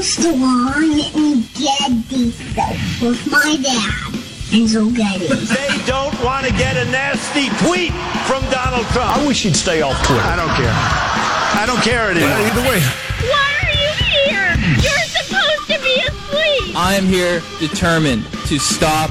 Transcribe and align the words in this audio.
Armstrong 0.00 0.96
and 1.14 1.44
Getty 1.52 2.30
Show 2.30 3.06
with 3.06 3.30
my 3.30 3.58
dad, 3.60 4.14
Enzo 4.48 4.96
Getty. 4.96 5.26
They 5.28 5.84
don't 5.84 6.18
want 6.24 6.46
to 6.46 6.52
get 6.52 6.78
a 6.78 6.90
nasty 6.90 7.50
tweet 7.66 7.92
from 8.24 8.42
Donald 8.50 8.86
Trump. 8.94 9.18
I 9.18 9.26
wish 9.26 9.42
he'd 9.42 9.54
stay 9.54 9.82
off 9.82 10.02
Twitter. 10.06 10.22
I 10.22 10.36
don't 10.36 10.48
care. 10.56 10.72
I 10.72 11.64
don't 11.66 11.82
care 11.82 12.10
anymore. 12.10 12.30
Either 12.30 12.62
way. 12.62 12.80
Why 13.28 13.52
are 13.60 13.76
you 13.76 13.92
here? 14.24 14.56
You're 14.80 15.04
supposed 15.04 15.68
to 15.68 15.78
be 15.84 16.00
asleep. 16.08 16.74
I 16.74 16.94
am 16.94 17.04
here 17.04 17.42
determined 17.58 18.24
to 18.46 18.58
stop 18.58 19.10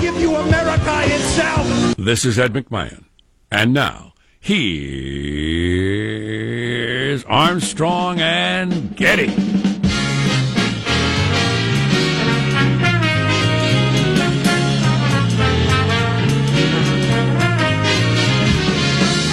I 0.00 0.02
give 0.02 0.18
you 0.18 0.34
America 0.34 1.02
itself. 1.04 1.94
This 1.98 2.24
is 2.24 2.38
Ed 2.38 2.54
McMahon. 2.54 3.04
And 3.52 3.74
now, 3.74 4.14
here's 4.40 4.80
Armstrong 7.24 8.18
and 8.18 8.96
Getty. 8.96 9.26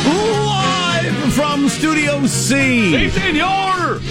Live 0.04 1.34
from 1.34 1.70
Studio 1.70 2.26
C. 2.26 2.92
Si, 2.92 3.09
senor! 3.18 4.02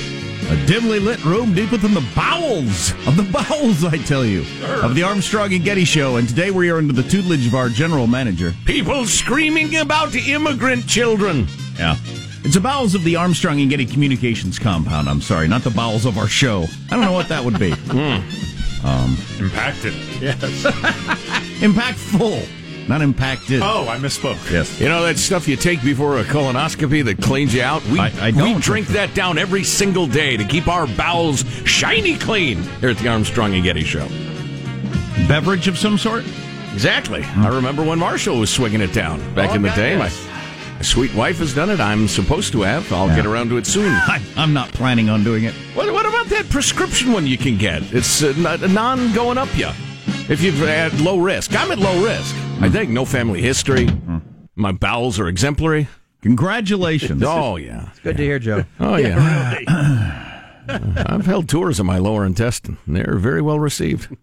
A 0.48 0.66
dimly 0.66 1.00
lit 1.00 1.24
room 1.24 1.54
deep 1.54 1.72
within 1.72 1.92
the 1.92 2.06
bowels 2.14 2.92
of 3.06 3.16
the 3.16 3.22
bowels, 3.32 3.84
I 3.84 3.96
tell 3.98 4.24
you, 4.24 4.40
of 4.82 4.94
the 4.94 5.02
Armstrong 5.02 5.52
and 5.52 5.64
Getty 5.64 5.84
Show. 5.84 6.16
And 6.16 6.28
today 6.28 6.52
we 6.52 6.70
are 6.70 6.78
under 6.78 6.92
the 6.92 7.02
tutelage 7.02 7.46
of 7.48 7.54
our 7.54 7.68
general 7.68 8.06
manager. 8.06 8.54
People 8.64 9.06
screaming 9.06 9.76
about 9.76 10.14
immigrant 10.14 10.86
children. 10.86 11.48
Yeah. 11.76 11.96
It's 12.44 12.54
the 12.54 12.60
bowels 12.60 12.94
of 12.94 13.02
the 13.02 13.16
Armstrong 13.16 13.60
and 13.60 13.68
Getty 13.68 13.86
Communications 13.86 14.56
compound. 14.60 15.08
I'm 15.08 15.20
sorry, 15.20 15.48
not 15.48 15.62
the 15.62 15.70
bowels 15.70 16.06
of 16.06 16.16
our 16.16 16.28
show. 16.28 16.66
I 16.90 16.94
don't 16.94 17.00
know 17.00 17.12
what 17.12 17.28
that 17.28 17.44
would 17.44 17.58
be. 17.58 17.72
Um, 18.84 19.16
Impacted. 19.40 19.94
Yes. 20.20 20.40
Impactful, 21.60 22.46
not 22.88 23.02
impacted. 23.02 23.60
Oh, 23.62 23.88
I 23.88 23.98
misspoke. 23.98 24.50
Yes. 24.50 24.80
You 24.80 24.88
know 24.88 25.02
that 25.04 25.18
stuff 25.18 25.48
you 25.48 25.56
take 25.56 25.82
before 25.82 26.18
a 26.18 26.24
colonoscopy 26.24 27.04
that 27.06 27.20
cleans 27.20 27.52
you 27.54 27.62
out? 27.62 27.84
We, 27.86 27.98
I- 28.00 28.12
I 28.20 28.30
don't 28.30 28.54
we 28.56 28.60
drink 28.60 28.86
that 28.88 29.14
down 29.14 29.38
every 29.38 29.64
single 29.64 30.06
day 30.06 30.36
to 30.36 30.44
keep 30.44 30.68
our 30.68 30.86
bowels 30.86 31.44
shiny 31.64 32.16
clean 32.16 32.62
here 32.80 32.90
at 32.90 32.98
the 32.98 33.08
Armstrong 33.08 33.54
and 33.54 33.64
Getty 33.64 33.84
Show. 33.84 34.06
Beverage 35.28 35.66
of 35.68 35.78
some 35.78 35.98
sort? 35.98 36.24
Exactly. 36.72 37.22
I 37.24 37.48
remember 37.48 37.82
when 37.82 37.98
Marshall 37.98 38.38
was 38.38 38.50
swinging 38.50 38.80
it 38.80 38.92
down 38.92 39.18
back 39.34 39.54
in 39.54 39.62
the 39.62 39.70
day. 39.70 39.96
My, 39.96 40.10
my 40.76 40.82
sweet 40.82 41.12
wife 41.14 41.38
has 41.38 41.54
done 41.54 41.70
it. 41.70 41.80
I'm 41.80 42.06
supposed 42.06 42.52
to 42.52 42.62
have. 42.62 42.92
I'll 42.92 43.08
Yeah. 43.08 43.16
get 43.16 43.26
around 43.26 43.48
to 43.48 43.56
it 43.56 43.66
soon. 43.66 43.88
I, 43.92 44.22
I'm 44.36 44.52
not 44.52 44.68
planning 44.72 45.08
on 45.08 45.24
doing 45.24 45.44
it. 45.44 45.54
What, 45.74 45.90
what 45.92 46.06
about 46.06 46.26
that 46.26 46.48
prescription 46.50 47.12
one 47.12 47.26
you 47.26 47.38
can 47.38 47.56
get? 47.56 47.82
It's 47.94 48.22
uh, 48.22 48.32
non 48.70 49.12
going 49.14 49.38
up 49.38 49.48
you. 49.56 49.68
If 50.28 50.42
you've 50.42 50.56
had 50.58 51.00
low 51.00 51.18
risk, 51.18 51.54
I'm 51.58 51.70
at 51.72 51.78
low 51.78 52.04
risk. 52.04 52.34
I 52.60 52.68
think 52.70 52.90
no 52.90 53.04
family 53.04 53.42
history. 53.42 53.86
Mm-hmm. 53.86 54.18
My 54.54 54.72
bowels 54.72 55.20
are 55.20 55.28
exemplary. 55.28 55.88
Congratulations. 56.22 57.22
Oh 57.24 57.56
yeah. 57.56 57.88
It's 57.90 58.00
good 58.00 58.16
to 58.16 58.22
hear, 58.22 58.38
Joe. 58.38 58.64
Oh 58.80 58.96
yeah. 58.96 60.32
I've 60.68 61.26
held 61.26 61.48
tours 61.48 61.78
of 61.78 61.86
my 61.86 61.98
lower 61.98 62.24
intestine. 62.26 62.78
They're 62.86 63.18
very 63.18 63.40
well 63.42 63.60
received. 63.60 64.16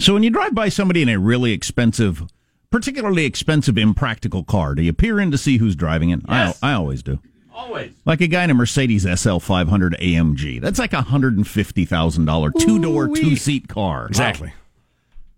So 0.00 0.12
when 0.12 0.22
you 0.22 0.30
drive 0.30 0.54
by 0.54 0.68
somebody 0.68 1.00
in 1.02 1.08
a 1.08 1.18
really 1.18 1.52
expensive, 1.52 2.22
particularly 2.70 3.24
expensive, 3.24 3.78
impractical 3.78 4.44
car, 4.44 4.74
do 4.74 4.82
you 4.82 4.92
peer 4.92 5.18
in 5.18 5.30
to 5.30 5.38
see 5.38 5.56
who's 5.56 5.74
driving 5.74 6.10
it? 6.10 6.20
Yes. 6.28 6.58
I, 6.62 6.70
I 6.70 6.74
always 6.74 7.02
do. 7.02 7.18
Always. 7.54 7.92
Like 8.04 8.20
a 8.20 8.26
guy 8.28 8.44
in 8.44 8.50
a 8.50 8.54
Mercedes 8.54 9.06
SL 9.20 9.38
500 9.38 9.96
AMG. 9.98 10.60
That's 10.60 10.78
like 10.78 10.92
a 10.92 11.02
hundred 11.02 11.36
and 11.36 11.46
fifty 11.48 11.84
thousand 11.84 12.26
dollar 12.26 12.50
two 12.50 12.80
door, 12.80 13.08
two 13.08 13.36
seat 13.36 13.68
car. 13.68 14.06
Exactly. 14.06 14.52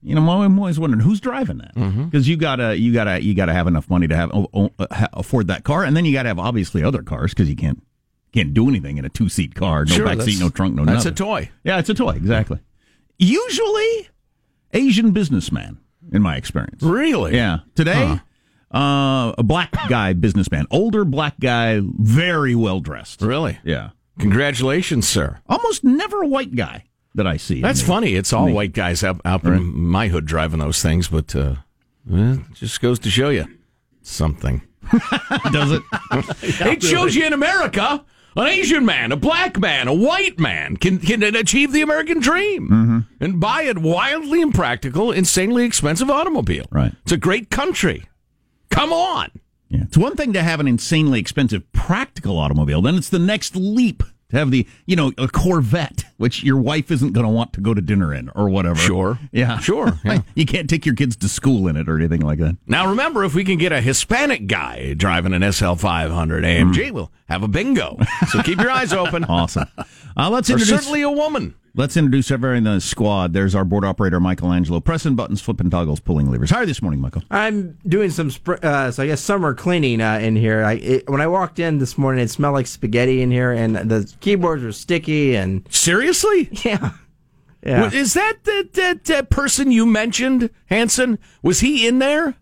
You 0.03 0.15
know, 0.15 0.29
I'm 0.31 0.59
always 0.59 0.79
wondering 0.81 1.03
who's 1.03 1.21
driving 1.21 1.59
that 1.59 1.75
Mm-hmm. 1.75 2.05
because 2.05 2.27
you 2.27 2.37
gotta, 2.37 2.79
you 2.79 2.93
gotta, 2.93 3.23
you 3.23 3.35
gotta 3.35 3.53
have 3.53 3.67
enough 3.67 3.91
money 3.91 4.09
to 4.09 4.17
have 4.17 4.31
uh, 4.33 4.69
afford 5.13 5.49
that 5.49 5.63
car, 5.65 5.85
and 5.85 5.95
then 5.97 6.05
you 6.07 6.13
gotta 6.13 6.29
have 6.29 6.39
obviously 6.39 6.83
other 6.83 7.03
cars 7.03 7.33
because 7.35 7.49
you 7.51 7.57
can't 7.57 7.83
can't 8.33 8.55
do 8.55 8.69
anything 8.69 8.97
in 8.97 9.05
a 9.05 9.09
two 9.09 9.29
seat 9.29 9.55
car, 9.55 9.85
no 9.85 9.95
Sure, 9.95 10.07
back 10.07 10.23
seat, 10.23 10.39
no 10.41 10.49
trunk, 10.49 10.75
no 10.75 10.85
That's 10.85 11.05
nothing. 11.05 11.11
That's 11.11 11.21
a 11.21 11.25
toy. 11.25 11.51
Yeah, 11.65 11.79
it's 11.81 11.89
a 11.91 11.95
toy, 11.95 12.13
exactly. 12.13 12.61
Usually, 13.19 14.09
Asian 14.73 15.11
businessman, 15.13 15.79
in 16.13 16.23
my 16.23 16.37
experience. 16.37 16.83
Really? 16.83 17.35
Yeah. 17.35 17.59
Today, 17.75 18.21
uh, 18.75 19.33
a 19.37 19.43
black 19.43 19.73
guy 19.89 20.13
businessman, 20.15 20.67
older 20.71 21.05
black 21.05 21.39
guy, 21.41 21.81
very 21.83 22.55
well 22.55 22.81
dressed. 22.81 23.21
Really? 23.21 23.59
Yeah. 23.65 23.91
Congratulations, 24.19 25.09
sir. 25.09 25.41
Almost 25.49 25.83
never 25.85 26.23
a 26.23 26.27
white 26.27 26.55
guy 26.55 26.85
that 27.15 27.27
I 27.27 27.37
see. 27.37 27.61
That's 27.61 27.81
in 27.81 27.87
funny. 27.87 28.15
It's 28.15 28.33
all 28.33 28.47
Me. 28.47 28.53
white 28.53 28.73
guys 28.73 29.03
out, 29.05 29.21
out 29.25 29.45
in 29.45 29.63
my 29.81 30.09
hood 30.09 30.27
driving 30.27 30.61
those 30.61 30.81
things, 30.83 31.09
but 31.09 31.35
uh, 31.35 31.57
well, 32.07 32.35
it 32.35 32.55
just 32.55 32.81
goes 32.81 32.99
to 33.01 33.11
show 33.11 33.31
you 33.31 33.47
something. 34.03 34.63
Does 35.53 35.73
it? 35.73 35.83
it 36.43 36.83
shows 36.83 37.15
you 37.15 37.25
in 37.27 37.33
America, 37.33 38.05
an 38.37 38.47
Asian 38.47 38.85
man, 38.85 39.13
a 39.13 39.17
black 39.17 39.59
man, 39.59 39.87
a 39.89 39.95
white 39.95 40.39
man 40.39 40.77
can 40.77 40.99
can 40.99 41.23
achieve 41.23 41.73
the 41.73 41.83
American 41.83 42.21
dream 42.21 42.69
Mm-hmm. 42.69 42.99
and 43.25 43.41
buy 43.41 43.63
a 43.63 43.75
wildly 43.79 44.41
impractical, 44.41 45.13
insanely 45.13 45.65
expensive 45.65 46.11
automobile. 46.11 46.67
Right. 46.71 46.93
It's 47.03 47.13
a 47.13 47.17
great 47.17 47.51
country. 47.51 48.05
Come 48.71 48.93
on. 48.93 49.31
Yeah. 49.69 49.83
It's 49.83 49.97
one 49.97 50.17
thing 50.17 50.33
to 50.33 50.43
have 50.43 50.59
an 50.61 50.67
insanely 50.69 51.21
expensive 51.21 51.71
practical 51.73 52.39
automobile, 52.39 52.83
then 52.83 52.97
it's 52.97 53.09
the 53.11 53.19
next 53.21 53.55
leap 53.55 54.03
to 54.31 54.37
have 54.39 54.51
the, 54.51 54.67
you 54.87 54.97
know, 54.97 55.13
a 55.19 55.29
Corvette, 55.29 56.05
which 56.21 56.45
your 56.45 56.59
wife 56.59 56.91
isn't 56.91 57.15
going 57.15 57.25
to 57.25 57.33
want 57.33 57.51
to 57.55 57.63
go 57.63 57.73
to 57.73 57.81
dinner 57.81 58.13
in 58.13 58.29
or 58.35 58.51
whatever. 58.51 58.77
Sure. 58.79 59.19
Yeah. 59.33 59.59
Sure, 59.59 59.99
yeah. 60.05 60.21
you 60.35 60.45
can't 60.45 60.69
take 60.69 60.85
your 60.85 60.95
kids 60.95 61.17
to 61.17 61.29
school 61.31 61.67
in 61.67 61.77
it 61.79 61.89
or 61.89 61.97
anything 61.97 62.21
like 62.21 62.39
that. 62.41 62.59
Now 62.67 62.89
remember, 62.91 63.25
if 63.25 63.35
we 63.35 63.43
can 63.43 63.57
get 63.57 63.73
a 63.73 63.81
Hispanic 63.81 64.47
guy 64.47 64.93
driving 64.93 65.33
an 65.33 65.51
SL 65.51 65.75
500 65.77 66.45
AMG, 66.45 66.91
we'll 66.91 67.11
have 67.31 67.43
a 67.43 67.49
bingo. 67.49 67.97
So 68.29 68.43
keep 68.43 68.61
your 68.61 68.71
eyes 68.71 68.93
open. 68.93 69.25
Awesome. 69.31 69.67
Uh, 70.17 70.29
let's 70.29 70.51
Or 70.51 70.55
introduce. 70.55 70.77
certainly 70.81 71.03
a 71.03 71.11
woman. 71.11 71.55
Let's 71.77 71.97
introduce 71.97 72.33
everybody 72.33 72.59
in 72.59 72.65
the 72.65 72.81
squad. 72.81 73.33
There's 73.33 73.55
our 73.55 73.65
board 73.65 73.85
operator, 73.85 74.19
Michelangelo, 74.19 74.81
pressing 74.81 75.15
buttons, 75.15 75.41
flipping 75.41 75.71
toggles, 75.71 76.01
pulling 76.01 76.29
levers. 76.29 76.51
How 76.51 76.57
are 76.57 76.63
you 76.63 76.67
this 76.67 76.83
morning, 76.83 77.01
Michael? 77.01 77.23
I'm 77.31 77.79
doing 77.87 78.11
some, 78.11 78.29
spr- 78.29 78.63
uh, 78.65 78.91
so 78.91 79.05
I 79.05 79.07
guess 79.07 79.21
summer 79.21 79.55
cleaning 79.55 80.01
uh, 80.01 80.19
in 80.19 80.35
here. 80.35 80.65
I 80.65 80.73
it, 80.75 81.09
when 81.09 81.21
I 81.21 81.29
walked 81.29 81.61
in 81.61 81.79
this 81.79 81.97
morning, 81.97 82.25
it 82.25 82.29
smelled 82.31 82.55
like 82.55 82.67
spaghetti 82.67 83.23
in 83.23 83.31
here, 83.31 83.53
and 83.53 83.77
the 83.77 84.13
keyboards 84.19 84.65
were 84.65 84.73
sticky, 84.73 85.37
and 85.37 85.65
Seriously? 86.13 86.71
yeah, 86.71 86.93
yeah. 87.65 87.91
Is 87.93 88.15
that 88.15 88.39
the, 88.45 88.69
that, 88.75 89.05
that 89.05 89.31
person 89.31 89.71
you 89.71 89.87
mentioned, 89.87 90.51
Hanson? 90.67 91.19
Was 91.43 91.61
he 91.61 91.87
in 91.87 91.99
there? 91.99 92.35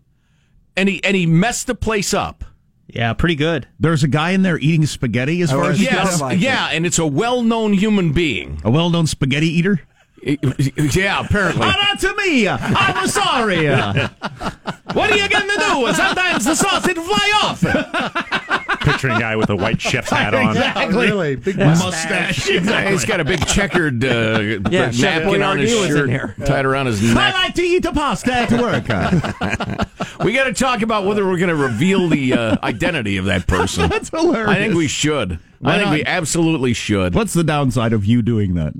And 0.77 0.87
he 0.89 1.03
and 1.03 1.15
he 1.15 1.25
messed 1.25 1.67
the 1.67 1.75
place 1.75 2.13
up. 2.13 2.45
Yeah, 2.87 3.13
pretty 3.13 3.35
good. 3.35 3.67
There's 3.79 4.03
a 4.03 4.07
guy 4.07 4.31
in 4.31 4.41
there 4.41 4.57
eating 4.57 4.85
spaghetti, 4.85 5.41
as 5.41 5.51
Oh, 5.53 5.61
far 5.61 5.71
as 5.71 5.79
it 5.79 5.83
you 5.83 5.91
know? 5.91 5.97
Yes, 5.97 6.21
like 6.21 6.39
yeah, 6.39 6.69
and 6.71 6.85
it's 6.85 6.97
a 6.97 7.05
well-known 7.05 7.73
human 7.73 8.13
being. 8.13 8.59
a 8.63 8.71
well-known 8.71 9.05
spaghetti 9.05 9.47
eater. 9.47 9.81
Yeah, 10.23 11.25
apparently. 11.25 11.65
Oh, 11.65 11.69
not 11.69 11.99
to 11.99 12.13
me. 12.15 12.47
I'm 12.47 13.07
sorry. 13.07 13.67
what 13.67 15.11
are 15.11 15.17
you 15.17 15.29
going 15.29 15.47
to 15.47 15.55
do? 15.55 15.93
Sometimes 15.93 16.45
the 16.45 16.55
sausage 16.55 16.97
fly 16.97 17.31
off. 17.43 18.79
Picturing 18.81 19.17
a 19.17 19.19
guy 19.19 19.35
with 19.35 19.49
a 19.49 19.55
white 19.55 19.81
chef's 19.81 20.09
hat 20.11 20.33
on. 20.33 20.49
Exactly. 20.49 21.07
Really? 21.07 21.35
Big 21.35 21.57
mustache. 21.57 22.47
He's 22.47 23.05
got 23.05 23.19
a 23.19 23.25
big 23.25 23.45
checkered 23.45 24.03
uh, 24.03 24.59
Yeah, 24.69 24.91
napkin 24.91 25.41
on 25.43 25.59
his 25.59 25.71
Boyardee 25.71 25.85
in 25.85 25.87
shirt, 25.89 26.09
here. 26.09 26.35
tied 26.45 26.65
around 26.65 26.85
his 26.87 27.01
neck. 27.01 27.17
I 27.17 27.31
like 27.45 27.55
to 27.55 27.61
eat 27.61 27.83
the 27.83 27.91
pasta 27.91 28.33
at 28.33 28.51
work. 28.51 29.87
We 30.23 30.33
got 30.33 30.45
to 30.45 30.53
talk 30.53 30.81
about 30.81 31.05
whether 31.05 31.25
we're 31.25 31.37
going 31.37 31.47
to 31.49 31.55
reveal 31.55 32.09
the 32.09 32.33
uh, 32.33 32.57
identity 32.61 33.15
of 33.15 33.25
that 33.25 33.47
person. 33.47 33.89
That's 33.89 34.09
hilarious. 34.09 34.49
I 34.49 34.55
think 34.55 34.73
we 34.75 34.87
should. 34.89 35.39
Why 35.59 35.75
I 35.75 35.77
think 35.77 35.85
not? 35.87 35.93
we 35.93 36.05
absolutely 36.05 36.73
should. 36.73 37.15
What's 37.15 37.33
the 37.33 37.43
downside 37.43 37.93
of 37.93 38.03
you 38.03 38.21
doing 38.21 38.55
that? 38.55 38.73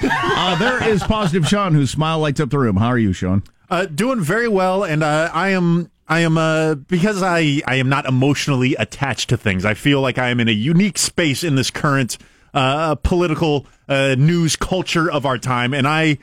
Uh, 0.36 0.56
there 0.56 0.86
is 0.88 1.02
positive 1.02 1.46
Sean, 1.46 1.74
whose 1.74 1.90
smile 1.90 2.18
lights 2.18 2.40
up 2.40 2.50
the 2.50 2.58
room. 2.58 2.76
How 2.76 2.88
are 2.88 2.98
you, 2.98 3.12
Sean? 3.12 3.42
Uh, 3.70 3.86
doing 3.86 4.20
very 4.20 4.48
well, 4.48 4.84
and 4.84 5.02
uh, 5.02 5.30
I 5.32 5.50
am. 5.50 5.90
I 6.06 6.20
am 6.20 6.36
uh, 6.36 6.74
because 6.74 7.22
I 7.22 7.62
I 7.66 7.76
am 7.76 7.88
not 7.88 8.04
emotionally 8.04 8.74
attached 8.74 9.30
to 9.30 9.36
things. 9.36 9.64
I 9.64 9.74
feel 9.74 10.00
like 10.02 10.18
I 10.18 10.28
am 10.28 10.40
in 10.40 10.48
a 10.48 10.52
unique 10.52 10.98
space 10.98 11.42
in 11.42 11.54
this 11.54 11.70
current 11.70 12.18
uh, 12.52 12.96
political 12.96 13.66
uh, 13.88 14.14
news 14.18 14.56
culture 14.56 15.10
of 15.10 15.24
our 15.24 15.38
time, 15.38 15.72
and 15.72 15.88
I, 15.88 16.18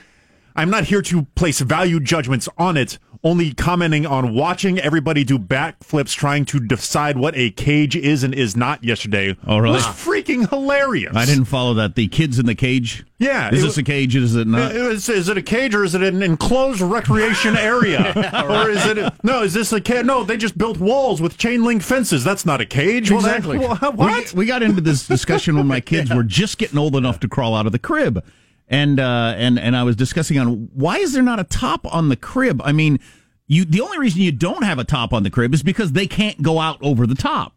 I'm 0.55 0.69
not 0.69 0.85
here 0.85 1.01
to 1.03 1.23
place 1.35 1.59
value 1.61 1.99
judgments 1.99 2.47
on 2.57 2.77
it. 2.77 2.97
Only 3.23 3.53
commenting 3.53 4.07
on 4.07 4.33
watching 4.33 4.79
everybody 4.79 5.23
do 5.23 5.37
backflips, 5.37 6.15
trying 6.15 6.43
to 6.45 6.59
decide 6.59 7.17
what 7.17 7.37
a 7.37 7.51
cage 7.51 7.95
is 7.95 8.23
and 8.23 8.33
is 8.33 8.57
not. 8.57 8.83
Yesterday, 8.83 9.37
Oh, 9.45 9.59
really? 9.59 9.75
was 9.75 9.83
freaking 9.85 10.49
hilarious. 10.49 11.15
I 11.15 11.25
didn't 11.25 11.45
follow 11.45 11.75
that. 11.75 11.93
The 11.93 12.07
kids 12.07 12.39
in 12.39 12.47
the 12.47 12.55
cage. 12.55 13.05
Yeah, 13.19 13.53
Is 13.53 13.61
this 13.61 13.77
wa- 13.77 13.81
a 13.81 13.83
cage? 13.83 14.15
Is 14.15 14.35
it 14.35 14.47
not? 14.47 14.71
Is, 14.75 15.07
is 15.07 15.29
it 15.29 15.37
a 15.37 15.41
cage 15.43 15.75
or 15.75 15.83
is 15.83 15.93
it 15.93 16.01
an 16.01 16.23
enclosed 16.23 16.81
recreation 16.81 17.55
area? 17.55 18.11
Or 18.43 18.69
is 18.71 18.83
it 18.87 19.13
no? 19.23 19.43
Is 19.43 19.53
this 19.53 19.71
a 19.71 19.79
cage? 19.79 20.03
No, 20.03 20.23
they 20.23 20.35
just 20.35 20.57
built 20.57 20.79
walls 20.79 21.21
with 21.21 21.37
chain 21.37 21.63
link 21.63 21.83
fences. 21.83 22.23
That's 22.23 22.43
not 22.45 22.59
a 22.59 22.65
cage. 22.65 23.11
Well, 23.11 23.21
that- 23.21 23.37
Exactly. 23.37 23.59
well, 23.59 23.75
what? 23.93 24.33
We, 24.33 24.39
we 24.39 24.45
got 24.47 24.63
into 24.63 24.81
this 24.81 25.05
discussion 25.07 25.55
when 25.57 25.67
my 25.67 25.79
kids 25.79 26.09
were 26.15 26.23
just 26.23 26.57
getting 26.57 26.79
old 26.79 26.95
enough 26.95 27.19
to 27.19 27.27
crawl 27.27 27.53
out 27.55 27.67
of 27.67 27.71
the 27.71 27.79
crib, 27.79 28.23
and 28.71 28.99
uh, 28.99 29.35
and 29.37 29.59
and 29.59 29.75
I 29.75 29.83
was 29.83 29.95
discussing 29.95 30.39
on 30.39 30.69
why 30.73 30.97
is 30.97 31.13
there 31.13 31.21
not 31.21 31.39
a 31.39 31.43
top 31.43 31.85
on 31.93 32.09
the 32.09 32.15
crib? 32.15 32.61
I 32.63 32.71
mean, 32.71 32.99
you 33.47 33.65
the 33.65 33.81
only 33.81 33.99
reason 33.99 34.21
you 34.21 34.31
don't 34.31 34.63
have 34.63 34.79
a 34.79 34.83
top 34.83 35.13
on 35.13 35.21
the 35.23 35.29
crib 35.29 35.53
is 35.53 35.61
because 35.61 35.91
they 35.91 36.07
can't 36.07 36.41
go 36.41 36.59
out 36.59 36.79
over 36.81 37.05
the 37.05 37.13
top. 37.15 37.53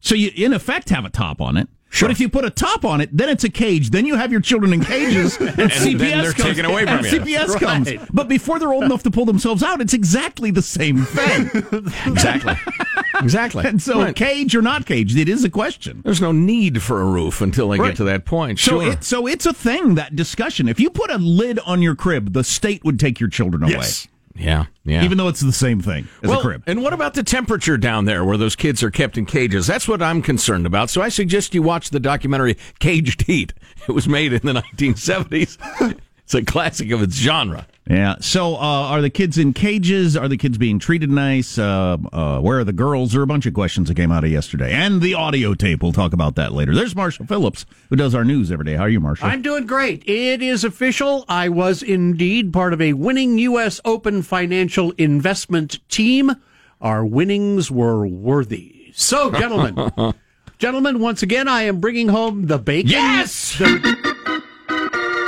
So 0.00 0.14
you 0.16 0.30
in 0.34 0.52
effect 0.52 0.90
have 0.90 1.04
a 1.06 1.10
top 1.10 1.40
on 1.40 1.56
it. 1.56 1.68
Sure. 1.90 2.08
But 2.08 2.12
if 2.12 2.20
you 2.20 2.30
put 2.30 2.46
a 2.46 2.50
top 2.50 2.86
on 2.86 3.02
it, 3.02 3.14
then 3.14 3.28
it's 3.28 3.44
a 3.44 3.50
cage. 3.50 3.90
Then 3.90 4.06
you 4.06 4.16
have 4.16 4.32
your 4.32 4.40
children 4.40 4.72
in 4.72 4.82
cages, 4.82 5.36
and, 5.40 5.50
CPS 5.50 5.98
then 5.98 5.98
they're 5.98 6.32
comes, 6.32 6.36
taken 6.36 6.64
away 6.64 6.84
from 6.86 7.04
and 7.04 7.06
you. 7.06 7.20
CPS 7.20 7.48
Right. 7.48 7.60
comes. 7.60 7.90
But 8.10 8.28
before 8.28 8.58
they're 8.58 8.72
old 8.72 8.84
enough 8.84 9.02
to 9.02 9.10
pull 9.10 9.26
themselves 9.26 9.62
out, 9.62 9.82
it's 9.82 9.92
exactly 9.92 10.50
the 10.50 10.62
same 10.62 11.04
thing. 11.04 11.50
Exactly. 12.06 12.54
exactly. 13.24 13.64
And 13.64 13.80
so, 13.80 14.00
Right. 14.00 14.14
cage 14.16 14.54
or 14.54 14.62
not 14.62 14.86
caged, 14.86 15.16
it 15.16 15.28
is 15.28 15.44
a 15.44 15.50
question. 15.50 16.02
There's 16.04 16.20
no 16.20 16.32
need 16.32 16.82
for 16.82 17.00
a 17.00 17.04
roof 17.04 17.40
until 17.40 17.68
they 17.68 17.78
Right. 17.78 17.88
get 17.88 17.96
to 17.98 18.04
that 18.04 18.24
point. 18.24 18.58
So, 18.58 18.80
Sure. 18.80 18.92
it, 18.92 19.04
so 19.04 19.26
it's 19.26 19.46
a 19.46 19.52
thing 19.52 19.94
that 19.96 20.16
discussion. 20.16 20.68
If 20.68 20.80
you 20.80 20.90
put 20.90 21.10
a 21.10 21.18
lid 21.18 21.58
on 21.66 21.82
your 21.82 21.94
crib, 21.94 22.32
the 22.32 22.44
state 22.44 22.84
would 22.84 22.98
take 23.00 23.20
your 23.20 23.28
children 23.28 23.62
away, 23.62 23.72
Yes. 23.72 24.08
yeah. 24.36 24.64
Yeah. 24.84 25.04
even 25.04 25.16
though 25.18 25.28
it's 25.28 25.40
the 25.40 25.52
same 25.52 25.80
thing 25.80 26.08
as 26.22 26.28
well, 26.30 26.40
a 26.40 26.42
crib. 26.42 26.62
And 26.66 26.82
what 26.82 26.92
about 26.92 27.14
the 27.14 27.22
temperature 27.22 27.76
down 27.78 28.04
there 28.04 28.24
where 28.24 28.36
those 28.36 28.56
kids 28.56 28.82
are 28.82 28.90
kept 28.90 29.16
in 29.16 29.26
cages? 29.26 29.66
That's 29.66 29.86
what 29.86 30.02
I'm 30.02 30.22
concerned 30.22 30.66
about. 30.66 30.90
So 30.90 31.00
I 31.02 31.08
suggest 31.08 31.54
you 31.54 31.62
watch 31.62 31.90
the 31.90 32.00
documentary 32.00 32.56
Caged 32.80 33.22
Heat. 33.22 33.52
It 33.88 33.92
was 33.92 34.08
made 34.08 34.32
in 34.32 34.40
the 34.44 34.52
1970s. 34.76 35.58
it's 36.24 36.34
a 36.34 36.42
classic 36.42 36.90
of 36.90 37.02
its 37.02 37.16
genre. 37.16 37.66
Yeah. 37.88 38.16
So, 38.20 38.54
uh, 38.54 38.58
are 38.58 39.02
the 39.02 39.10
kids 39.10 39.38
in 39.38 39.52
cages? 39.52 40.16
Are 40.16 40.28
the 40.28 40.36
kids 40.36 40.56
being 40.56 40.78
treated 40.78 41.10
nice? 41.10 41.58
Uh, 41.58 41.98
uh, 42.12 42.40
where 42.40 42.60
are 42.60 42.64
the 42.64 42.72
girls? 42.72 43.12
There 43.12 43.20
are 43.20 43.24
a 43.24 43.26
bunch 43.26 43.44
of 43.44 43.54
questions 43.54 43.88
that 43.88 43.96
came 43.96 44.12
out 44.12 44.22
of 44.22 44.30
yesterday, 44.30 44.72
and 44.72 45.02
the 45.02 45.14
audio 45.14 45.54
tape. 45.54 45.82
We'll 45.82 45.92
talk 45.92 46.12
about 46.12 46.36
that 46.36 46.52
later. 46.52 46.74
There's 46.74 46.94
Marshall 46.94 47.26
Phillips, 47.26 47.66
who 47.90 47.96
does 47.96 48.14
our 48.14 48.24
news 48.24 48.52
every 48.52 48.64
day. 48.64 48.74
How 48.74 48.84
are 48.84 48.88
you, 48.88 49.00
Marshall? 49.00 49.26
I'm 49.26 49.42
doing 49.42 49.66
great. 49.66 50.08
It 50.08 50.42
is 50.42 50.62
official. 50.62 51.24
I 51.28 51.48
was 51.48 51.82
indeed 51.82 52.52
part 52.52 52.72
of 52.72 52.80
a 52.80 52.92
winning 52.92 53.38
U.S. 53.38 53.80
Open 53.84 54.22
financial 54.22 54.92
investment 54.92 55.80
team. 55.88 56.36
Our 56.80 57.04
winnings 57.04 57.70
were 57.70 58.06
worthy. 58.06 58.92
So, 58.94 59.32
gentlemen, 59.32 60.14
gentlemen, 60.58 61.00
once 61.00 61.22
again, 61.22 61.48
I 61.48 61.62
am 61.62 61.80
bringing 61.80 62.08
home 62.08 62.46
the 62.46 62.58
bacon. 62.58 62.90
Yes! 62.90 63.58
The, 63.58 64.11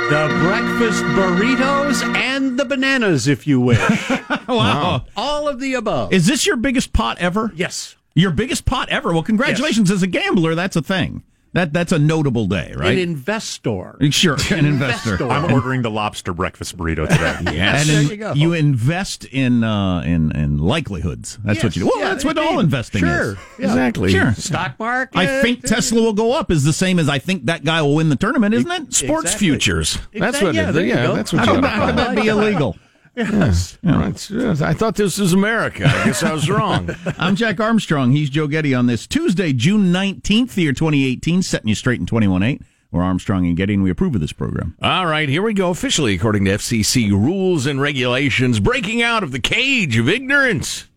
the 0.09 0.27
breakfast 0.39 1.03
burritos 1.15 2.03
and 2.15 2.59
the 2.59 2.65
bananas, 2.65 3.27
if 3.27 3.47
you 3.47 3.59
wish. 3.59 3.79
wow. 4.47 5.03
All 5.17 5.47
of 5.47 5.59
the 5.59 5.73
above. 5.73 6.13
Is 6.13 6.27
this 6.27 6.45
your 6.45 6.57
biggest 6.57 6.93
pot 6.93 7.17
ever? 7.19 7.51
yes. 7.55 7.95
Your 8.17 8.31
biggest 8.31 8.63
pot 8.63 8.87
ever? 8.87 9.11
Well, 9.11 9.23
congratulations. 9.23 9.91
As 9.91 10.01
a 10.01 10.07
gambler, 10.07 10.55
that's 10.55 10.77
a 10.77 10.81
thing. 10.81 11.23
That 11.55 11.71
that's 11.71 11.93
a 11.93 11.97
notable 11.99 12.47
day, 12.47 12.73
right? 12.75 12.91
An 12.91 12.99
investor. 12.99 13.95
sure, 14.11 14.33
an 14.51 14.65
investor. 14.65 15.13
Investor. 15.13 15.29
I'm 15.29 15.53
ordering 15.53 15.83
the 15.83 15.89
lobster 15.89 16.33
breakfast 16.33 16.77
burrito 16.77 17.07
today. 17.07 17.37
Yes. 17.55 17.81
And 17.81 17.89
in- 17.89 18.03
There 18.07 18.11
you 18.11 18.17
go. 18.17 18.33
you 18.33 18.51
invest 18.53 19.23
in 19.23 19.63
uh, 19.63 20.01
in 20.01 20.31
in 20.35 20.57
likelihoods. 20.57 21.37
That's 21.45 21.63
what 21.63 21.75
you 21.77 21.83
do. 21.83 21.87
Well, 21.87 21.99
Yeah, 21.99 22.09
that's 22.09 22.25
what 22.25 22.37
indeed. 22.37 22.49
all 22.51 22.59
investing 22.59 22.99
Sure. 22.99 23.31
is. 23.31 23.37
Yeah. 23.57 23.65
Exactly. 23.67 24.11
Sure. 24.11 24.33
Stock 24.33 24.77
market. 24.79 25.17
I 25.17 25.41
think 25.41 25.61
Tesla 25.63 26.01
will 26.01 26.11
go 26.13 26.33
up 26.33 26.51
is 26.51 26.65
the 26.65 26.73
same 26.73 26.99
as 26.99 27.07
I 27.07 27.19
think 27.19 27.45
that 27.45 27.63
guy 27.63 27.81
will 27.81 27.95
win 27.95 28.09
the 28.09 28.17
tournament, 28.17 28.53
isn't 28.53 28.69
it? 28.69 28.93
Sports 28.93 29.23
Exactly. 29.31 29.47
futures. 29.47 29.93
That's 29.95 30.07
Exactly. 30.13 30.45
what 30.47 30.55
Yeah, 30.55 30.69
it 30.69 30.71
there 30.73 30.83
is. 30.83 30.89
you 30.89 30.95
Yeah, 30.95 31.11
that's 31.13 31.31
what 31.33 31.45
How 31.45 31.53
you 31.53 31.61
could, 31.61 31.65
ought 31.65 31.69
to 31.69 31.75
how 31.77 31.85
could 31.87 31.97
that 31.97 32.15
be 32.21 32.27
illegal? 32.27 32.77
Yes. 33.15 33.77
Right. 33.81 34.29
Yes, 34.29 34.61
I 34.61 34.73
thought 34.73 34.95
this 34.95 35.17
was 35.17 35.33
America. 35.33 35.85
I 35.85 36.05
guess 36.05 36.21
I 36.23 36.33
was 36.33 36.49
wrong. 36.49 36.89
I'm 37.17 37.35
Jack 37.35 37.59
Armstrong. 37.59 38.11
He's 38.11 38.29
Joe 38.29 38.47
Getty 38.47 38.73
on 38.73 38.87
this 38.87 39.07
Tuesday, 39.07 39.53
June 39.53 39.93
19th, 39.93 40.53
the 40.53 40.63
year 40.63 40.73
2018, 40.73 41.41
setting 41.41 41.69
you 41.69 41.75
straight 41.75 41.99
in 41.99 42.05
21.8. 42.05 42.61
We're 42.91 43.03
Armstrong 43.03 43.45
and 43.45 43.57
Getty, 43.57 43.73
and 43.73 43.83
we 43.83 43.89
approve 43.89 44.15
of 44.15 44.21
this 44.21 44.31
program. 44.33 44.75
All 44.81 45.05
right, 45.05 45.27
here 45.27 45.41
we 45.41 45.53
go. 45.53 45.69
Officially, 45.69 46.13
according 46.15 46.45
to 46.45 46.51
FCC 46.51 47.11
rules 47.11 47.65
and 47.65 47.81
regulations, 47.81 48.59
breaking 48.59 49.01
out 49.01 49.23
of 49.23 49.31
the 49.31 49.39
cage 49.39 49.97
of 49.97 50.07
ignorance 50.07 50.87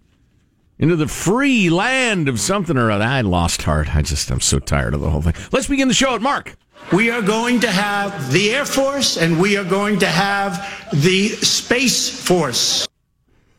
into 0.78 0.94
the 0.96 1.08
free 1.08 1.70
land 1.70 2.28
of 2.28 2.38
something 2.38 2.76
or 2.76 2.90
other. 2.90 3.04
I 3.04 3.20
lost 3.22 3.62
heart. 3.62 3.94
I 3.96 4.02
just, 4.02 4.30
I'm 4.30 4.40
so 4.40 4.58
tired 4.58 4.94
of 4.94 5.00
the 5.00 5.10
whole 5.10 5.22
thing. 5.22 5.34
Let's 5.50 5.66
begin 5.66 5.88
the 5.88 5.94
show 5.94 6.14
at 6.14 6.22
Mark. 6.22 6.56
We 6.92 7.10
are 7.10 7.20
going 7.20 7.60
to 7.60 7.70
have 7.70 8.32
the 8.32 8.50
Air 8.54 8.64
Force 8.64 9.19
and 9.19 9.38
we 9.38 9.56
are 9.58 9.64
going 9.64 9.98
to 9.98 10.06
have 10.06 10.88
the 10.92 11.28
Space 11.28 12.08
Force. 12.08 12.86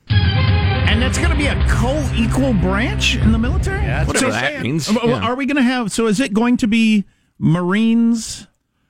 And 0.09 0.99
that's 1.01 1.17
going 1.19 1.29
to 1.29 1.37
be 1.37 1.45
a 1.45 1.67
co-equal 1.69 2.53
branch 2.53 3.17
in 3.17 3.31
the 3.31 3.37
military? 3.37 3.81
Yeah, 3.83 4.03
that's 4.03 4.07
Whatever 4.07 4.25
what 4.27 4.35
I'm 4.35 4.41
that 4.41 4.51
saying. 4.53 4.63
means. 4.63 4.89
Are- 4.89 5.07
Yeah. 5.07 5.19
Are 5.21 5.35
we 5.35 5.45
going 5.45 5.57
to 5.57 5.61
have, 5.63 5.91
so 5.91 6.07
is 6.07 6.19
it 6.19 6.33
going 6.33 6.57
to 6.57 6.67
be 6.67 7.05
Marines, 7.37 8.47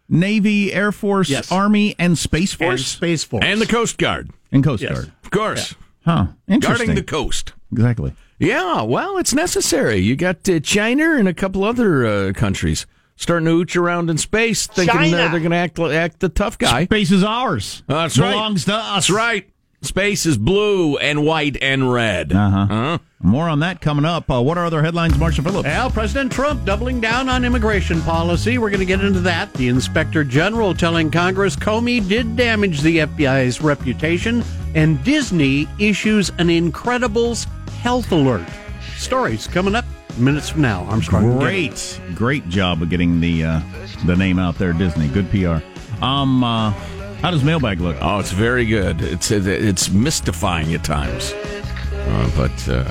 Navy, 0.08 0.74
Air 0.74 0.94
Force, 0.94 1.30
Yes. 1.30 1.52
Army, 1.52 1.96
and 2.00 2.18
Space 2.18 2.54
And 2.54 2.60
Force? 2.60 2.86
Space 2.86 3.24
Force. 3.26 3.44
And 3.46 3.60
the 3.60 3.68
Coast 3.68 3.98
Guard, 3.98 4.30
And 4.54 4.64
Coast 4.64 4.82
Yes. 4.82 4.94
Guard. 4.94 5.12
of 5.26 5.32
course. 5.32 5.76
Huh. 6.06 6.28
Interesting. 6.48 6.88
Guarding 6.88 6.96
the 6.96 7.04
coast. 7.04 7.52
exactly. 7.74 8.14
Yeah, 8.40 8.84
well, 8.84 9.18
it's 9.18 9.34
necessary. 9.34 9.98
You 9.98 10.16
got 10.16 10.48
uh, 10.48 10.62
China 10.62 11.18
and 11.18 11.28
a 11.28 11.34
couple 11.34 11.66
other 11.66 12.06
uh, 12.06 12.32
countries 12.34 12.86
starting 13.20 13.46
to 13.46 13.52
ooch 13.52 13.80
around 13.80 14.10
in 14.10 14.18
space, 14.18 14.66
thinking 14.66 14.96
China. 14.96 15.18
they're 15.18 15.40
going 15.40 15.52
to 15.52 15.58
act 15.58 15.78
act 15.80 16.20
the 16.20 16.30
tough 16.30 16.58
guy. 16.58 16.86
Space 16.86 17.12
is 17.12 17.24
ours. 17.24 17.84
Uh, 17.88 17.96
that's 17.96 18.18
right. 18.18 18.32
Belongs 18.32 18.66
to 18.66 18.74
us. 18.74 18.94
That's 18.94 19.10
right. 19.10 19.50
Space 19.82 20.26
is 20.26 20.38
blue 20.38 20.98
and 20.98 21.26
white 21.26 21.58
and 21.62 21.92
red. 21.92 22.34
Uh-huh. 22.34 22.66
Huh? 22.66 22.98
More 23.22 23.48
on 23.48 23.60
that 23.60 23.82
coming 23.82 24.06
up. 24.06 24.30
Uh, 24.30 24.42
what 24.42 24.58
are 24.58 24.66
other 24.66 24.82
headlines, 24.82 25.18
Marshall 25.18 25.44
Phillips? 25.44 25.66
Well, 25.66 25.90
President 25.90 26.32
Trump 26.32 26.66
doubling 26.66 27.00
down 27.00 27.30
on 27.30 27.46
immigration 27.46 28.02
policy. 28.02 28.58
We're 28.58 28.70
going 28.70 28.80
to 28.80 28.86
get 28.86 29.02
into 29.02 29.20
that. 29.22 29.54
The 29.54 29.68
inspector 29.68 30.24
general 30.24 30.74
telling 30.74 31.12
Congress 31.12 31.56
Comey 31.56 32.06
did 32.06 32.36
damage 32.36 32.82
the 32.82 33.00
FBI's 33.00 33.62
reputation, 33.62 34.44
and 34.76 35.02
Disney 35.04 35.68
issues 35.80 36.30
an 36.40 36.48
Incredibles 36.48 37.46
health 37.70 38.12
alert. 38.12 38.48
Stories 38.98 39.48
coming 39.48 39.76
up 39.76 39.86
minutes 40.18 40.50
from 40.50 40.62
now. 40.62 40.84
Armstrong. 40.86 41.38
Great, 41.40 42.00
great 42.16 42.48
job 42.50 42.82
of 42.82 42.90
getting 42.90 43.20
the 43.20 43.44
uh, 43.44 43.62
the 44.06 44.16
name 44.16 44.40
out 44.40 44.58
there, 44.58 44.74
Disney. 44.74 45.08
Good 45.08 45.30
PR. 45.30 45.64
Um, 46.04 46.44
uh, 46.44 46.72
how 47.22 47.32
does 47.32 47.44
mailbag 47.44 47.82
look? 47.82 47.98
Oh, 48.02 48.20
it's 48.20 48.32
very 48.32 48.66
good. 48.66 49.02
It's 49.02 49.32
it's 49.32 49.90
mystifying 49.90 50.74
at 50.74 50.84
times, 50.84 51.34
uh, 51.34 52.32
but 52.36 52.70
uh, 52.70 52.90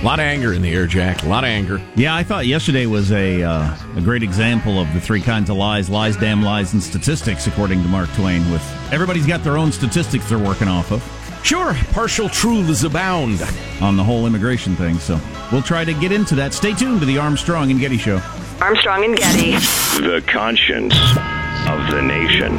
a 0.00 0.04
lot 0.04 0.18
of 0.18 0.24
anger 0.24 0.52
in 0.52 0.62
the 0.62 0.72
air, 0.72 0.86
Jack. 0.86 1.24
A 1.24 1.28
lot 1.28 1.44
of 1.44 1.48
anger. 1.48 1.80
Yeah, 1.96 2.14
I 2.14 2.22
thought 2.22 2.46
yesterday 2.46 2.86
was 2.86 3.10
a 3.12 3.42
uh, 3.42 3.76
a 3.96 4.00
great 4.00 4.22
example 4.22 4.80
of 4.80 4.92
the 4.94 5.00
three 5.00 5.20
kinds 5.20 5.50
of 5.50 5.56
lies: 5.56 5.90
lies, 5.90 6.16
damn 6.16 6.42
lies, 6.42 6.72
and 6.72 6.82
statistics, 6.82 7.46
according 7.46 7.82
to 7.82 7.88
Mark 7.88 8.08
Twain. 8.14 8.48
With 8.50 8.62
everybody's 8.92 9.26
got 9.26 9.42
their 9.42 9.58
own 9.58 9.72
statistics 9.72 10.28
they're 10.28 10.38
working 10.38 10.68
off 10.68 10.92
of 10.92 11.02
Sure, 11.46 11.74
partial 11.92 12.28
truths 12.28 12.82
abound. 12.82 13.40
on 13.80 13.96
the 13.96 14.02
whole 14.02 14.26
immigration 14.26 14.74
thing. 14.74 14.98
So 14.98 15.20
we'll 15.52 15.62
try 15.62 15.84
to 15.84 15.94
get 15.94 16.10
into 16.10 16.34
that. 16.34 16.52
Stay 16.52 16.74
tuned 16.74 16.98
to 16.98 17.06
the 17.06 17.18
Armstrong 17.18 17.70
and 17.70 17.78
Getty 17.78 17.98
Show. 17.98 18.20
Armstrong 18.60 19.04
and 19.04 19.16
Getty. 19.16 19.52
The 19.52 20.24
conscience 20.26 20.94
of 21.68 21.88
the 21.92 22.02
nation. 22.02 22.56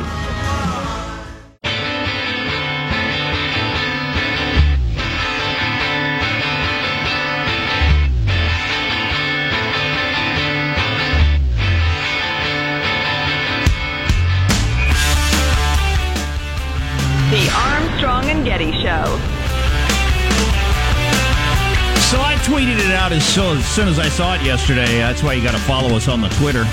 So, 23.38 23.54
as 23.54 23.68
soon 23.68 23.88
as 23.88 24.00
I 24.00 24.10
saw 24.10 24.34
it 24.34 24.42
yesterday. 24.42 24.98
That's 24.98 25.22
why 25.22 25.34
you 25.34 25.44
got 25.44 25.52
to 25.52 25.60
follow 25.60 25.96
us 25.96 26.08
on 26.08 26.22
the 26.22 26.28
Twitter. 26.30 26.66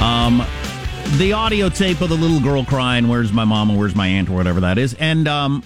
Um, 0.00 0.46
the 1.18 1.32
audio 1.32 1.68
tape 1.68 2.00
of 2.00 2.10
the 2.10 2.14
little 2.14 2.38
girl 2.38 2.64
crying, 2.64 3.08
"Where's 3.08 3.32
my 3.32 3.42
mom?" 3.42 3.68
and 3.68 3.76
"Where's 3.76 3.96
my 3.96 4.06
aunt?" 4.06 4.30
or 4.30 4.34
whatever 4.34 4.60
that 4.60 4.78
is, 4.78 4.94
and 4.94 5.26
um, 5.26 5.64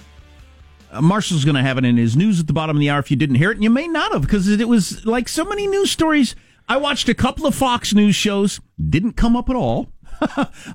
Marshall's 0.99 1.45
going 1.45 1.57
to 1.57 1.61
have 1.61 1.77
it 1.77 1.85
in 1.85 1.95
his 1.95 2.17
news 2.17 2.39
at 2.39 2.47
the 2.47 2.53
bottom 2.53 2.75
of 2.75 2.79
the 2.79 2.89
hour 2.89 2.97
if 2.97 3.11
you 3.11 3.17
didn't 3.17 3.35
hear 3.35 3.51
it, 3.51 3.57
and 3.57 3.63
you 3.63 3.69
may 3.69 3.87
not 3.87 4.13
have 4.13 4.23
because 4.23 4.47
it 4.49 4.67
was 4.67 5.05
like 5.05 5.29
so 5.29 5.45
many 5.45 5.67
news 5.67 5.91
stories. 5.91 6.35
I 6.67 6.77
watched 6.77 7.07
a 7.07 7.13
couple 7.13 7.45
of 7.45 7.53
Fox 7.53 7.93
News 7.93 8.15
shows. 8.15 8.59
Didn't 8.83 9.13
come 9.13 9.35
up 9.35 9.47
at 9.47 9.55
all. 9.55 9.91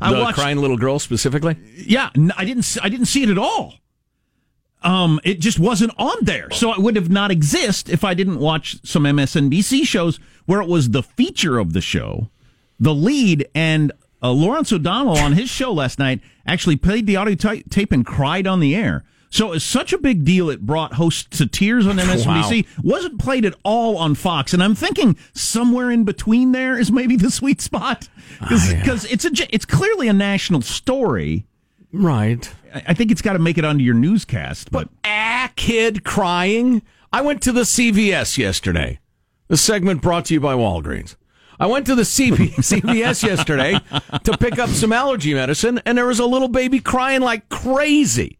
I 0.00 0.12
the 0.12 0.20
watched, 0.20 0.38
crying 0.38 0.58
little 0.58 0.78
girl 0.78 1.00
specifically. 1.00 1.56
Yeah, 1.74 2.10
I 2.36 2.44
didn't. 2.44 2.78
I 2.80 2.88
didn't 2.88 3.06
see 3.06 3.24
it 3.24 3.30
at 3.30 3.38
all. 3.38 3.74
Um, 4.84 5.20
it 5.24 5.40
just 5.40 5.58
wasn't 5.58 5.92
on 5.98 6.16
there, 6.22 6.50
so 6.50 6.72
it 6.72 6.78
would 6.78 6.96
have 6.96 7.10
not 7.10 7.30
exist 7.30 7.88
if 7.88 8.04
I 8.04 8.14
didn't 8.14 8.38
watch 8.38 8.78
some 8.84 9.04
MSNBC 9.04 9.86
shows 9.86 10.18
where 10.46 10.60
it 10.60 10.68
was 10.68 10.90
the 10.90 11.02
feature 11.02 11.58
of 11.58 11.72
the 11.72 11.80
show, 11.80 12.30
the 12.80 12.94
lead, 12.94 13.48
and 13.54 13.92
uh, 14.22 14.30
Lawrence 14.32 14.72
O'Donnell 14.72 15.18
on 15.18 15.32
his 15.32 15.48
show 15.50 15.72
last 15.72 15.98
night 15.98 16.20
actually 16.46 16.76
played 16.76 17.06
the 17.06 17.16
audio 17.16 17.34
ta- 17.34 17.62
tape 17.70 17.92
and 17.92 18.04
cried 18.06 18.46
on 18.46 18.60
the 18.60 18.74
air. 18.74 19.04
So 19.30 19.52
it's 19.52 19.64
such 19.64 19.94
a 19.94 19.98
big 19.98 20.24
deal. 20.26 20.50
It 20.50 20.60
brought 20.66 20.92
hosts 20.94 21.38
to 21.38 21.46
tears 21.46 21.86
on 21.86 21.96
MSNBC. 21.98 22.66
Wasn't 22.84 23.18
played 23.18 23.46
at 23.46 23.54
all 23.64 23.96
on 23.96 24.14
Fox, 24.14 24.52
and 24.52 24.62
I'm 24.62 24.74
thinking 24.74 25.16
somewhere 25.32 25.90
in 25.90 26.04
between 26.04 26.52
there 26.52 26.78
is 26.78 26.92
maybe 26.92 27.16
the 27.16 27.30
sweet 27.30 27.60
spot 27.62 28.08
because 28.40 29.06
it's 29.06 29.24
a 29.24 29.30
it's 29.54 29.64
clearly 29.64 30.08
a 30.08 30.12
national 30.12 30.60
story. 30.60 31.46
Right. 31.92 32.52
I 32.74 32.82
I 32.88 32.94
think 32.94 33.10
it's 33.10 33.22
got 33.22 33.34
to 33.34 33.38
make 33.38 33.58
it 33.58 33.64
onto 33.64 33.84
your 33.84 33.94
newscast, 33.94 34.70
but 34.70 34.88
A 35.04 35.08
ah, 35.08 35.52
kid 35.56 36.04
crying. 36.04 36.82
I 37.12 37.20
went 37.20 37.42
to 37.42 37.52
the 37.52 37.62
CVS 37.62 38.38
yesterday. 38.38 38.98
The 39.48 39.56
segment 39.58 40.00
brought 40.00 40.26
to 40.26 40.34
you 40.34 40.40
by 40.40 40.54
Walgreens. 40.54 41.16
I 41.60 41.66
went 41.66 41.86
to 41.86 41.94
the 41.94 42.02
CV, 42.02 42.54
CVS 42.54 43.22
yesterday 43.26 43.78
to 44.24 44.36
pick 44.38 44.58
up 44.58 44.70
some 44.70 44.92
allergy 44.92 45.34
medicine, 45.34 45.80
and 45.84 45.96
there 45.98 46.06
was 46.06 46.18
a 46.18 46.26
little 46.26 46.48
baby 46.48 46.80
crying 46.80 47.20
like 47.20 47.48
crazy. 47.50 48.38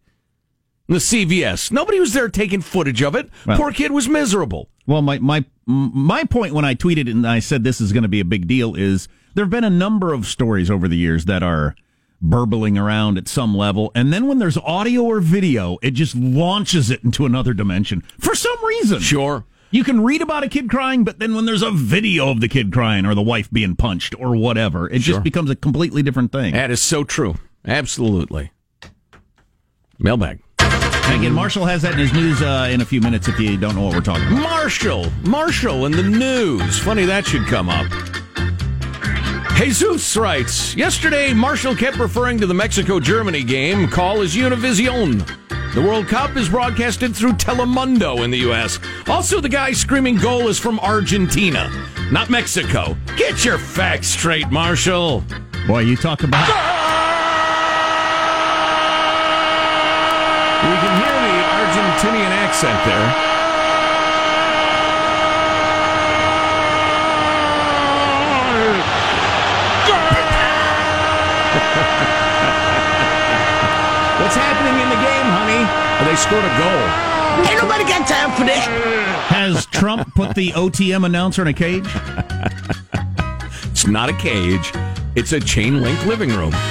In 0.89 0.95
the 0.95 0.99
CVS. 0.99 1.71
Nobody 1.71 2.01
was 2.01 2.15
there 2.15 2.29
taking 2.29 2.61
footage 2.63 3.03
of 3.03 3.15
it. 3.15 3.31
Well- 3.47 3.59
Poor 3.59 3.73
kid 3.73 3.93
was 3.93 4.09
miserable. 4.09 4.69
Well, 4.87 5.03
my 5.03 5.19
my 5.19 5.45
my 5.67 6.25
point 6.25 6.55
when 6.55 6.65
I 6.65 6.75
tweeted 6.75 7.09
and 7.09 7.27
I 7.27 7.39
said 7.39 7.63
this 7.63 7.81
is 7.81 7.93
going 7.93 8.03
to 8.03 8.09
be 8.09 8.21
a 8.21 8.25
big 8.25 8.49
deal 8.49 8.75
is 8.75 9.07
there 9.35 9.45
have 9.45 9.51
been 9.51 9.65
a 9.65 9.71
number 9.71 10.13
of 10.13 10.27
stories 10.27 10.71
over 10.71 10.89
the 10.89 10.97
years 10.97 11.27
that 11.27 11.43
are 11.43 11.77
burbling 12.23 12.79
around 12.79 13.19
at 13.19 13.27
some 13.29 13.55
level, 13.55 13.91
and 13.95 14.13
then 14.13 14.27
when 14.27 14.39
there's 14.39 14.57
audio 14.59 15.03
or 15.03 15.21
video, 15.21 15.77
it 15.83 15.91
just 15.91 16.15
launches 16.15 16.91
it 16.91 17.03
into 17.05 17.27
another 17.27 17.53
dimension 17.53 18.03
for 18.19 18.35
some 18.35 18.65
reason. 18.65 19.01
Sure. 19.01 19.45
You 19.71 19.85
can 19.85 20.03
read 20.03 20.21
about 20.23 20.45
a 20.45 20.49
kid 20.49 20.69
crying, 20.71 21.03
but 21.03 21.19
then 21.19 21.35
when 21.35 21.47
there's 21.47 21.63
a 21.63 21.71
video 21.71 22.31
of 22.31 22.41
the 22.41 22.49
kid 22.49 22.73
crying 22.73 23.07
or 23.07 23.15
the 23.15 23.23
wife 23.23 23.51
being 23.51 23.75
punched 23.75 24.15
or 24.19 24.37
whatever, 24.37 24.89
it 24.89 25.03
Sure. 25.03 25.15
just 25.15 25.25
becomes 25.25 25.51
a 25.51 25.57
completely 25.57 26.03
different 26.03 26.31
thing. 26.31 26.53
That 26.53 26.71
is 26.71 26.81
so 26.83 27.05
true. 27.05 27.37
Absolutely. 27.67 28.53
Mailbag. 29.99 30.41
And 30.59 31.21
again, 31.21 31.33
Marshall 31.33 31.65
has 31.67 31.83
that 31.83 31.93
in 31.95 31.99
his 31.99 32.13
news 32.13 32.41
uh, 32.43 32.69
in 32.71 32.81
a 32.81 32.85
few 32.85 33.01
minutes 33.01 33.29
if 33.29 33.39
you 33.41 33.57
don't 33.57 33.75
know 33.75 33.83
what 33.83 33.95
we're 33.95 34.01
talking 34.01 34.27
about. 34.29 34.43
Marshall, 34.43 35.11
Marshall 35.25 35.87
in 35.87 35.93
the 35.93 36.03
news. 36.03 36.79
Funny 36.79 37.05
that 37.07 37.27
should 37.27 37.47
come 37.47 37.69
up. 37.69 37.87
Jesus 39.63 40.17
writes 40.17 40.75
Yesterday, 40.75 41.33
Marshall 41.33 41.77
kept 41.77 41.97
referring 41.97 42.37
to 42.39 42.49
the 42.49 42.55
Mexico 42.55 42.99
Germany 42.99 43.45
game. 43.45 43.87
Call 43.87 44.21
is 44.21 44.35
Univision. 44.35 45.25
The 45.73 45.81
World 45.81 46.09
Cup 46.09 46.37
is 46.37 46.49
broadcasted 46.49 47.15
through 47.15 47.35
Telemundo 47.35 48.25
in 48.25 48.33
the 48.33 48.39
U.S. 48.39 48.81
Also, 49.07 49.41
the 49.41 49.49
guy 49.49 49.71
screaming 49.71 50.17
goal 50.17 50.49
is 50.49 50.59
from 50.59 50.81
Argentina, 50.81 51.71
not 52.11 52.29
Mexico. 52.29 52.97
Get 53.17 53.45
your 53.45 53.57
facts 53.57 54.09
straight, 54.09 54.51
Marshall. 54.51 55.23
Boy, 55.69 55.83
you 55.83 55.97
talk 55.97 56.25
about. 56.25 56.49
We 60.59 60.75
can 60.75 60.93
hear 60.99 61.15
the 61.23 61.39
Argentinian 61.63 62.33
accent 62.35 62.85
there. 62.85 63.33
What's 74.23 74.39
happening 74.39 74.81
in 74.81 74.89
the 74.89 74.97
game, 74.97 75.29
honey? 75.35 75.63
Oh, 75.67 76.05
they 76.07 76.11
scored 76.23 76.45
a 76.45 76.59
goal. 76.59 77.49
Ain't 77.51 77.63
nobody 77.63 77.85
got 77.85 78.07
time 78.07 78.31
for 78.37 78.45
that. 78.45 79.27
Has 79.29 79.67
Trump 79.67 80.15
put 80.15 80.35
the 80.35 80.51
OTM 80.53 81.05
announcer 81.07 81.43
in 81.43 81.49
a 81.49 81.53
cage? 81.53 81.87
It's 83.71 83.87
not 83.87 84.09
a 84.09 84.13
cage. 84.15 84.73
It's 85.15 85.33
a 85.33 85.41
chain 85.41 85.81
link 85.83 86.05
living 86.07 86.31
room. 86.31 86.53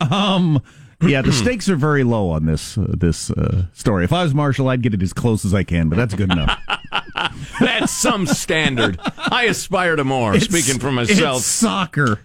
Um, 0.00 0.62
yeah, 1.02 1.20
the 1.22 1.32
stakes 1.32 1.68
are 1.68 1.76
very 1.76 2.02
low 2.02 2.30
on 2.30 2.46
this 2.46 2.78
uh, 2.78 2.86
this 2.96 3.30
uh, 3.30 3.66
story. 3.74 4.04
If 4.04 4.12
I 4.12 4.22
was 4.22 4.32
Marshall, 4.32 4.68
I'd 4.68 4.80
get 4.80 4.94
it 4.94 5.02
as 5.02 5.12
close 5.12 5.44
as 5.44 5.52
I 5.52 5.64
can, 5.64 5.88
but 5.90 5.96
that's 5.96 6.14
good 6.14 6.32
enough. 6.32 6.58
That's 7.60 7.92
some 7.92 8.24
standard. 8.26 8.98
I 9.18 9.46
aspire 9.48 9.96
to 9.96 10.04
more, 10.04 10.34
It's- 10.34 10.44
speaking 10.50 10.80
for 10.80 10.90
myself. 10.92 11.38
it's 11.38 11.46
soccer. 11.46 12.20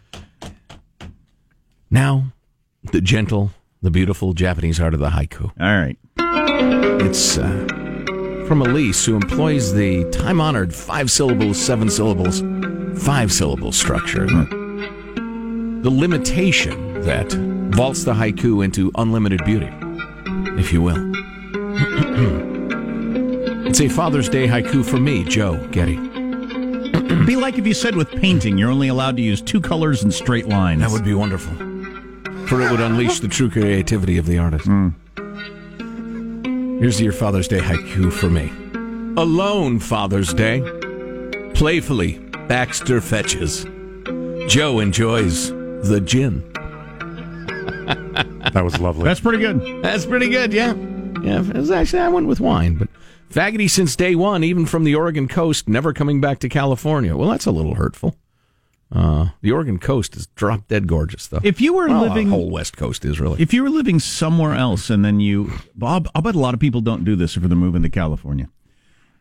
Now, 1.90 2.26
the 2.92 3.02
gentle, 3.02 3.52
the 3.84 3.92
beautiful 3.92 4.34
Japanese 4.34 4.80
art 4.80 4.94
of 4.94 5.02
the 5.02 5.10
haiku. 5.10 5.52
All 5.60 5.78
right. 5.78 5.98
It's 7.06 7.38
uh, 7.38 7.44
from 8.48 8.62
Elise, 8.62 9.06
who 9.06 9.16
employs 9.16 9.74
the 9.74 10.10
time 10.10 10.40
honored 10.40 10.74
five 10.74 11.12
syllables, 11.12 11.60
seven 11.60 11.90
syllables, 11.90 12.42
five 13.04 13.32
syllable 13.32 13.74
structure. 13.74 14.26
The 14.26 15.92
limitation 15.92 17.02
that 17.02 17.34
vaults 17.76 18.06
the 18.06 18.14
haiku 18.14 18.64
into 18.64 18.90
unlimited 18.96 19.44
beauty, 19.44 19.70
if 20.58 20.72
you 20.72 20.82
will. 20.82 20.96
it's 23.68 23.82
a 23.82 23.90
Father's 23.90 24.30
Day 24.30 24.48
haiku 24.48 24.86
for 24.86 24.98
me, 24.98 25.26
Joe 25.26 25.58
Getty. 25.72 25.98
Be 27.26 27.36
like 27.36 27.58
if 27.58 27.68
you 27.68 27.74
said 27.74 27.98
with 27.98 28.10
painting, 28.12 28.58
you're 28.58 28.72
only 28.72 28.88
allowed 28.88 29.18
to 29.18 29.22
use 29.22 29.42
two 29.42 29.60
colors 29.60 30.04
and 30.04 30.14
straight 30.14 30.48
lines. 30.48 30.80
That 30.80 30.92
would 30.92 31.04
be 31.04 31.14
wonderful. 31.14 31.73
For 32.54 32.62
it 32.62 32.70
would 32.70 32.82
unleash 32.82 33.20
the 33.20 33.28
true 33.28 33.50
creativity 33.50 34.20
of 34.20 34.28
the 34.28 34.38
artist. 34.38 34.66
Hmm. 34.68 34.90
Here's 36.78 37.02
your 37.02 37.12
Father's 37.12 37.48
Day 37.48 37.58
haiku 37.58 38.14
for 38.14 38.30
me. 38.30 38.52
Alone 39.20 39.80
Father's 39.80 40.36
Day. 40.36 40.62
Playfully, 41.56 42.20
Baxter 42.48 43.02
fetches. 43.02 43.64
Joe 44.48 44.78
enjoys 44.78 45.50
the 45.50 46.00
gin. 46.00 46.44
That 48.54 48.64
was 48.64 48.80
lovely. 48.80 49.06
That's 49.06 49.20
pretty 49.20 49.40
good. 49.40 49.84
That's 49.84 50.06
pretty 50.06 50.30
good, 50.30 50.54
yeah. 50.54 50.76
Yeah, 51.24 51.40
it 51.40 51.56
was 51.56 51.72
actually, 51.72 52.04
I 52.04 52.10
went 52.10 52.28
with 52.28 52.40
wine, 52.40 52.76
but 52.76 52.88
faggoty 53.32 53.68
since 53.68 53.96
day 53.96 54.14
one, 54.14 54.44
even 54.44 54.68
from 54.68 54.84
the 54.84 54.94
Oregon 54.94 55.28
coast, 55.28 55.68
never 55.68 55.92
coming 55.92 56.22
back 56.22 56.38
to 56.40 56.50
California. 56.50 57.18
Well, 57.18 57.32
that's 57.32 57.48
a 57.48 57.52
little 57.52 57.74
hurtful. 57.74 58.16
Uh, 58.96 59.30
the 59.42 59.52
Oregon 59.52 59.80
coast 59.80 60.16
is 60.16 60.28
drop 60.36 60.68
dead 60.68 60.86
gorgeous, 60.88 61.26
though. 61.28 61.40
If 61.44 61.60
you 61.60 61.74
were 61.74 61.88
Well, 61.88 62.04
living- 62.04 62.30
the 62.30 62.36
whole 62.36 62.52
West 62.52 62.78
Coast 62.78 63.04
is 63.06 63.20
really. 63.20 63.42
If 63.42 63.52
you 63.54 63.64
were 63.64 63.70
living 63.72 64.00
somewhere 64.00 64.54
else 64.54 64.90
and 64.92 65.04
then 65.04 65.20
you, 65.20 65.52
Bob, 65.76 66.08
I'll 66.14 66.22
bet 66.22 66.36
a 66.36 66.40
lot 66.40 66.54
of 66.54 66.60
people 66.60 66.80
don't 66.82 67.04
do 67.04 67.16
this 67.16 67.36
if 67.36 67.42
they're 67.44 67.56
moving 67.58 67.82
to 67.82 67.90
California. 67.90 68.50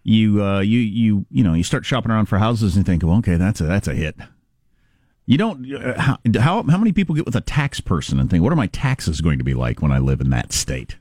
You, 0.05 0.45
uh, 0.45 0.61
you, 0.61 0.79
you, 0.79 1.25
you 1.31 1.43
know, 1.43 1.55
you 1.55 1.63
start 1.63 1.87
shopping 1.87 2.11
around 2.11 2.27
for 2.27 2.39
houses 2.39 2.77
and 2.77 2.87
you 2.87 2.93
think, 2.93 3.03
well, 3.03 3.17
okay, 3.19 3.37
that's 3.37 3.61
a 3.61 3.65
that's 3.65 3.89
a 3.89 3.95
hit. 3.95 4.17
You 5.25 5.39
don't. 5.39 5.73
Uh, 5.73 5.99
how, 6.01 6.19
how 6.41 6.63
how 6.65 6.77
many 6.79 6.93
people 6.93 7.15
get 7.15 7.25
with 7.25 7.37
a 7.37 7.41
tax 7.41 7.81
person 7.81 8.19
and 8.19 8.29
think, 8.29 8.43
what 8.43 8.53
are 8.53 8.57
my 8.57 8.67
taxes 8.67 9.21
going 9.21 9.39
to 9.39 9.45
be 9.45 9.55
like 9.55 9.81
when 9.81 9.93
I 9.93 9.99
live 9.99 10.21
in 10.21 10.31
that 10.31 10.53
state? 10.53 10.97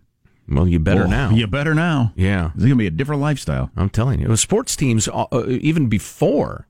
Well, 0.47 0.67
you 0.67 0.79
better 0.79 1.05
Oh, 1.05 1.07
now. 1.09 1.31
You 1.31 1.47
better 1.47 1.73
now. 1.73 2.13
Yeah. 2.15 2.47
It's 2.53 2.57
going 2.59 2.69
to 2.69 2.75
be 2.75 2.85
a 2.87 2.91
different 2.91 3.21
lifestyle. 3.21 3.71
I'm 3.75 3.89
telling 3.89 4.19
you, 4.21 4.35
sports 4.37 4.75
teams 4.75 5.07
uh, 5.11 5.25
even 5.47 5.87
before 5.87 6.67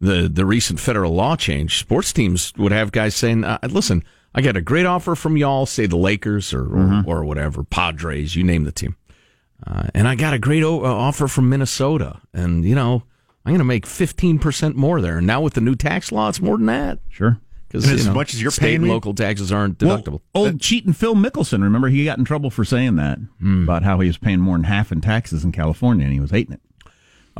the 0.00 0.28
the 0.32 0.46
recent 0.46 0.80
federal 0.80 1.12
law 1.14 1.36
change. 1.36 1.78
Sports 1.78 2.12
teams 2.12 2.52
would 2.56 2.72
have 2.72 2.92
guys 2.92 3.14
saying, 3.14 3.44
uh, 3.44 3.58
"Listen, 3.68 4.02
I 4.34 4.40
got 4.42 4.56
a 4.56 4.60
great 4.62 4.86
offer 4.86 5.14
from 5.14 5.36
y'all, 5.36 5.66
say 5.66 5.86
the 5.86 5.96
Lakers 5.96 6.54
or 6.54 6.64
Mm-hmm. 6.64 7.08
or, 7.08 7.18
or 7.18 7.24
whatever, 7.24 7.64
Padres, 7.64 8.34
you 8.36 8.44
name 8.44 8.64
the 8.64 8.72
team, 8.72 8.96
uh, 9.66 9.88
and 9.94 10.08
I 10.08 10.14
got 10.14 10.32
a 10.34 10.38
great 10.38 10.62
o- 10.62 10.84
uh, 10.84 10.88
offer 10.88 11.28
from 11.28 11.48
Minnesota, 11.48 12.20
and 12.32 12.64
you 12.64 12.74
know 12.74 13.02
I'm 13.44 13.52
going 13.52 13.58
to 13.58 13.64
make 13.64 13.86
15 13.86 14.38
percent 14.38 14.76
more 14.76 15.00
there. 15.00 15.18
And 15.18 15.26
now 15.26 15.40
with 15.40 15.54
the 15.54 15.60
new 15.60 15.74
tax 15.74 16.12
law, 16.12 16.28
it's 16.28 16.40
more 16.40 16.56
than 16.56 16.66
that 16.66 16.98
Sure. 17.08 17.38
because 17.68 17.84
And 17.88 17.98
as 17.98 18.08
much 18.08 18.34
as 18.34 18.40
you're 18.42 18.50
state 18.50 18.62
paying 18.66 18.82
and 18.82 18.88
local 18.88 19.14
taxes 19.14 19.50
aren't 19.50 19.82
Well, 19.82 19.98
deductible. 20.02 20.20
old 20.34 20.60
cheating 20.60 20.92
Phil 20.92 21.14
Mickelson, 21.14 21.62
remember 21.62 21.88
he 21.88 22.04
got 22.04 22.18
in 22.18 22.24
trouble 22.24 22.50
for 22.50 22.64
saying 22.64 22.96
that 22.96 23.18
about 23.42 23.82
how 23.82 23.98
he 24.00 24.06
was 24.08 24.18
paying 24.18 24.40
more 24.40 24.56
than 24.56 24.64
half 24.64 24.92
in 24.92 25.00
taxes 25.00 25.42
in 25.44 25.52
California 25.52 26.04
and 26.04 26.12
he 26.14 26.20
was 26.20 26.30
hating 26.30 26.52
it. 26.54 26.60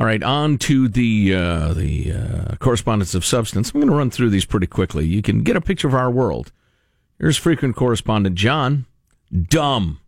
All 0.01 0.07
right, 0.07 0.23
on 0.23 0.57
to 0.57 0.87
the 0.87 1.35
uh, 1.35 1.73
the 1.75 2.11
uh, 2.11 2.55
correspondence 2.55 3.13
of 3.13 3.23
substance. 3.23 3.69
I'm 3.69 3.81
going 3.81 3.91
to 3.91 3.95
run 3.95 4.09
through 4.09 4.31
these 4.31 4.45
pretty 4.45 4.65
quickly. 4.65 5.05
You 5.05 5.21
can 5.21 5.43
get 5.43 5.55
a 5.55 5.61
picture 5.61 5.87
of 5.87 5.93
our 5.93 6.09
world. 6.09 6.51
Here's 7.19 7.37
frequent 7.37 7.75
correspondent 7.75 8.35
John. 8.35 8.87
Dumb. 9.31 9.99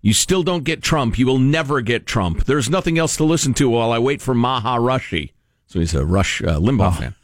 You 0.00 0.12
still 0.12 0.44
don't 0.44 0.62
get 0.62 0.82
Trump. 0.82 1.18
You 1.18 1.26
will 1.26 1.40
never 1.40 1.80
get 1.80 2.06
Trump. 2.06 2.44
There's 2.44 2.70
nothing 2.70 2.96
else 2.96 3.16
to 3.16 3.24
listen 3.24 3.54
to 3.54 3.68
while 3.68 3.90
I 3.90 3.98
wait 3.98 4.22
for 4.22 4.34
Maha 4.34 4.78
Rushie. 4.78 5.32
So 5.66 5.80
he's 5.80 5.94
a 5.94 6.06
Rush 6.06 6.40
uh, 6.40 6.60
Limbaugh 6.60 6.96
fan. 6.96 7.14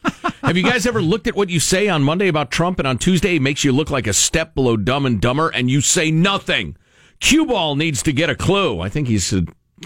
Have 0.43 0.57
you 0.57 0.64
guys 0.64 0.87
ever 0.87 1.00
looked 1.00 1.29
at 1.29 1.37
what 1.37 1.49
you 1.49 1.61
say 1.61 1.87
on 1.87 2.02
Monday 2.02 2.26
about 2.26 2.50
Trump 2.50 2.81
and 2.81 2.88
on 2.88 2.99
Tuesday 2.99 3.37
it 3.37 3.43
makes 3.43 3.62
you 3.62 3.71
look 3.71 3.88
like 3.88 4.09
a 4.09 4.12
step 4.12 4.57
below 4.57 4.76
Dumb 4.76 5.07
and 5.07 5.21
Dumber 5.21 5.50
and 5.50 5.71
you 5.71 5.81
say 5.81 6.11
nothing? 6.11 6.76
Cue 7.21 7.47
Ball 7.47 7.76
needs 7.76 8.02
to 8.02 8.12
get 8.12 8.31
a 8.31 8.35
clue. 8.35 8.81
I 8.81 8.88
think 8.88 9.07
he's 9.07 9.33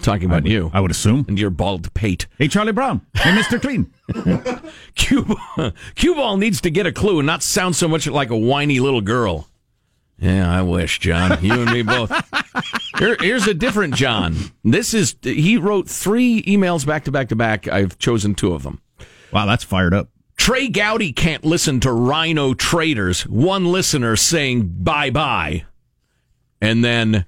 Talking 0.03 0.27
about 0.27 0.47
you. 0.47 0.71
I 0.75 0.81
would 0.81 0.91
assume. 0.91 1.25
And 1.29 1.39
your 1.39 1.51
bald 1.51 1.93
pate. 1.95 2.27
Hey, 2.39 2.49
Charlie 2.49 2.73
Brown. 2.73 3.01
Hey, 3.15 3.31
Mr. 3.31 3.61
Clean. 3.61 3.91
Cue, 4.95 5.37
Cue 5.95 6.15
Ball 6.15 6.37
needs 6.37 6.61
to 6.63 6.71
get 6.71 6.87
a 6.87 6.93
clue 6.93 7.21
and 7.21 7.27
not 7.27 7.43
sound 7.43 7.77
so 7.77 7.89
much 7.89 8.07
like 8.07 8.31
a 8.31 8.37
whiny 8.37 8.81
little 8.81 9.01
girl. 9.01 9.49
Yeah, 10.19 10.51
I 10.51 10.63
wish, 10.63 11.01
John. 11.01 11.43
You 11.45 11.63
and 11.63 11.71
me 11.73 11.83
both. 11.83 12.11
Here, 12.99 13.17
here's 13.19 13.49
a 13.49 13.55
different 13.55 13.95
John. 13.95 14.37
This 14.63 14.95
is, 14.95 15.17
he 15.23 15.57
wrote 15.57 15.89
three 15.89 16.43
emails 16.43 16.87
back 16.87 17.05
to 17.05 17.13
back 17.13 17.29
to 17.31 17.37
back. 17.37 17.67
I've 17.67 17.99
chosen 17.99 18.35
two 18.35 18.53
of 18.53 18.63
them. 18.63 18.81
Wow, 19.33 19.47
that's 19.47 19.65
fired 19.65 19.93
up. 19.93 20.11
Trey 20.37 20.69
Gowdy 20.69 21.13
can't 21.13 21.45
listen 21.45 21.81
to 21.81 21.93
Rhino 21.93 22.55
Traders. 22.55 23.27
One 23.27 23.67
listener 23.67 24.15
saying 24.15 24.77
bye 24.85 25.11
bye. 25.11 25.65
And 26.61 26.85
then 26.85 27.25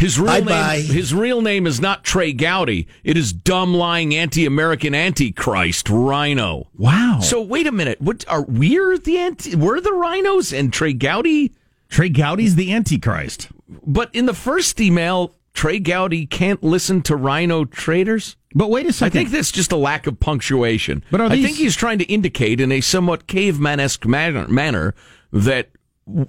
his 0.00 0.18
real 0.18 0.42
Bye-bye. 0.42 0.78
name 0.78 0.86
his 0.86 1.14
real 1.14 1.42
name 1.42 1.66
is 1.66 1.80
not 1.80 2.02
Trey 2.02 2.32
Gowdy. 2.32 2.88
It 3.04 3.16
is 3.16 3.32
dumb 3.32 3.74
lying 3.74 4.14
anti-American 4.14 4.94
antichrist 4.94 5.88
Rhino. 5.88 6.68
Wow. 6.76 7.20
So 7.22 7.40
wait 7.40 7.66
a 7.68 7.72
minute. 7.72 8.00
What 8.00 8.24
are 8.26 8.42
we're 8.42 8.98
the 8.98 9.18
anti 9.18 9.54
we're 9.54 9.80
the 9.80 9.92
rhinos 9.92 10.52
and 10.52 10.72
Trey 10.72 10.94
Gowdy? 10.94 11.52
Trey 11.90 12.08
Gowdy's 12.08 12.54
the 12.54 12.72
Antichrist. 12.72 13.48
But 13.84 14.14
in 14.14 14.26
the 14.26 14.34
first 14.34 14.80
email, 14.80 15.34
Trey 15.52 15.80
Gowdy 15.80 16.24
can't 16.24 16.62
listen 16.62 17.02
to 17.02 17.16
Rhino 17.16 17.64
Traders. 17.64 18.36
But 18.54 18.70
wait 18.70 18.86
a 18.86 18.92
second. 18.92 19.18
I 19.18 19.22
think 19.22 19.32
that's 19.32 19.52
just 19.52 19.72
a 19.72 19.76
lack 19.76 20.06
of 20.06 20.18
punctuation. 20.18 21.04
But 21.10 21.20
are 21.20 21.26
I 21.26 21.42
think 21.42 21.56
he's 21.56 21.76
trying 21.76 21.98
to 21.98 22.04
indicate 22.04 22.60
in 22.60 22.72
a 22.72 22.80
somewhat 22.80 23.26
caveman-esque 23.26 24.06
manner, 24.06 24.46
manner 24.48 24.94
that 25.32 25.70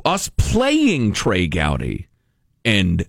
us 0.03 0.29
playing 0.29 1.13
Trey 1.13 1.47
Gowdy 1.47 2.07
and 2.65 3.05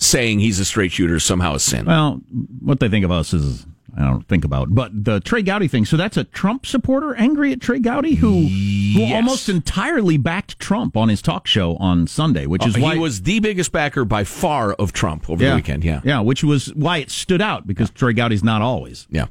saying 0.00 0.40
he's 0.40 0.58
a 0.58 0.64
straight 0.64 0.92
shooter 0.92 1.16
is 1.16 1.24
somehow 1.24 1.54
a 1.54 1.60
sin. 1.60 1.86
Well, 1.86 2.20
what 2.60 2.80
they 2.80 2.88
think 2.88 3.04
of 3.04 3.10
us 3.10 3.32
is 3.32 3.66
I 3.96 4.04
don't 4.04 4.26
think 4.28 4.44
about. 4.44 4.74
But 4.74 5.04
the 5.04 5.20
Trey 5.20 5.42
Gowdy 5.42 5.68
thing. 5.68 5.84
So 5.84 5.96
that's 5.96 6.16
a 6.16 6.24
Trump 6.24 6.64
supporter 6.64 7.14
angry 7.16 7.52
at 7.52 7.60
Trey 7.60 7.80
Gowdy 7.80 8.14
who 8.14 8.46
who 8.46 9.14
almost 9.14 9.48
entirely 9.48 10.16
backed 10.16 10.58
Trump 10.58 10.96
on 10.96 11.08
his 11.08 11.20
talk 11.20 11.46
show 11.46 11.76
on 11.76 12.06
Sunday, 12.06 12.46
which 12.46 12.64
is 12.66 12.76
Uh, 12.76 12.80
why 12.80 12.94
he 12.94 13.00
was 13.00 13.22
the 13.22 13.40
biggest 13.40 13.72
backer 13.72 14.04
by 14.04 14.24
far 14.24 14.72
of 14.74 14.92
Trump 14.92 15.28
over 15.28 15.42
yeah, 15.42 15.50
the 15.50 15.56
weekend. 15.56 15.84
Yeah. 15.84 16.00
yeah, 16.04 16.20
which 16.20 16.44
was 16.44 16.72
why 16.74 16.98
it 16.98 17.10
stood 17.10 17.42
out 17.42 17.66
because 17.66 17.90
Trey 17.90 18.12
Gowdy's 18.12 18.44
not 18.44 18.62
always. 18.62 19.06
Yeah. 19.10 19.26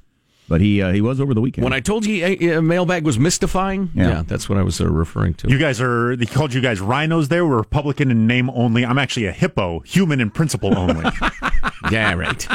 But 0.50 0.62
he 0.62 0.82
uh, 0.82 0.92
he 0.92 1.00
was 1.00 1.22
over 1.22 1.36
the 1.36 1.42
weekend. 1.42 1.64
When 1.64 1.74
I 1.74 1.80
told 1.80 2.08
you 2.08 2.26
a, 2.26 2.58
a 2.58 2.62
mailbag 2.62 3.06
was 3.06 3.20
mystifying, 3.20 3.92
yeah. 3.94 4.08
Yeah. 4.10 4.24
that's 4.26 4.50
what 4.50 4.58
I 4.58 4.64
was 4.64 4.82
uh, 4.82 4.90
referring 4.90 5.36
to. 5.36 5.48
You 5.48 5.60
guys 5.60 5.80
are, 5.80 6.16
they 6.16 6.26
called 6.26 6.56
you 6.56 6.60
guys 6.60 6.82
rhinos 6.82 7.28
there. 7.28 7.46
We're 7.46 7.58
Republican 7.58 8.10
in 8.10 8.26
name 8.26 8.50
only. 8.50 8.84
I'm 8.84 8.98
actually 8.98 9.28
a 9.28 9.32
hippo, 9.32 9.82
human 9.82 10.20
in 10.20 10.32
principle 10.32 10.76
only. 10.76 11.06
yeah, 11.92 12.14
right. 12.16 12.48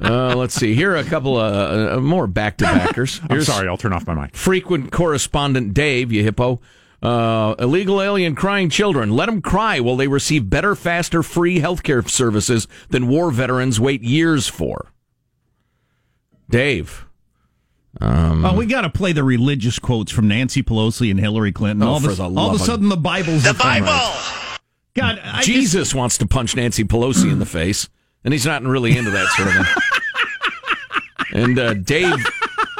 Uh, 0.00 0.36
let's 0.36 0.54
see. 0.54 0.74
Here 0.74 0.92
are 0.92 0.96
a 0.98 1.04
couple 1.04 1.36
of 1.36 1.98
uh, 1.98 2.00
more 2.00 2.28
back 2.28 2.58
to 2.58 2.64
backers. 2.64 3.20
I'm 3.30 3.42
sorry, 3.42 3.66
I'll 3.66 3.76
turn 3.76 3.92
off 3.92 4.06
my 4.06 4.14
mic. 4.14 4.36
Frequent 4.36 4.92
correspondent 4.92 5.74
Dave, 5.74 6.12
you 6.12 6.22
hippo. 6.22 6.60
Uh, 7.02 7.56
illegal 7.58 8.00
alien 8.00 8.36
crying 8.36 8.70
children. 8.70 9.10
Let 9.10 9.26
them 9.26 9.42
cry 9.42 9.80
while 9.80 9.96
they 9.96 10.06
receive 10.06 10.48
better, 10.48 10.76
faster, 10.76 11.24
free 11.24 11.58
healthcare 11.58 12.08
services 12.08 12.68
than 12.90 13.08
war 13.08 13.32
veterans 13.32 13.80
wait 13.80 14.02
years 14.02 14.46
for. 14.46 14.92
Dave. 16.48 17.06
Um, 18.00 18.44
Oh, 18.44 18.54
we 18.56 18.66
got 18.66 18.82
to 18.82 18.90
play 18.90 19.12
the 19.12 19.22
religious 19.24 19.78
quotes 19.78 20.10
from 20.10 20.28
Nancy 20.28 20.62
Pelosi 20.62 21.10
and 21.10 21.20
Hillary 21.20 21.52
Clinton. 21.52 21.82
Oh, 21.86 21.92
all, 21.92 22.00
for 22.00 22.10
of, 22.10 22.16
the 22.16 22.24
a, 22.24 22.34
all 22.34 22.50
of 22.54 22.60
a 22.60 22.64
sudden, 22.64 22.88
the 22.88 22.96
Bible's 22.96 23.44
the 23.44 23.54
Bible. 23.54 23.86
God, 24.94 25.20
I 25.22 25.36
just- 25.36 25.46
Jesus 25.46 25.94
wants 25.94 26.18
to 26.18 26.26
punch 26.26 26.56
Nancy 26.56 26.84
Pelosi 26.84 27.30
in 27.30 27.38
the 27.38 27.46
face, 27.46 27.88
and 28.24 28.32
he's 28.32 28.46
not 28.46 28.62
really 28.62 28.96
into 28.96 29.10
that 29.10 29.26
sort 29.28 29.48
of 29.48 29.54
thing. 29.54 29.74
And 31.34 31.58
uh, 31.58 31.72
Dave, 31.72 32.14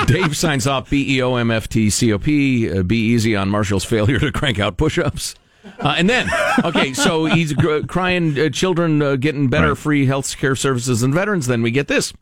Dave 0.05 0.37
signs 0.37 0.67
off 0.67 0.91
B 0.91 1.17
E 1.17 1.23
O 1.23 1.37
M 1.37 1.51
F 1.51 1.69
T 1.71 1.89
C 1.89 2.13
O 2.13 2.19
P. 2.19 2.71
Uh, 2.71 2.83
be 2.83 2.99
easy 2.99 3.35
on 3.35 3.49
Marshall's 3.49 3.85
failure 3.85 4.19
to 4.19 4.31
crank 4.31 4.59
out 4.59 4.77
push-ups. 4.77 5.35
Uh, 5.81 5.95
and 5.97 6.11
then, 6.11 6.29
okay, 6.63 6.93
so 6.93 7.25
he's 7.25 7.55
gr- 7.55 7.81
crying 7.89 8.39
uh, 8.39 8.51
children 8.51 9.01
uh, 9.01 9.17
getting 9.17 9.49
better 9.49 9.75
free 9.75 10.05
health 10.05 10.37
care 10.37 10.55
services 10.55 11.03
and 11.03 11.15
veterans. 11.15 11.47
Then 11.47 11.63
we 11.63 11.71
get 11.71 11.89
this. 11.89 12.13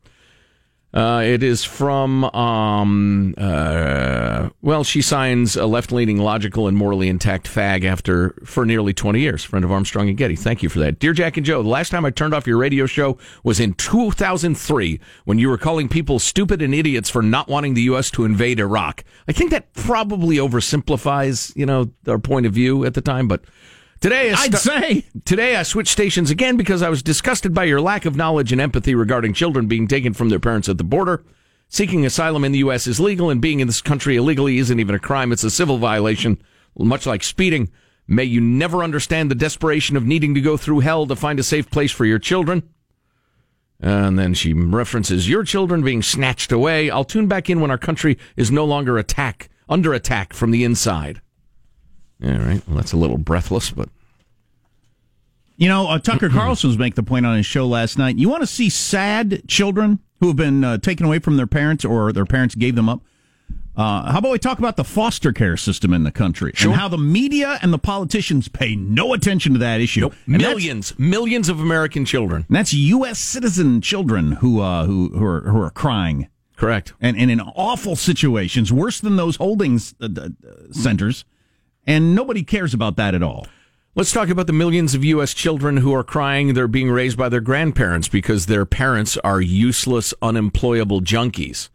Uh, 0.93 1.23
it 1.25 1.45
is 1.45 1.63
from, 1.63 2.25
um, 2.25 3.33
uh, 3.39 4.49
well, 4.61 4.83
she 4.83 5.01
signs 5.01 5.55
a 5.55 5.67
left 5.67 5.93
leaning, 5.93 6.19
logical, 6.19 6.67
and 6.67 6.77
morally 6.77 7.09
intact 7.09 7.47
fag 7.47 7.85
after 7.85 8.35
for 8.45 8.67
nearly 8.67 8.93
20 8.93 9.21
years. 9.21 9.45
Friend 9.45 9.65
of 9.65 9.71
Armstrong 9.71 10.09
and 10.09 10.19
Getty. 10.19 10.35
Thank 10.35 10.65
you 10.65 10.69
for 10.69 10.81
that. 10.81 10.99
Dear 10.99 11.13
Jack 11.13 11.37
and 11.37 11.47
Joe, 11.47 11.63
the 11.63 11.69
last 11.69 11.91
time 11.91 12.05
I 12.05 12.11
turned 12.11 12.35
off 12.35 12.47
your 12.47 12.59
radio 12.59 12.87
show 12.87 13.19
was 13.45 13.61
in 13.61 13.75
2003 13.75 14.99
when 15.27 15.39
you 15.39 15.49
were 15.49 15.59
calling 15.59 15.89
people 15.89 16.19
stupid 16.19 16.61
and 16.61 16.75
idiots 16.75 17.09
for 17.09 17.23
not 17.23 17.47
wanting 17.47 17.75
the 17.75 17.83
U.S. 17.83 18.11
to 18.13 18.25
invade 18.25 18.59
Iraq. 18.59 19.05
I 19.29 19.33
think 19.33 19.53
that 19.53 19.73
probably 19.75 20.37
oversimplifies, 20.37 21.55
you 21.55 21.67
know, 21.67 21.93
our 22.09 22.19
point 22.19 22.47
of 22.47 22.53
view 22.53 22.85
at 22.85 22.95
the 22.95 23.01
time, 23.01 23.29
but. 23.29 23.45
Today, 24.01 24.33
I 24.33 24.45
I'd 24.45 24.55
say. 24.57 25.05
Today, 25.27 25.57
I 25.57 25.63
switched 25.63 25.93
stations 25.93 26.31
again 26.31 26.57
because 26.57 26.81
I 26.81 26.89
was 26.89 27.03
disgusted 27.03 27.53
by 27.53 27.65
your 27.65 27.83
lack 27.83 28.07
of 28.07 28.17
knowledge 28.17 28.51
and 28.51 28.61
empathy 28.61 28.95
regarding 28.95 29.35
children 29.35 29.67
being 29.67 29.87
taken 29.87 30.15
from 30.15 30.31
their 30.31 30.41
parents 30.41 30.71
at 30.71 30.79
the 30.79 30.85
border. 30.85 31.23
Seeking 31.69 32.07
asylum 32.07 32.43
in 32.45 32.53
the 32.53 32.59
U.S. 32.61 32.87
is 32.87 32.99
legal, 32.99 33.29
and 33.29 33.43
being 33.43 33.61
in 33.61 33.67
this 33.67 33.83
country 33.83 34.17
illegally 34.17 34.59
isn't 34.59 34.81
even 34.81 34.95
a 34.95 34.99
crime. 34.99 35.33
It's 35.33 35.45
a 35.45 35.51
civil 35.51 35.77
violation, 35.77 36.41
much 36.77 37.07
like 37.07 37.23
speeding. 37.23 37.71
May 38.09 38.25
you 38.25 38.41
never 38.41 38.83
understand 38.83 39.31
the 39.31 39.37
desperation 39.37 39.97
of 39.97 40.07
needing 40.07 40.35
to 40.35 40.41
go 40.41 40.57
through 40.57 40.81
hell 40.81 41.07
to 41.07 41.15
find 41.15 41.39
a 41.39 41.45
safe 41.45 41.71
place 41.71 41.93
for 41.93 42.07
your 42.07 42.19
children. 42.19 42.69
And 43.79 44.19
then 44.19 44.35
she 44.35 44.53
references 44.53 45.29
your 45.29 45.45
children 45.45 45.83
being 45.83 46.03
snatched 46.03 46.53
away. 46.53 46.91
I'll 46.91 47.05
tune 47.05 47.29
back 47.29 47.49
in 47.49 47.61
when 47.61 47.71
our 47.71 47.79
country 47.79 48.19
is 48.37 48.51
no 48.51 48.65
longer 48.65 48.99
attack 48.99 49.49
under 49.69 49.93
attack 49.93 50.33
from 50.33 50.51
the 50.51 50.65
inside. 50.65 51.21
All 52.25 52.31
right. 52.33 52.63
Well, 52.67 52.77
that's 52.77 52.93
a 52.93 52.97
little 52.97 53.19
breathless, 53.19 53.71
but 53.71 53.89
You 55.57 55.69
know, 55.69 55.89
uh, 55.89 55.99
Tucker 55.99 56.29
Carlson 56.31 56.69
was 56.69 56.79
making 56.79 56.97
the 56.97 57.03
point 57.03 57.27
on 57.27 57.37
his 57.37 57.47
show 57.47 57.67
last 57.67 57.99
night. 57.99 58.17
You 58.17 58.29
want 58.29 58.43
to 58.43 58.47
see 58.47 58.69
sad 58.69 59.43
children 59.49 60.01
who 60.21 60.29
have 60.29 60.37
been 60.37 60.65
uh, 60.65 60.79
taken 60.79 61.07
away 61.07 61.19
from 61.19 61.37
their 61.37 61.47
parents 61.47 61.85
or 61.85 62.13
their 62.13 62.27
parents 62.27 62.55
gave 62.55 62.75
them 62.77 62.89
up? 62.89 63.01
Uh, 63.77 64.13
how 64.13 64.19
about 64.19 64.33
we 64.33 64.39
talk 64.39 64.59
about 64.59 64.77
the 64.77 64.85
foster 64.85 65.33
care 65.33 65.57
system 65.57 65.95
in 65.95 66.03
the 66.03 66.11
country 66.11 66.51
Sure. 66.55 66.73
and 66.73 66.79
how 66.79 66.89
the 66.89 66.99
media 66.99 67.59
and 67.63 67.73
the 67.73 67.79
politicians 67.79 68.49
pay 68.49 68.75
no 68.77 69.15
attention 69.15 69.53
to 69.55 69.59
that 69.61 69.81
issue? 69.81 70.11
That's- 70.11 70.27
millions, 70.27 70.99
millions 70.99 71.49
of 71.49 71.61
American 71.61 72.05
children. 72.05 72.45
And 72.49 72.57
that's 72.57 72.75
U.S. 72.75 73.19
citizen 73.19 73.81
children 73.81 74.33
who 74.33 74.61
uh, 74.61 74.85
who 74.85 75.09
who 75.11 75.25
are, 75.25 75.41
who 75.43 75.63
are 75.63 75.71
crying 75.71 76.29
Correct. 76.57 76.93
and, 77.01 77.17
and 77.17 77.31
in 77.31 77.41
awful 77.41 77.97
situations, 77.97 78.71
worse 78.71 79.01
than 79.01 79.17
those 79.17 79.37
holding 79.37 79.81
uh, 80.01 80.09
uh, 80.15 80.29
centers, 80.73 81.25
and 81.87 82.15
nobody 82.15 82.43
cares 82.43 82.75
about 82.75 82.97
that 82.97 83.15
at 83.15 83.23
all. 83.23 83.47
Let's 83.95 84.13
talk 84.13 84.29
about 84.29 84.47
the 84.47 84.53
millions 84.53 84.95
of 84.95 85.05
U.S. 85.05 85.35
children 85.35 85.79
who 85.79 85.93
are 85.95 86.05
crying 86.05 86.55
they're 86.55 86.69
being 86.69 86.91
raised 86.91 87.19
by 87.19 87.29
their 87.29 87.41
grandparents 87.41 88.09
because 88.09 88.47
their 88.47 88.65
parents 88.65 89.17
are 89.19 89.41
useless, 89.41 90.15
unemployable 90.23 91.01
junkies 91.01 91.69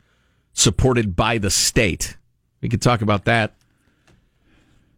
supported 0.55 1.15
by 1.15 1.37
the 1.37 1.49
state. 1.49 2.17
We 2.61 2.69
could 2.69 2.81
talk 2.81 3.01
about 3.01 3.25
that. 3.25 3.53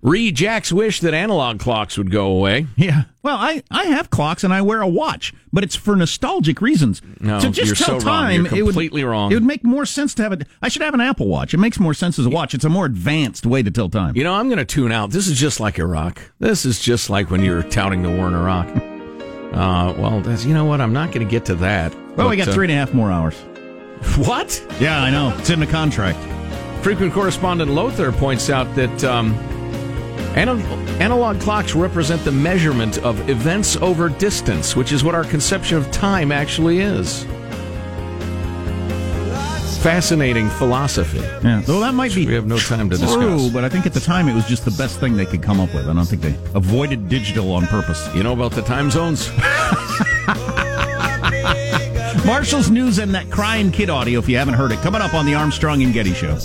Read 0.04 0.36
Jack's 0.36 0.72
wish 0.72 1.00
that 1.02 1.14
analog 1.14 1.60
clocks 1.60 1.98
would 1.98 2.12
go 2.12 2.28
away. 2.28 2.68
Yeah. 2.76 3.04
Well, 3.24 3.36
I, 3.36 3.64
I 3.72 3.86
have 3.86 4.10
clocks 4.12 4.44
and 4.44 4.54
I 4.54 4.62
wear 4.62 4.80
a 4.82 4.88
watch, 4.88 5.34
but 5.52 5.64
it's 5.64 5.76
for 5.76 5.96
nostalgic 5.96 6.62
reasons. 6.62 7.02
No, 7.20 7.40
to 7.40 7.50
just 7.50 7.66
you're 7.68 7.76
tell 7.76 8.00
so 8.00 8.06
wrong. 8.08 8.16
time, 8.16 8.46
You're 8.46 8.56
it 8.56 8.62
would- 8.64 8.74
completely 8.74 9.04
wrong. 9.04 9.32
It 9.32 9.36
would 9.36 9.44
make 9.44 9.64
more 9.64 9.86
sense 9.88 10.14
to 10.16 10.24
have 10.24 10.32
it. 10.34 10.48
I 10.62 10.70
should 10.70 10.84
have 10.84 10.94
an 10.94 11.02
Apple 11.02 11.28
Watch. 11.28 11.54
It 11.54 11.58
makes 11.58 11.80
more 11.80 11.96
sense 11.96 12.20
as 12.20 12.26
a 12.28 12.30
watch. 12.30 12.54
It's 12.54 12.64
a 12.64 12.70
more 12.70 12.86
advanced 12.86 13.46
way 13.46 13.64
to 13.64 13.72
tell 13.72 13.90
time. 13.90 14.16
You 14.16 14.24
know, 14.24 14.36
I'm 14.36 14.48
going 14.48 14.60
to 14.60 14.66
tune 14.66 14.92
out. 14.92 15.10
This 15.10 15.28
is 15.28 15.38
just 15.38 15.60
like 15.60 15.80
Iraq. 15.80 16.22
This 16.40 16.64
is 16.66 16.80
just 16.80 17.10
like 17.10 17.32
when 17.32 17.44
you 17.44 17.52
were 17.54 17.64
touting 17.64 18.04
the 18.04 18.10
war 18.10 18.28
in 18.28 18.34
Iraq. 18.34 18.68
Uh, 19.48 19.94
well, 19.98 20.20
that's, 20.20 20.44
you 20.44 20.54
know 20.54 20.66
what? 20.66 20.82
I'm 20.82 20.92
not 20.92 21.14
going 21.14 21.26
to 21.26 21.32
get 21.32 21.46
to 21.46 21.56
that. 21.56 21.96
Well, 22.18 22.28
we 22.30 22.36
got 22.36 22.50
uh, 22.50 22.54
three 22.54 22.66
and 22.66 22.72
a 22.74 22.76
half 22.76 22.94
more 22.94 23.10
hours. 23.12 23.34
What? 24.18 24.62
Yeah, 24.80 25.02
I 25.02 25.10
know. 25.10 25.34
It's 25.40 25.50
in 25.50 25.62
the 25.62 25.66
contract. 25.66 26.20
Frequent 26.84 27.14
correspondent 27.14 27.72
Lothar 27.72 28.12
points 28.12 28.50
out 28.50 28.68
that 28.76 29.04
um, 29.06 29.34
analog 30.38 31.40
clocks 31.42 31.74
represent 31.76 32.24
the 32.24 32.32
measurement 32.32 32.98
of 33.00 33.30
events 33.30 33.76
over 33.78 34.10
distance, 34.10 34.76
which 34.76 34.92
is 34.92 35.04
what 35.04 35.16
our 35.16 35.24
conception 35.24 35.78
of 35.78 35.90
time 35.92 36.32
actually 36.32 36.80
is. 36.80 37.26
Fascinating 39.82 40.50
philosophy. 40.50 41.20
Yeah. 41.20 41.62
Though 41.66 41.80
that 41.80 41.94
might 41.94 42.14
be 42.14 42.26
We 42.26 42.34
have 42.34 42.48
no 42.48 42.58
time 42.58 42.90
to 42.90 42.98
true, 42.98 43.06
discuss. 43.06 43.50
but 43.54 43.64
I 43.64 43.70
think 43.70 43.86
at 43.86 43.94
the 43.94 44.00
time 44.00 44.28
it 44.28 44.34
was 44.34 44.46
just 44.46 44.66
the 44.66 44.72
best 44.72 45.00
thing 45.00 45.16
they 45.16 45.26
could 45.26 45.42
come 45.44 45.60
up 45.60 45.74
with. 45.74 45.88
I 45.88 45.94
don't 45.94 46.06
think 46.06 46.22
they 46.22 46.36
avoided 46.56 47.08
digital 47.10 47.52
on 47.54 47.68
purpose. 47.68 48.08
You 48.16 48.24
know 48.24 48.34
about 48.34 48.52
the 48.52 48.64
time 48.64 48.90
zones? 48.92 49.30
Marshall's 52.26 52.70
news 52.70 52.98
and 53.00 53.14
that 53.16 53.30
crying 53.32 53.72
kid 53.72 53.90
audio, 53.90 54.20
if 54.20 54.28
you 54.28 54.36
haven't 54.38 54.56
heard 54.56 54.72
it, 54.74 54.80
coming 54.80 55.02
up 55.02 55.14
on 55.14 55.26
the 55.26 55.36
Armstrong 55.36 55.82
and 55.84 55.94
Getty 55.94 56.14
Show. 56.14 56.38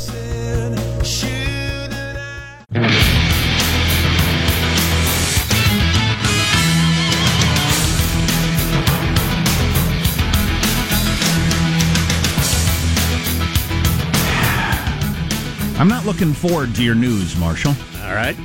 I'm 15.78 15.88
not 15.88 16.04
looking 16.06 16.32
forward 16.32 16.74
to 16.76 16.84
your 16.84 16.94
news, 16.94 17.36
Marshall. 17.36 17.74
All 18.04 18.14
right. 18.14 18.36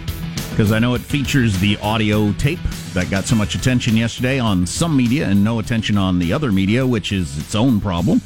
Because 0.49 0.71
I 0.71 0.79
know 0.79 0.95
it 0.95 1.01
features 1.01 1.57
the 1.59 1.77
audio 1.77 2.31
tape 2.33 2.59
that 2.93 3.11
got 3.11 3.25
so 3.25 3.35
much 3.35 3.53
attention 3.53 3.95
yesterday 3.95 4.39
on 4.39 4.65
some 4.65 4.97
media 4.97 5.27
and 5.27 5.43
no 5.43 5.59
attention 5.59 5.97
on 5.99 6.17
the 6.17 6.33
other 6.33 6.51
media, 6.51 6.85
which 6.87 7.11
is 7.11 7.37
its 7.37 7.53
own 7.53 7.79
problem. 7.79 8.21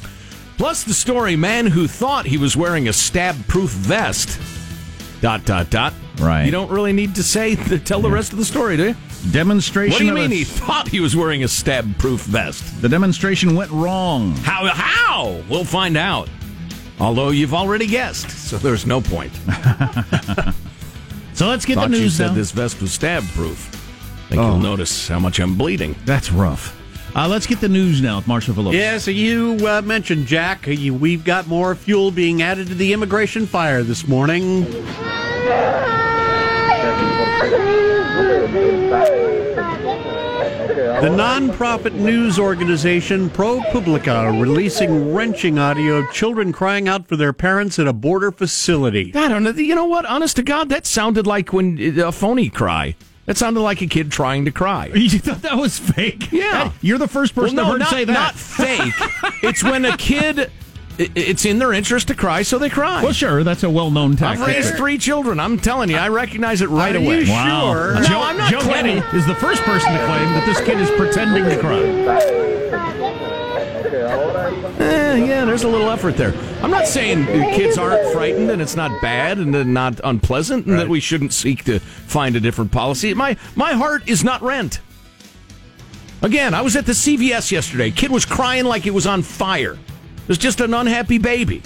Plus 0.56 0.84
the 0.84 0.94
story 0.94 1.36
man 1.36 1.66
who 1.66 1.86
thought 1.86 2.24
he 2.24 2.38
was 2.38 2.56
wearing 2.56 2.88
a 2.88 2.92
stab 2.92 3.36
proof 3.48 3.70
vest. 3.70 4.40
Dot, 5.20 5.44
dot, 5.44 5.68
dot. 5.68 5.92
Right. 6.18 6.44
You 6.44 6.50
don't 6.50 6.70
really 6.70 6.92
need 6.92 7.14
to 7.16 7.22
say, 7.22 7.54
tell 7.56 8.00
the 8.00 8.10
rest 8.10 8.32
of 8.32 8.38
the 8.38 8.44
story, 8.46 8.76
do 8.78 8.88
you? 8.88 8.96
Demonstration. 9.30 9.92
What 9.92 9.98
do 9.98 10.06
you 10.06 10.14
mean 10.14 10.32
a- 10.32 10.36
he 10.36 10.44
thought 10.44 10.88
he 10.88 11.00
was 11.00 11.14
wearing 11.14 11.44
a 11.44 11.48
stab 11.48 11.98
proof 11.98 12.22
vest? 12.22 12.80
The 12.80 12.88
demonstration 12.88 13.54
went 13.54 13.70
wrong. 13.72 14.34
How? 14.36 14.66
How? 14.72 15.42
We'll 15.50 15.64
find 15.64 15.96
out. 15.98 16.28
Although 17.02 17.30
you've 17.30 17.54
already 17.54 17.86
guessed, 17.86 18.30
so 18.48 18.58
there's 18.58 18.86
no 18.86 19.00
point. 19.00 19.32
So 21.34 21.48
let's 21.48 21.64
get 21.64 21.76
Thought 21.76 21.90
the 21.90 21.96
you 21.96 22.02
news 22.02 22.14
said 22.16 22.26
now. 22.28 22.34
this 22.34 22.50
vest 22.52 22.80
was 22.82 22.92
stab 22.92 23.24
proof. 23.28 23.74
I 24.26 24.28
think 24.28 24.42
Oh. 24.42 24.48
you'll 24.50 24.58
notice 24.58 25.08
how 25.08 25.18
much 25.18 25.40
I'm 25.40 25.56
bleeding. 25.56 25.96
That's 26.04 26.30
rough. 26.30 26.78
Uh, 27.16 27.26
let's 27.26 27.46
get 27.46 27.58
the 27.58 27.70
news 27.70 28.02
now 28.02 28.16
with 28.16 28.28
Marshall 28.28 28.54
Phillips. 28.54 28.76
Yeah, 28.76 28.98
so 28.98 29.10
you 29.10 29.56
uh, 29.66 29.80
mentioned, 29.80 30.26
Jack, 30.26 30.68
uh, 30.68 30.72
you, 30.72 30.92
we've 30.92 31.24
got 31.24 31.46
more 31.48 31.74
fuel 31.74 32.10
being 32.10 32.42
added 32.42 32.66
to 32.68 32.74
the 32.74 32.92
immigration 32.92 33.46
fire 33.46 33.82
this 33.82 34.06
morning. 34.06 34.66
The 40.68 41.08
nonprofit 41.08 41.92
news 41.94 42.38
organization 42.38 43.28
ProPublica 43.30 44.40
releasing 44.40 45.12
wrenching 45.12 45.58
audio 45.58 45.96
of 45.96 46.12
children 46.12 46.52
crying 46.52 46.88
out 46.88 47.08
for 47.08 47.16
their 47.16 47.32
parents 47.32 47.78
at 47.80 47.88
a 47.88 47.92
border 47.92 48.30
facility. 48.30 49.12
I 49.14 49.26
don't 49.28 49.42
know. 49.42 49.50
You 49.50 49.74
know 49.74 49.86
what? 49.86 50.06
Honest 50.06 50.36
to 50.36 50.42
God, 50.42 50.68
that 50.68 50.86
sounded 50.86 51.26
like 51.26 51.52
when 51.52 51.98
uh, 51.98 52.06
a 52.08 52.12
phony 52.12 52.48
cry. 52.48 52.94
That 53.26 53.36
sounded 53.36 53.60
like 53.60 53.80
a 53.82 53.86
kid 53.86 54.12
trying 54.12 54.44
to 54.44 54.52
cry. 54.52 54.90
You 54.94 55.18
thought 55.18 55.42
that 55.42 55.56
was 55.56 55.78
fake? 55.78 56.30
Yeah. 56.30 56.72
You're 56.80 56.98
the 56.98 57.08
first 57.08 57.34
person 57.34 57.56
well, 57.56 57.66
no, 57.66 57.72
I've 57.72 57.72
heard 57.72 57.80
not, 57.80 57.90
say 57.90 58.04
that. 58.04 58.12
Not 58.12 58.34
fake. 58.34 58.94
it's 59.42 59.64
when 59.64 59.84
a 59.84 59.96
kid. 59.96 60.50
I- 61.02 61.10
It's 61.14 61.44
in 61.44 61.58
their 61.58 61.72
interest 61.72 62.08
to 62.08 62.14
cry, 62.14 62.42
so 62.42 62.58
they 62.58 62.68
cry. 62.70 63.02
Well, 63.02 63.12
sure, 63.12 63.42
that's 63.44 63.62
a 63.62 63.70
well-known 63.70 64.16
tactic. 64.16 64.40
I've 64.40 64.46
raised 64.46 64.74
three 64.76 64.98
children. 64.98 65.38
I'm 65.40 65.58
telling 65.58 65.90
you, 65.90 65.96
I 65.96 66.08
recognize 66.08 66.62
it 66.62 66.68
right 66.68 66.94
Are 66.94 66.98
away. 66.98 67.22
you 67.24 67.30
Wow. 67.32 67.72
sure? 67.72 67.94
No, 67.94 68.02
Joe, 68.02 68.22
I'm 68.22 68.36
not 68.38 68.50
Joe 68.50 68.60
claiming- 68.60 69.00
Getty 69.00 69.16
is 69.18 69.26
the 69.26 69.34
first 69.34 69.62
person 69.62 69.92
to 69.92 69.98
claim 70.06 70.32
that 70.32 70.46
this 70.46 70.60
kid 70.60 70.80
is 70.80 70.90
pretending 70.92 71.44
to 71.44 71.56
cry. 71.58 71.82
Eh, 74.78 75.16
yeah, 75.26 75.44
there's 75.44 75.64
a 75.64 75.68
little 75.68 75.90
effort 75.90 76.16
there. 76.16 76.34
I'm 76.62 76.70
not 76.70 76.86
saying 76.86 77.26
kids 77.54 77.78
aren't 77.78 78.12
frightened 78.12 78.50
and 78.50 78.60
it's 78.62 78.76
not 78.76 78.90
bad 79.00 79.38
and 79.38 79.72
not 79.74 80.00
unpleasant 80.02 80.66
and 80.66 80.78
that 80.78 80.88
we 80.88 81.00
shouldn't 81.00 81.32
seek 81.32 81.64
to 81.64 81.78
find 81.78 82.34
a 82.36 82.40
different 82.40 82.72
policy. 82.72 83.14
My 83.14 83.36
my 83.54 83.72
heart 83.72 84.02
is 84.08 84.24
not 84.24 84.42
rent. 84.42 84.80
Again, 86.22 86.54
I 86.54 86.62
was 86.62 86.76
at 86.76 86.86
the 86.86 86.92
CVS 86.94 87.50
yesterday. 87.52 87.90
Kid 87.90 88.10
was 88.10 88.24
crying 88.24 88.64
like 88.64 88.86
it 88.86 88.94
was 88.94 89.06
on 89.06 89.22
fire. 89.22 89.76
It 90.22 90.28
was 90.28 90.38
just 90.38 90.60
an 90.60 90.72
unhappy 90.74 91.18
baby. 91.18 91.62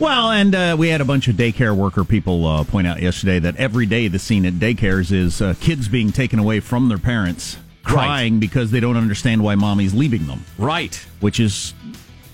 Well, 0.00 0.30
and 0.32 0.54
uh, 0.54 0.76
we 0.78 0.88
had 0.88 1.00
a 1.00 1.04
bunch 1.04 1.28
of 1.28 1.36
daycare 1.36 1.74
worker 1.74 2.04
people 2.04 2.46
uh, 2.46 2.64
point 2.64 2.86
out 2.86 3.00
yesterday 3.00 3.38
that 3.38 3.56
every 3.56 3.86
day 3.86 4.08
the 4.08 4.18
scene 4.18 4.44
at 4.44 4.54
daycares 4.54 5.12
is 5.12 5.40
uh, 5.40 5.54
kids 5.60 5.86
being 5.88 6.10
taken 6.12 6.38
away 6.40 6.58
from 6.60 6.88
their 6.88 6.98
parents, 6.98 7.56
crying 7.84 8.40
because 8.40 8.70
they 8.72 8.80
don't 8.80 8.96
understand 8.96 9.42
why 9.42 9.54
mommy's 9.54 9.94
leaving 9.94 10.26
them, 10.26 10.44
Right. 10.58 10.94
which 11.20 11.38
is 11.38 11.74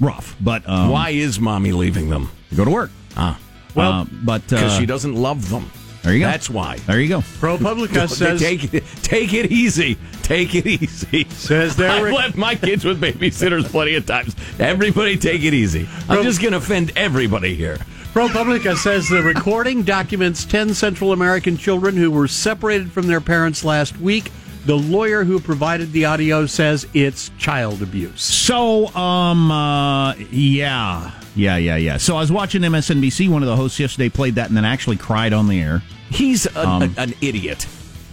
rough. 0.01 0.35
But 0.41 0.67
um, 0.69 0.89
Why 0.89 1.11
is 1.11 1.39
mommy 1.39 1.73
leaving 1.73 2.09
them? 2.09 2.31
go 2.57 2.65
to 2.65 2.71
work? 2.71 2.91
Ah, 3.17 3.39
Well, 3.75 4.09
but 4.11 4.43
because 4.49 4.73
uh, 4.73 4.79
she 4.81 4.87
doesn't 4.87 5.15
love 5.15 5.51
them. 5.51 5.71
There 6.03 6.15
you 6.15 6.21
go. 6.21 6.27
That's 6.27 6.49
why. 6.49 6.79
There 6.87 7.01
you 7.01 7.09
go. 7.09 7.19
ProPublica 7.19 8.09
says 8.17 8.41
take 8.41 8.73
it, 8.73 8.85
take 9.03 9.35
it 9.35 9.51
easy. 9.53 9.99
Take 10.23 10.55
it 10.55 10.67
easy. 10.67 11.25
Says 11.31 11.77
they're 11.77 11.91
I've 11.91 12.13
left 12.13 12.37
my 12.37 12.55
kids 12.55 12.85
with 12.85 13.01
babysitters 13.01 13.65
plenty 13.65 13.95
of 13.97 14.07
times. 14.07 14.35
Everybody, 14.59 15.17
take 15.17 15.43
it 15.43 15.55
easy. 15.55 15.89
I'm 16.09 16.23
just 16.23 16.41
going 16.41 16.53
to 16.53 16.59
offend 16.59 16.93
everybody 16.97 17.55
here. 17.55 17.79
ProPublica 18.15 18.77
says 18.77 19.09
the 19.09 19.23
recording 19.23 19.83
documents 19.83 20.45
10 20.45 20.75
Central 20.75 21.13
American 21.13 21.57
children 21.57 21.97
who 21.97 22.11
were 22.11 22.27
separated 22.29 22.91
from 22.91 23.07
their 23.07 23.21
parents 23.21 23.65
last 23.65 23.99
week. 23.99 24.33
The 24.67 24.77
lawyer 24.77 25.25
who 25.25 25.39
provided 25.41 25.93
the 25.93 26.07
audio 26.07 26.47
says 26.47 26.87
it's 26.93 27.31
child 27.39 27.83
abuse. 27.83 28.23
So, 28.23 28.89
um, 28.95 29.51
uh, 29.51 30.15
yeah, 30.31 31.13
yeah, 31.37 31.57
yeah, 31.57 31.77
yeah. 31.77 31.97
So 31.97 32.17
I 32.17 32.21
was 32.21 32.33
watching 32.33 32.63
MSNBC. 32.63 33.29
One 33.29 33.43
of 33.43 33.49
the 33.49 33.57
hosts 33.57 33.79
yesterday 33.81 34.09
played 34.09 34.35
that 34.37 34.49
and 34.49 34.57
then 34.57 34.65
actually 34.65 34.97
cried 34.97 35.33
on 35.33 35.49
the 35.49 35.61
air. 35.61 35.83
He's 36.11 36.47
a, 36.47 36.69
Um, 36.69 36.83
a- 36.97 37.01
an 37.01 37.15
idiot 37.21 37.67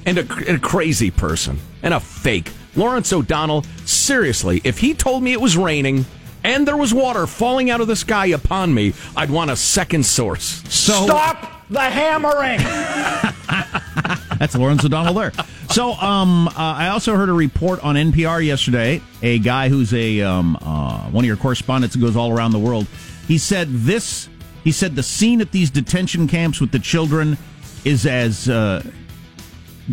and 0.06 0.18
a, 0.20 0.54
a 0.56 0.60
crazy 0.60 1.12
person 1.12 1.60
and 1.84 1.94
a 1.94 2.00
fake. 2.00 2.52
Lawrence 2.76 3.12
O'Donnell, 3.12 3.64
seriously, 3.86 4.62
if 4.64 4.78
he 4.78 4.94
told 4.94 5.24
me 5.24 5.34
it 5.34 5.42
was 5.42 5.58
raining 5.58 6.06
and 6.44 6.68
there 6.68 6.78
was 6.78 6.94
water 6.94 7.26
falling 7.26 7.70
out 7.72 7.82
of 7.82 7.88
the 7.88 7.96
sky 7.96 8.28
upon 8.28 8.74
me, 8.74 8.94
I'd 9.16 9.32
want 9.32 9.50
a 9.52 9.56
second 9.56 10.06
source. 10.06 10.62
So 10.70 11.06
Stop 11.06 11.57
the 11.70 11.80
hammering! 11.80 12.60
That's 14.40 14.56
Lawrence 14.56 14.86
O'Donnell 14.86 15.14
there. 15.14 15.32
So, 15.70 15.94
um, 15.94 16.48
uh, 16.50 16.52
I 16.56 16.90
also 16.90 17.16
heard 17.16 17.30
a 17.30 17.34
report 17.34 17.84
on 17.84 17.96
NPR 17.96 18.46
yesterday. 18.46 19.02
A 19.22 19.40
guy 19.40 19.70
who's 19.70 19.94
a 19.94 20.22
um, 20.22 20.58
uh, 20.62 21.02
one 21.10 21.24
of 21.24 21.28
your 21.28 21.38
correspondents 21.38 21.96
who 21.96 22.02
goes 22.02 22.16
all 22.16 22.32
around 22.32 22.52
the 22.52 22.60
world. 22.60 22.88
He 23.28 23.38
said 23.38 23.68
this. 23.70 24.30
He 24.64 24.72
said 24.72 24.96
the 24.96 25.04
scene 25.04 25.42
at 25.42 25.52
these 25.52 25.70
detention 25.70 26.28
camps 26.28 26.62
with 26.62 26.72
the 26.72 26.80
children 26.80 27.38
is 27.84 28.06
as. 28.06 28.48
Uh, 28.48 28.84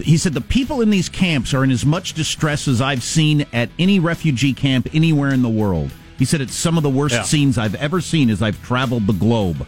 he 0.02 0.16
said 0.16 0.34
the 0.34 0.40
people 0.40 0.80
in 0.80 0.90
these 0.90 1.08
camps 1.08 1.54
are 1.54 1.62
in 1.62 1.70
as 1.70 1.86
much 1.86 2.14
distress 2.14 2.66
as 2.66 2.80
I've 2.80 3.02
seen 3.04 3.46
at 3.52 3.70
any 3.78 4.00
refugee 4.00 4.52
camp 4.52 4.88
anywhere 4.92 5.32
in 5.32 5.42
the 5.42 5.48
world. 5.48 5.90
He 6.18 6.24
said 6.24 6.40
it's 6.40 6.54
some 6.54 6.76
of 6.76 6.82
the 6.82 6.90
worst 6.90 7.14
Yeah. 7.14 7.22
scenes 7.22 7.58
I've 7.58 7.76
ever 7.76 8.00
seen 8.00 8.28
as 8.28 8.42
I've 8.42 8.60
traveled 8.64 9.06
the 9.06 9.12
globe. 9.12 9.66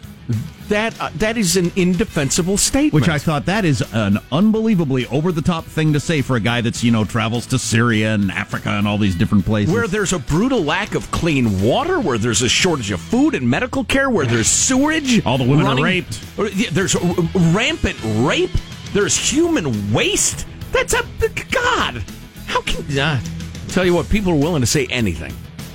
That 0.67 0.99
uh, 0.99 1.09
that 1.15 1.37
is 1.37 1.55
an 1.55 1.71
indefensible 1.77 2.57
statement. 2.57 2.93
Which 2.93 3.07
I 3.09 3.17
thought 3.17 3.45
that 3.45 3.63
is 3.63 3.81
an 3.93 4.19
unbelievably 4.33 5.07
over 5.07 5.31
the 5.31 5.41
top 5.41 5.63
thing 5.63 5.93
to 5.93 5.99
say 6.01 6.21
for 6.21 6.35
a 6.35 6.41
guy 6.41 6.59
that's, 6.59 6.83
you 6.83 6.91
know, 6.91 7.05
travels 7.05 7.45
to 7.47 7.59
Syria 7.59 8.13
and 8.13 8.29
Africa 8.29 8.71
and 8.71 8.85
all 8.85 8.97
these 8.97 9.15
different 9.15 9.45
places. 9.45 9.73
where 9.73 9.87
there's 9.87 10.11
a 10.11 10.19
brutal 10.19 10.61
lack 10.61 10.95
of 10.95 11.09
clean 11.11 11.61
water, 11.61 12.01
where 12.01 12.17
there's 12.17 12.41
a 12.41 12.49
shortage 12.49 12.91
of 12.91 12.99
food 12.99 13.35
and 13.35 13.49
medical 13.49 13.85
care, 13.85 14.09
where 14.09 14.25
there's 14.25 14.47
sewerage. 14.47 15.25
All 15.25 15.37
the 15.37 15.45
women 15.47 15.65
are 15.65 15.81
raped. 15.81 16.19
or, 16.37 16.47
yeah, 16.49 16.69
There's 16.73 16.95
r- 16.95 17.15
rampant 17.53 17.97
rape. 18.27 18.51
There's 18.91 19.15
human 19.17 19.93
waste. 19.93 20.45
That's 20.73 20.93
a 20.93 21.05
God. 21.51 22.03
How 22.47 22.61
can 22.61 22.83
uh, 22.99 23.21
tell 23.69 23.85
you 23.85 23.93
what? 23.93 24.09
People 24.09 24.33
are 24.33 24.35
willing 24.35 24.61
to 24.61 24.67
say 24.67 24.87
anything. 24.89 25.33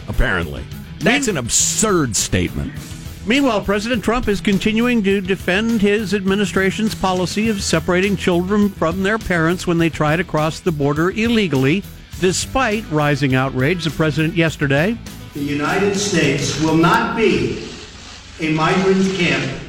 Apparently, 0.09 0.63
that's 0.99 1.29
an 1.29 1.39
absurd 1.39 2.15
statement. 2.15 2.73
Meanwhile, 3.25 3.63
President 3.63 4.03
Trump 4.03 4.27
is 4.27 4.41
continuing 4.41 5.05
to 5.05 5.21
defend 5.21 5.81
his 5.81 6.13
administration's 6.13 6.93
policy 6.93 7.49
of 7.49 7.63
separating 7.63 8.17
children 8.17 8.69
from 8.69 9.05
their 9.05 9.17
parents 9.17 9.65
when 9.65 9.79
they 9.79 9.89
try 9.91 10.17
to 10.17 10.25
cross 10.25 10.59
the 10.59 10.73
border 10.73 11.13
illegally, 11.13 11.85
despite 12.21 12.85
rising 12.91 13.37
outrage. 13.37 13.85
The 13.85 13.91
president 13.91 14.35
yesterday 14.35 14.99
The 15.35 15.41
United 15.41 15.95
States 15.95 16.61
will 16.61 16.77
not 16.77 17.17
be 17.17 17.69
a 18.41 18.53
migrant 18.55 19.15
camp, 19.15 19.63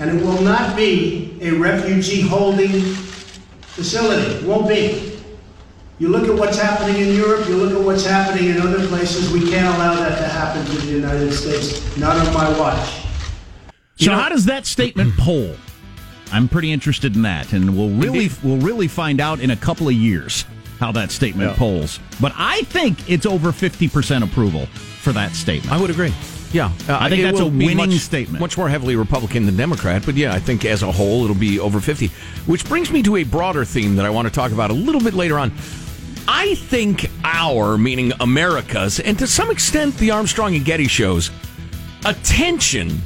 and 0.00 0.18
it 0.18 0.24
will 0.24 0.42
not 0.42 0.76
be 0.76 1.38
a 1.40 1.52
refugee 1.52 2.22
holding 2.22 2.80
facility. 3.60 4.38
It 4.38 4.44
won't 4.44 4.68
be. 4.68 5.07
You 5.98 6.08
look 6.08 6.28
at 6.28 6.38
what's 6.38 6.56
happening 6.56 7.02
in 7.02 7.14
Europe, 7.16 7.48
you 7.48 7.56
look 7.56 7.76
at 7.76 7.84
what's 7.84 8.04
happening 8.04 8.50
in 8.50 8.60
other 8.60 8.86
places, 8.86 9.32
we 9.32 9.40
can't 9.50 9.74
allow 9.74 9.96
that 9.96 10.16
to 10.18 10.28
happen 10.28 10.64
to 10.64 10.78
the 10.86 10.92
United 10.92 11.32
States, 11.32 11.96
not 11.96 12.16
on 12.16 12.32
my 12.32 12.56
watch. 12.56 13.04
so 13.96 14.12
how 14.12 14.28
does 14.28 14.44
that 14.44 14.64
statement 14.64 15.12
poll? 15.18 15.56
I'm 16.30 16.48
pretty 16.48 16.70
interested 16.70 17.16
in 17.16 17.22
that, 17.22 17.52
and 17.52 17.76
we'll 17.76 17.90
really 17.90 18.30
we'll 18.44 18.58
really 18.58 18.86
find 18.86 19.20
out 19.20 19.40
in 19.40 19.50
a 19.50 19.56
couple 19.56 19.88
of 19.88 19.94
years 19.94 20.44
how 20.78 20.92
that 20.92 21.10
statement 21.10 21.56
polls. 21.56 21.98
But 22.20 22.32
I 22.36 22.60
think 22.62 23.10
it's 23.10 23.26
over 23.26 23.50
50% 23.50 24.22
approval 24.22 24.66
for 25.00 25.12
that 25.14 25.32
statement. 25.32 25.72
I 25.72 25.80
would 25.80 25.90
agree. 25.90 26.14
Yeah, 26.52 26.66
uh, 26.88 26.98
I 27.00 27.10
think 27.10 27.22
that's 27.22 27.40
a 27.40 27.46
winning 27.46 27.76
much, 27.76 27.90
statement. 27.94 28.40
Much 28.40 28.56
more 28.56 28.68
heavily 28.68 28.94
Republican 28.94 29.46
than 29.46 29.56
Democrat, 29.56 30.04
but 30.06 30.14
yeah, 30.14 30.32
I 30.32 30.38
think 30.38 30.64
as 30.64 30.82
a 30.82 30.92
whole 30.92 31.24
it'll 31.24 31.34
be 31.34 31.58
over 31.58 31.80
fifty. 31.80 32.06
Which 32.46 32.64
brings 32.68 32.92
me 32.92 33.02
to 33.02 33.16
a 33.16 33.24
broader 33.24 33.64
theme 33.64 33.96
that 33.96 34.06
I 34.06 34.10
want 34.10 34.28
to 34.28 34.32
talk 34.32 34.52
about 34.52 34.70
a 34.70 34.74
little 34.74 35.00
bit 35.00 35.14
later 35.14 35.38
on. 35.40 35.52
I 36.30 36.56
think 36.56 37.10
our, 37.24 37.78
meaning 37.78 38.12
America's, 38.20 39.00
and 39.00 39.18
to 39.18 39.26
some 39.26 39.50
extent 39.50 39.96
the 39.96 40.10
Armstrong 40.10 40.54
and 40.54 40.62
Getty 40.62 40.86
shows, 40.86 41.30
attention 42.04 43.00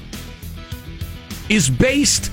is 1.49 1.71
based 1.71 2.33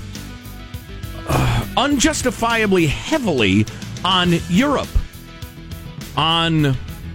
uh, 1.28 1.66
unjustifiably 1.76 2.88
heavily 2.88 3.66
on 4.04 4.34
Europe, 4.48 4.88
on 6.16 6.64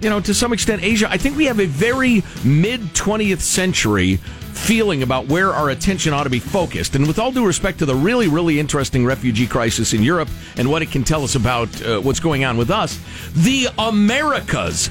you 0.01 0.09
know 0.09 0.21
to 0.21 0.33
some 0.33 0.53
extent 0.53 0.81
Asia. 0.81 1.11
I 1.11 1.17
think 1.17 1.35
we 1.35 1.43
have 1.43 1.59
a 1.59 1.65
very 1.65 2.23
mid 2.45 2.95
twentieth 2.95 3.41
century 3.41 4.21
feeling 4.55 5.03
about 5.03 5.27
where 5.27 5.53
our 5.53 5.69
attention 5.69 6.13
ought 6.13 6.23
to 6.23 6.29
be 6.29 6.39
focused. 6.39 6.95
And 6.95 7.05
with 7.07 7.19
all 7.19 7.31
due 7.31 7.45
respect 7.45 7.79
to 7.79 7.85
the 7.85 7.95
really, 7.95 8.27
really 8.27 8.59
interesting 8.59 9.05
refugee 9.05 9.47
crisis 9.47 9.93
in 9.93 10.01
Europe 10.01 10.29
and 10.57 10.69
what 10.69 10.81
it 10.81 10.91
can 10.91 11.03
tell 11.03 11.23
us 11.23 11.35
about 11.35 11.81
uh, 11.81 11.99
what's 11.99 12.19
going 12.19 12.45
on 12.45 12.57
with 12.57 12.71
us, 12.71 12.99
the 13.33 13.67
Americas 13.77 14.89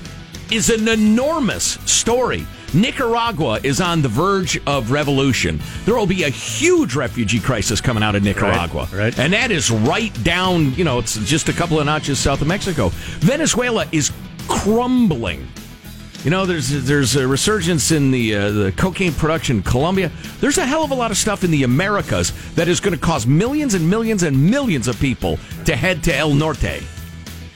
is 0.50 0.70
an 0.70 0.87
enormous 0.88 1.64
story. 1.87 2.46
Nicaragua 2.74 3.61
is 3.62 3.81
on 3.81 4.03
the 4.03 4.09
verge 4.09 4.61
of 4.66 4.90
revolution. 4.90 5.61
There 5.85 5.94
will 5.94 6.07
be 6.07 6.24
a 6.24 6.29
huge 6.29 6.96
refugee 6.96 7.40
crisis 7.40 7.81
coming 7.81 8.03
out 8.03 8.16
of 8.16 8.22
Nicaragua. 8.22 8.88
Right, 8.92 8.92
right. 8.92 9.18
And 9.18 9.33
that 9.33 9.50
is 9.50 9.70
right 9.70 10.12
down, 10.24 10.74
you 10.74 10.85
know, 10.85 10.98
it's 10.98 11.16
just 11.24 11.48
a 11.48 11.53
couple 11.53 11.79
of 11.79 11.87
notches 11.87 12.18
south 12.18 12.42
of 12.42 12.48
Mexico. 12.48 12.88
Venezuela 13.20 13.87
is 13.92 14.12
crumbling. 14.48 15.48
You 16.24 16.30
know, 16.30 16.46
there's 16.46 16.70
there's 16.84 17.16
a 17.16 17.28
resurgence 17.28 17.90
in 17.90 18.10
the 18.10 18.34
uh, 18.34 18.50
the 18.50 18.72
cocaine 18.72 19.12
production 19.12 19.58
in 19.58 19.62
Colombia. 19.62 20.10
There's 20.40 20.56
a 20.56 20.64
hell 20.64 20.82
of 20.82 20.90
a 20.90 20.94
lot 20.94 21.10
of 21.10 21.18
stuff 21.18 21.44
in 21.44 21.50
the 21.50 21.64
Americas 21.64 22.32
that 22.54 22.66
is 22.66 22.80
going 22.80 22.94
to 22.94 23.00
cause 23.00 23.26
millions 23.26 23.74
and 23.74 23.90
millions 23.90 24.22
and 24.22 24.50
millions 24.50 24.88
of 24.88 24.98
people 24.98 25.38
to 25.66 25.76
head 25.76 26.02
to 26.04 26.16
El 26.16 26.32
Norte. 26.32 26.82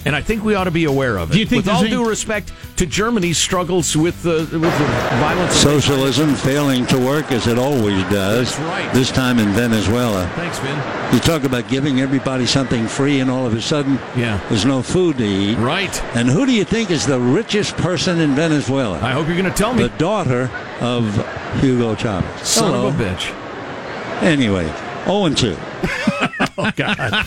And 0.05 0.15
I 0.15 0.23
think 0.23 0.45
we 0.45 0.55
ought 0.55 0.65
to 0.65 0.71
be 0.71 0.85
aware 0.85 1.17
of 1.19 1.31
it. 1.31 1.35
Do 1.35 1.41
you 1.41 1.45
think 1.47 1.59
with 1.59 1.65
there's 1.67 1.77
all 1.79 1.83
any- 1.83 1.91
due 1.91 2.09
respect 2.09 2.53
to 2.77 2.87
Germany's 2.87 3.37
struggles 3.37 3.97
with 3.97 4.23
the 4.23 4.49
with 4.53 4.63
the 4.63 4.69
violence, 5.19 5.55
Socialism 5.57 6.35
failing 6.37 6.87
to 6.87 6.99
work 6.99 7.33
as 7.33 7.47
it 7.49 7.59
always 7.59 8.03
does. 8.05 8.57
That's 8.57 8.59
right. 8.71 8.95
This 8.95 9.11
time 9.11 9.39
in 9.41 9.49
Venezuela. 9.49 10.31
Thanks, 10.37 10.59
Vin. 10.61 10.79
You 11.13 11.19
talk 11.21 11.43
about 11.43 11.69
giving 11.69 12.01
everybody 12.01 12.47
something 12.47 12.87
free, 12.87 13.19
and 13.21 13.29
all 13.31 13.45
of 13.45 13.55
a 13.55 13.61
sudden, 13.61 13.99
Yeah. 14.17 14.39
there's 14.49 14.65
no 14.65 14.83
food 14.83 15.19
to 15.19 15.25
eat. 15.27 15.57
Right. 15.59 16.01
And 16.15 16.29
who 16.31 16.47
do 16.47 16.53
you 16.53 16.65
think 16.65 16.91
is 16.93 17.05
the 17.05 17.19
richest 17.19 17.77
person 17.77 18.21
in 18.21 18.35
Venezuela? 18.37 19.01
I 19.03 19.11
hope 19.13 19.27
you're 19.27 19.37
going 19.37 19.51
to 19.53 19.59
tell 19.59 19.75
me. 19.75 19.83
The 19.83 19.89
daughter 19.99 20.49
of 20.81 21.05
Hugo 21.61 21.97
Chavez. 21.97 22.47
Son 22.49 22.71
Hello. 22.73 22.87
of 22.89 23.01
a 23.01 23.05
bitch. 23.05 23.33
Anyway, 24.23 24.71
0 25.07 25.25
and 25.25 25.37
2. 25.37 25.57
Oh 26.61 26.73
God. 26.75 26.99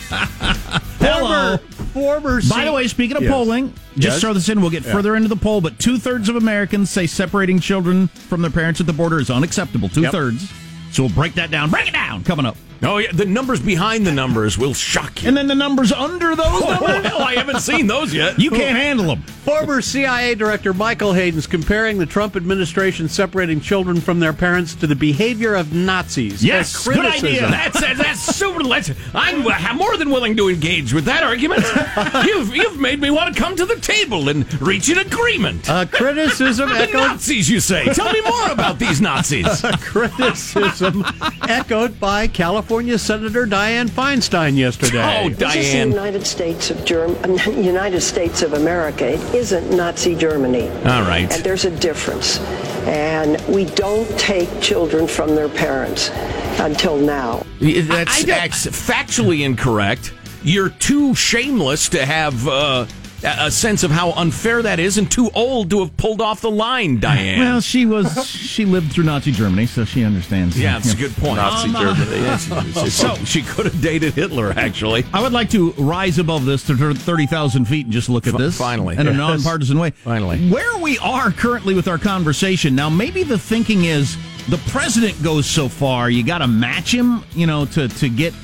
Hello. 1.00 1.56
Former. 1.56 1.60
By 1.94 2.64
the 2.64 2.72
way, 2.72 2.88
speaking 2.88 3.16
of 3.16 3.22
Yes. 3.22 3.30
polling, 3.32 3.72
just 3.98 4.14
Yes? 4.16 4.20
throw 4.20 4.32
this 4.32 4.48
in. 4.48 4.60
We'll 4.60 4.70
get 4.70 4.84
Yeah. 4.84 4.92
further 4.92 5.14
into 5.16 5.28
the 5.28 5.36
poll, 5.36 5.60
but 5.60 5.78
two 5.78 5.98
thirds 5.98 6.28
of 6.28 6.36
Americans 6.36 6.90
say 6.90 7.06
separating 7.06 7.60
children 7.60 8.08
from 8.28 8.42
their 8.42 8.50
parents 8.50 8.80
at 8.80 8.86
the 8.86 8.92
border 8.92 9.20
is 9.20 9.30
unacceptable. 9.30 9.88
Two 9.88 10.06
thirds. 10.08 10.48
So 10.92 11.04
we'll 11.04 11.10
break 11.12 11.34
that 11.34 11.50
down. 11.50 11.70
Break 11.70 11.88
it 11.88 11.92
down. 11.94 12.22
Coming 12.24 12.46
up. 12.46 12.56
Oh 12.84 12.98
yeah, 12.98 13.12
the 13.12 13.24
numbers 13.24 13.60
behind 13.60 14.04
the 14.04 14.10
numbers 14.10 14.58
will 14.58 14.74
shock 14.74 15.22
you. 15.22 15.28
And 15.28 15.36
then 15.36 15.46
the 15.46 15.54
numbers 15.54 15.92
under 15.92 16.34
those 16.34 16.46
Oh, 16.46 16.78
oh 16.80 16.86
numbers. 16.86 17.06
hell, 17.12 17.22
I 17.22 17.34
haven't 17.34 17.60
seen 17.60 17.86
those 17.86 18.12
yet. 18.12 18.40
You 18.40 18.50
can't 18.50 18.76
handle 18.76 19.06
them. 19.06 19.22
Former 19.22 19.80
CIA 19.80 20.34
Director 20.34 20.74
Michael 20.74 21.12
Hayden's 21.12 21.46
comparing 21.46 21.98
the 21.98 22.06
Trump 22.06 22.34
administration 22.34 23.08
separating 23.08 23.60
children 23.60 24.00
from 24.00 24.18
their 24.18 24.32
parents 24.32 24.74
to 24.76 24.88
the 24.88 24.96
behavior 24.96 25.54
of 25.54 25.72
Nazis. 25.72 26.44
Yes, 26.44 26.74
as 26.74 26.94
good 26.94 27.06
idea. 27.06 27.42
That's 27.42 27.80
that's, 27.80 27.98
that's 27.98 28.36
super. 28.36 28.64
That's, 28.64 28.90
I'm 29.14 29.76
more 29.76 29.96
than 29.96 30.10
willing 30.10 30.36
to 30.38 30.48
engage 30.48 30.92
with 30.92 31.04
that 31.04 31.22
argument. 31.22 31.62
You've 32.26 32.54
you've 32.54 32.80
made 32.80 33.00
me 33.00 33.10
want 33.10 33.34
to 33.34 33.40
come 33.40 33.54
to 33.56 33.66
the 33.66 33.76
table 33.76 34.28
and 34.28 34.60
reach 34.60 34.88
an 34.88 34.98
agreement. 34.98 35.68
A 35.68 35.86
criticism 35.86 36.68
the 36.68 36.74
echoed 36.76 36.98
Nazis, 36.98 37.48
you 37.48 37.60
say? 37.60 37.84
Tell 37.92 38.12
me 38.12 38.20
more 38.22 38.50
about 38.50 38.80
these 38.80 39.00
Nazis. 39.00 39.46
a 39.64 39.76
criticism 39.78 41.04
echoed 41.48 42.00
by 42.00 42.26
California 42.26 42.71
Senator 42.80 43.46
Dianne 43.46 43.90
Feinstein 43.90 44.56
yesterday. 44.56 45.22
Oh, 45.24 45.28
This 45.28 45.54
is 45.56 45.72
the 45.72 45.78
Dianne. 45.78 45.88
United 45.90 46.26
States 46.26 46.70
of 46.70 46.84
Germ- 46.84 47.16
United 47.62 48.00
States 48.00 48.42
of 48.42 48.54
America. 48.54 49.12
It 49.12 49.34
isn't 49.34 49.76
Nazi 49.76 50.14
Germany. 50.16 50.68
All 50.70 51.02
right. 51.02 51.30
And 51.32 51.44
there's 51.44 51.64
a 51.66 51.70
difference. 51.78 52.38
And 52.86 53.40
we 53.54 53.66
don't 53.66 54.08
take 54.18 54.48
children 54.60 55.06
from 55.06 55.34
their 55.34 55.48
parents 55.48 56.10
until 56.58 56.96
now. 56.96 57.44
That's, 57.60 58.24
that's 58.24 58.66
factually 58.66 59.44
incorrect. 59.44 60.12
You're 60.42 60.70
too 60.70 61.14
shameless 61.14 61.88
to 61.90 62.04
have 62.04 62.48
uh, 62.48 62.86
a 63.24 63.46
a 63.46 63.50
sense 63.50 63.82
of 63.82 63.90
how 63.90 64.12
unfair 64.12 64.62
that 64.62 64.78
is, 64.80 64.98
and 64.98 65.10
too 65.10 65.30
old 65.34 65.70
to 65.70 65.80
have 65.80 65.96
pulled 65.96 66.20
off 66.20 66.40
the 66.40 66.50
line, 66.50 67.00
Dianne. 67.00 67.38
Well, 67.38 67.60
she 67.60 67.86
was 67.86 68.26
she 68.26 68.64
lived 68.64 68.92
through 68.92 69.04
Nazi 69.04 69.32
Germany, 69.32 69.66
so 69.66 69.84
she 69.84 70.04
understands. 70.04 70.58
yeah, 70.58 70.78
it's 70.78 70.92
a 70.92 70.96
good 70.96 71.14
point. 71.16 71.36
Nazi 71.36 71.68
Um, 71.68 71.76
uh, 71.76 71.94
Germany. 71.94 72.22
Yeah, 72.22 72.36
she, 72.84 72.90
so 72.90 73.14
she 73.24 73.42
could 73.42 73.66
have 73.66 73.80
dated 73.80 74.14
Hitler, 74.14 74.52
actually. 74.56 75.04
I 75.12 75.20
would 75.22 75.32
like 75.32 75.50
to 75.50 75.72
rise 75.72 76.18
above 76.18 76.44
this 76.44 76.64
to 76.66 76.94
thirty 76.94 77.26
thousand 77.26 77.66
feet 77.66 77.86
and 77.86 77.92
just 77.92 78.08
look 78.08 78.26
at 78.26 78.32
Fi- 78.32 78.38
this 78.38 78.56
finally. 78.58 78.96
in 78.96 79.06
a 79.06 79.10
Yes. 79.10 79.16
nonpartisan 79.18 79.78
way. 79.78 79.90
Finally. 79.90 80.50
where 80.50 80.76
we 80.78 80.98
are 80.98 81.30
currently 81.30 81.74
with 81.74 81.88
our 81.88 81.98
conversation 81.98 82.74
now, 82.74 82.88
maybe 82.88 83.22
the 83.22 83.38
thinking 83.38 83.84
is 83.84 84.16
the 84.48 84.58
president 84.70 85.20
goes 85.22 85.46
so 85.46 85.68
far, 85.68 86.10
you 86.10 86.24
got 86.24 86.38
to 86.38 86.48
match 86.48 86.92
him, 86.92 87.22
you 87.34 87.46
know, 87.46 87.64
to 87.66 87.88
to 87.88 88.08
get 88.08 88.34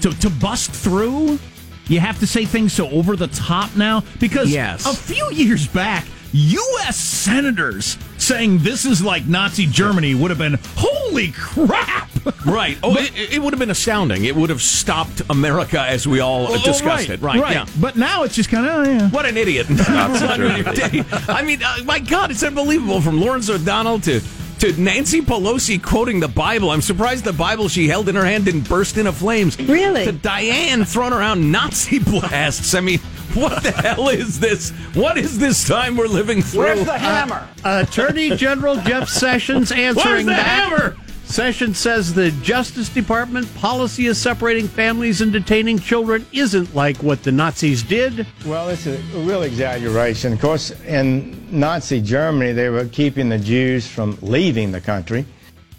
to 0.00 0.10
to 0.20 0.30
bust 0.30 0.70
through. 0.72 1.38
You 1.88 2.00
have 2.00 2.18
to 2.20 2.26
say 2.26 2.44
things 2.44 2.72
so 2.72 2.88
over 2.90 3.14
the 3.16 3.28
top 3.28 3.76
now 3.76 4.02
because 4.18 4.50
Yes. 4.50 4.86
a 4.86 4.94
few 4.96 5.30
years 5.32 5.66
back. 5.66 6.04
U.S. 6.32 6.96
senators 6.96 7.96
saying 8.18 8.58
this 8.58 8.84
is 8.84 9.02
like 9.02 9.26
Nazi 9.26 9.64
Germany 9.66 10.14
would 10.14 10.30
have 10.30 10.38
been 10.38 10.58
holy 10.76 11.32
crap. 11.32 12.10
Right. 12.44 12.76
Oh, 12.82 12.96
it, 12.96 13.12
it 13.34 13.38
would 13.40 13.52
have 13.52 13.60
been 13.60 13.70
astounding. 13.70 14.24
It 14.24 14.34
would 14.34 14.50
have 14.50 14.60
stopped 14.60 15.22
America 15.30 15.80
as 15.80 16.08
we 16.08 16.18
all 16.18 16.48
Oh, 16.48 16.56
discussed 16.56 16.82
right, 17.08 17.10
it. 17.10 17.20
Right. 17.22 17.40
right. 17.40 17.54
Yeah. 17.54 17.66
But 17.80 17.94
now 17.96 18.24
it's 18.24 18.34
just 18.34 18.50
kind 18.50 18.66
of 18.66 18.84
yeah. 18.86 19.08
What 19.10 19.26
an 19.26 19.36
idiot! 19.36 19.66
I 19.88 21.42
mean, 21.44 21.62
uh, 21.62 21.76
my 21.84 22.00
God, 22.00 22.32
it's 22.32 22.42
unbelievable. 22.42 23.00
From 23.00 23.20
Lawrence 23.20 23.48
O'Donnell 23.48 24.00
to 24.00 24.20
to 24.60 24.80
Nancy 24.80 25.20
Pelosi 25.20 25.82
quoting 25.82 26.20
the 26.20 26.28
Bible. 26.28 26.70
I'm 26.70 26.80
surprised 26.82 27.24
the 27.24 27.32
Bible 27.32 27.68
she 27.68 27.88
held 27.88 28.08
in 28.08 28.14
her 28.14 28.24
hand 28.24 28.46
didn't 28.46 28.68
burst 28.68 28.96
into 28.96 29.12
flames. 29.12 29.58
Really? 29.58 30.04
To 30.06 30.12
Dianne 30.12 30.86
throwing 30.86 31.12
around 31.12 31.50
Nazi 31.50 31.98
blasts. 32.04 32.74
I 32.74 32.80
mean, 32.80 32.98
what 33.34 33.62
the 33.62 33.70
hell 33.72 34.08
is 34.08 34.40
this? 34.40 34.70
What 34.94 35.18
is 35.18 35.38
this 35.38 35.66
time 35.66 35.96
we're 35.96 36.06
living 36.06 36.40
through? 36.42 36.60
Where's 36.60 36.84
the 36.86 36.98
hammer? 36.98 37.46
Uh, 37.64 37.84
Attorney 37.86 38.34
General 38.36 38.76
Jeff 38.76 39.08
Sessions 39.08 39.70
Where's 39.70 39.96
answering 39.96 40.26
the 40.26 40.32
back. 40.32 40.46
hammer? 40.46 40.96
Sessions 41.26 41.76
says 41.76 42.14
the 42.14 42.30
Justice 42.42 42.88
Department 42.88 43.52
policy 43.56 44.06
of 44.06 44.16
separating 44.16 44.68
families 44.68 45.20
and 45.20 45.32
detaining 45.32 45.78
children 45.78 46.24
isn't 46.32 46.74
like 46.74 46.96
what 47.02 47.22
the 47.24 47.32
Nazis 47.32 47.82
did. 47.82 48.26
Well, 48.46 48.68
it's 48.68 48.86
a 48.86 48.96
real 49.12 49.42
exaggeration. 49.42 50.32
Of 50.32 50.40
course, 50.40 50.70
in 50.82 51.46
Nazi 51.50 52.00
Germany, 52.00 52.52
they 52.52 52.68
were 52.68 52.86
keeping 52.86 53.28
the 53.28 53.38
Jews 53.38 53.86
from 53.86 54.16
leaving 54.22 54.70
the 54.70 54.80
country. 54.80 55.26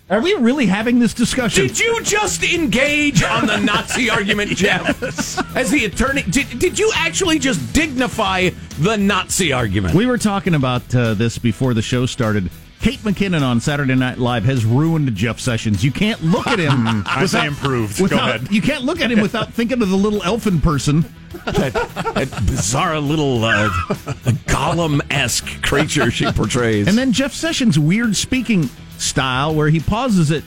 Are 0.09 0.21
we 0.21 0.33
really 0.35 0.65
having 0.65 0.99
this 0.99 1.13
discussion? 1.13 1.65
Did 1.67 1.79
you 1.79 2.01
just 2.03 2.43
engage 2.43 3.23
on 3.23 3.47
the 3.47 3.57
Nazi 3.57 4.09
argument, 4.11 4.51
Jeff? 4.51 5.01
As 5.55 5.71
the 5.71 5.85
attorney, 5.85 6.23
did, 6.23 6.59
did 6.59 6.77
you 6.77 6.91
actually 6.93 7.39
just 7.39 7.73
dignify 7.73 8.49
the 8.79 8.97
Nazi 8.97 9.53
argument? 9.53 9.95
We 9.95 10.05
were 10.05 10.17
talking 10.17 10.55
about 10.55 10.93
uh, 10.93 11.13
this 11.13 11.37
before 11.37 11.73
the 11.73 11.81
show 11.81 12.05
started. 12.05 12.49
Kate 12.81 12.99
McKinnon 12.99 13.41
on 13.41 13.59
Saturday 13.59 13.95
Night 13.95 14.17
Live 14.17 14.45
has 14.45 14.63
ruined 14.63 15.13
Jeff 15.15 15.39
Sessions. 15.39 15.83
You 15.83 15.91
can't 15.91 16.21
look 16.23 16.47
at 16.47 16.59
him. 16.59 17.03
I 17.07 17.25
say 17.25 17.45
improved. 17.47 17.97
Go 17.97 18.05
ahead. 18.15 18.51
You 18.51 18.61
can't 18.61 18.83
look 18.83 19.01
at 19.01 19.11
him 19.11 19.19
without 19.21 19.51
thinking 19.53 19.81
of 19.81 19.89
the 19.89 19.95
little 19.97 20.21
elfin 20.23 20.61
person. 20.61 21.01
that, 21.45 21.73
that 21.73 22.29
bizarre 22.45 22.99
little 22.99 23.43
uh, 23.43 23.69
golem 24.47 25.01
esque 25.11 25.61
creature 25.63 26.11
she 26.11 26.31
portrays. 26.31 26.87
And 26.87 26.97
then 26.97 27.11
Jeff 27.11 27.33
Sessions' 27.33 27.77
weird 27.79 28.15
speaking 28.15 28.69
style 28.97 29.53
where 29.55 29.69
he 29.69 29.79
pauses 29.79 30.31
at 30.31 30.43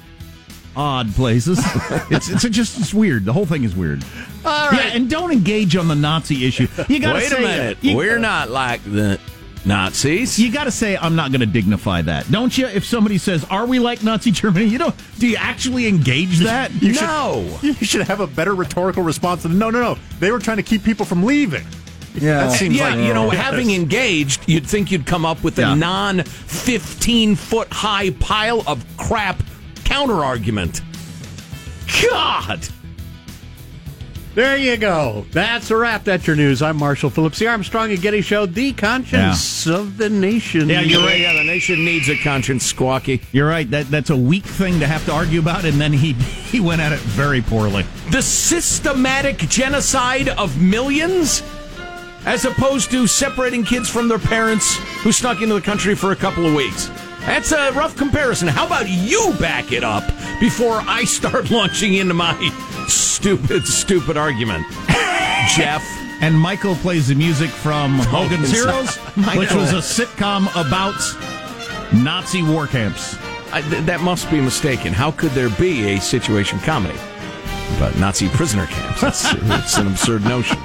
odd 0.76 1.12
places. 1.14 1.58
it's 2.10 2.28
it's 2.30 2.48
just 2.48 2.78
it's 2.78 2.94
weird. 2.94 3.24
The 3.24 3.32
whole 3.32 3.46
thing 3.46 3.64
is 3.64 3.74
weird. 3.74 4.04
All 4.44 4.72
Yeah, 4.72 4.92
and 4.94 5.10
don't 5.10 5.32
engage 5.32 5.76
on 5.76 5.88
the 5.88 5.94
Nazi 5.96 6.46
issue. 6.46 6.68
You 6.88 7.00
got 7.00 7.12
to 7.14 7.18
Wait 7.18 7.28
say 7.28 7.38
a 7.38 7.40
minute. 7.40 7.78
you- 7.82 7.96
We're 7.96 8.18
not 8.18 8.50
like 8.50 8.82
the 8.84 9.20
Nazis. 9.64 10.38
You 10.38 10.50
got 10.50 10.64
to 10.64 10.70
say 10.70 10.96
I'm 10.96 11.14
not 11.16 11.30
going 11.32 11.40
to 11.40 11.46
dignify 11.46 12.02
that, 12.02 12.30
don't 12.30 12.56
you? 12.56 12.66
If 12.66 12.84
somebody 12.84 13.18
says, 13.18 13.44
"Are 13.50 13.66
we 13.66 13.78
like 13.78 14.02
Nazi 14.02 14.30
Germany?" 14.30 14.66
You 14.66 14.78
know, 14.78 14.92
do 15.18 15.26
you 15.28 15.36
actually 15.36 15.86
engage 15.86 16.38
that? 16.40 16.70
You 16.82 16.94
should- 16.94 17.02
no. 17.02 17.58
You 17.62 17.74
should 17.74 18.02
have 18.06 18.20
a 18.20 18.26
better 18.26 18.54
rhetorical 18.54 19.02
response 19.02 19.42
than 19.42 19.58
no, 19.58 19.70
no, 19.70 19.80
no. 19.80 19.98
They 20.18 20.30
were 20.32 20.38
trying 20.38 20.56
to 20.58 20.62
keep 20.62 20.82
people 20.82 21.04
from 21.06 21.24
leaving. 21.24 21.64
Yeah. 22.14 22.44
That 22.48 22.52
seems 22.58 22.76
yeah, 22.76 22.88
like 22.94 23.06
you 23.06 23.14
know, 23.14 23.30
Yes. 23.30 23.36
having 23.44 23.70
engaged, 23.70 24.48
you'd 24.48 24.66
think 24.66 24.90
you'd 24.90 25.06
come 25.06 25.24
up 25.24 25.42
with 25.44 25.58
a 25.58 25.62
Yeah. 25.62 25.74
non 25.74 26.22
15 26.24 27.36
foot 27.36 27.68
high 27.72 28.10
pile 28.10 28.64
of 28.66 28.84
crap 28.96 29.42
counter 29.84 30.24
argument. 30.24 30.80
God! 32.10 32.66
There 34.34 34.56
you 34.56 34.76
go. 34.76 35.26
That's 35.32 35.72
a 35.72 35.76
wrap. 35.76 36.04
That's 36.04 36.24
your 36.24 36.36
news. 36.36 36.62
I'm 36.62 36.76
Marshall 36.76 37.10
Phillips, 37.10 37.40
the 37.40 37.48
Armstrong 37.48 37.90
and 37.90 38.00
Getty 38.00 38.20
Show, 38.20 38.46
the 38.46 38.72
conscience 38.72 39.66
of 39.66 39.96
the 39.96 40.08
nation. 40.08 40.68
Yeah, 40.68 40.82
you're 40.82 41.02
right. 41.02 41.18
Yeah, 41.18 41.32
the 41.32 41.42
nation 41.42 41.84
needs 41.84 42.08
a 42.08 42.16
conscience, 42.16 42.72
Squawky. 42.72 43.20
You're 43.32 43.48
right. 43.48 43.68
That 43.68 43.90
that's 43.90 44.10
a 44.10 44.16
weak 44.16 44.44
thing 44.44 44.78
to 44.78 44.86
have 44.86 45.04
to 45.06 45.12
argue 45.12 45.40
about, 45.40 45.64
and 45.64 45.80
then 45.80 45.92
he 45.92 46.12
he 46.12 46.60
went 46.60 46.80
at 46.80 46.92
it 46.92 47.00
very 47.00 47.42
poorly. 47.42 47.84
The 48.10 48.22
systematic 48.22 49.38
genocide 49.38 50.28
of 50.28 50.62
millions, 50.62 51.42
as 52.24 52.44
opposed 52.44 52.92
to 52.92 53.08
separating 53.08 53.64
kids 53.64 53.90
from 53.90 54.06
their 54.06 54.20
parents 54.20 54.76
who 55.02 55.10
snuck 55.10 55.42
into 55.42 55.54
the 55.56 55.60
country 55.60 55.96
for 55.96 56.12
a 56.12 56.16
couple 56.16 56.46
of 56.46 56.54
weeks. 56.54 56.88
That's 57.30 57.52
a 57.52 57.70
rough 57.74 57.96
comparison. 57.96 58.48
How 58.48 58.66
about 58.66 58.88
you 58.88 59.32
back 59.38 59.70
it 59.70 59.84
up 59.84 60.02
before 60.40 60.82
I 60.84 61.04
start 61.04 61.48
launching 61.52 61.94
into 61.94 62.12
my 62.12 62.34
stupid, 62.88 63.68
stupid 63.68 64.16
argument? 64.16 64.66
Jeff. 65.54 65.80
And 66.20 66.36
Michael 66.36 66.74
plays 66.74 67.06
the 67.06 67.14
music 67.14 67.48
from 67.48 68.00
oh, 68.00 68.02
Hogan's 68.02 68.50
Heroes, 68.50 68.96
which 69.36 69.54
was 69.54 69.72
a 69.72 69.76
sitcom 69.76 70.50
about 70.56 70.96
Nazi 71.94 72.42
war 72.42 72.66
camps. 72.66 73.16
I, 73.52 73.62
th- 73.62 73.84
that 73.84 74.00
must 74.00 74.28
be 74.28 74.40
mistaken. 74.40 74.92
How 74.92 75.12
could 75.12 75.30
there 75.30 75.50
be 75.50 75.94
a 75.94 76.00
situation 76.00 76.58
comedy 76.58 76.98
about 77.76 77.96
Nazi 77.96 78.28
prisoner 78.30 78.66
camps? 78.66 79.04
It's, 79.04 79.34
it's 79.34 79.76
an 79.76 79.86
absurd 79.86 80.24
notion. 80.24 80.58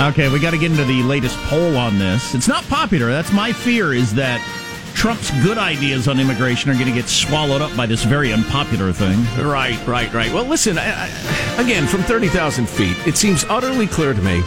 Okay, 0.00 0.28
we 0.28 0.40
got 0.40 0.50
to 0.50 0.58
get 0.58 0.70
into 0.70 0.84
the 0.84 1.02
latest 1.02 1.36
poll 1.44 1.76
on 1.76 1.98
this. 1.98 2.34
It's 2.34 2.48
not 2.48 2.64
popular. 2.64 3.10
That's 3.10 3.32
my 3.32 3.52
fear 3.52 3.92
is 3.92 4.14
that 4.14 4.40
Trump's 4.94 5.30
good 5.42 5.58
ideas 5.58 6.08
on 6.08 6.18
immigration 6.18 6.70
are 6.70 6.74
going 6.74 6.86
to 6.86 6.92
get 6.92 7.08
swallowed 7.08 7.62
up 7.62 7.76
by 7.76 7.86
this 7.86 8.04
very 8.04 8.32
unpopular 8.32 8.92
thing. 8.92 9.18
Right, 9.44 9.78
right, 9.86 10.12
right. 10.12 10.32
Well, 10.32 10.44
listen, 10.44 10.78
I, 10.78 11.06
I, 11.06 11.62
again, 11.62 11.86
from 11.86 12.02
30,000 12.02 12.68
feet, 12.68 12.96
it 13.06 13.16
seems 13.16 13.44
utterly 13.44 13.86
clear 13.86 14.12
to 14.12 14.22
me 14.22 14.42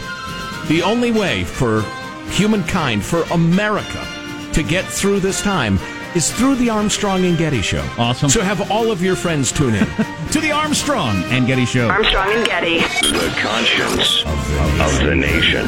the 0.68 0.82
only 0.82 1.10
way 1.10 1.44
for 1.44 1.82
humankind, 2.30 3.04
for 3.04 3.22
America, 3.32 4.06
to 4.52 4.62
get 4.62 4.84
through 4.84 5.20
this 5.20 5.42
time 5.42 5.78
is 6.16 6.32
through 6.32 6.54
the 6.54 6.70
Armstrong 6.70 7.26
and 7.26 7.36
Getty 7.36 7.60
Show. 7.60 7.86
Awesome. 7.98 8.30
So 8.30 8.40
have 8.40 8.70
all 8.70 8.90
of 8.90 9.02
your 9.02 9.14
friends 9.14 9.52
tune 9.52 9.74
in. 9.74 9.84
to 10.32 10.40
the 10.40 10.50
Armstrong 10.50 11.14
and 11.24 11.46
Getty 11.46 11.66
Show. 11.66 11.90
Armstrong 11.90 12.32
and 12.32 12.46
Getty. 12.46 12.78
The 12.78 13.34
conscience 13.38 14.24
of 14.24 15.04
the 15.04 15.14
nation. 15.14 15.66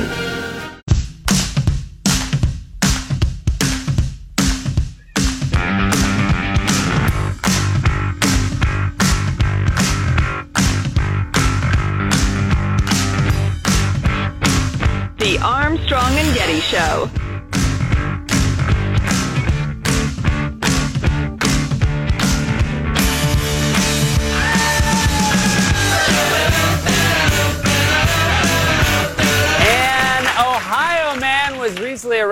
The 15.19 15.39
Armstrong 15.43 16.13
and 16.15 16.35
Getty 16.35 16.61
Show. 16.61 17.11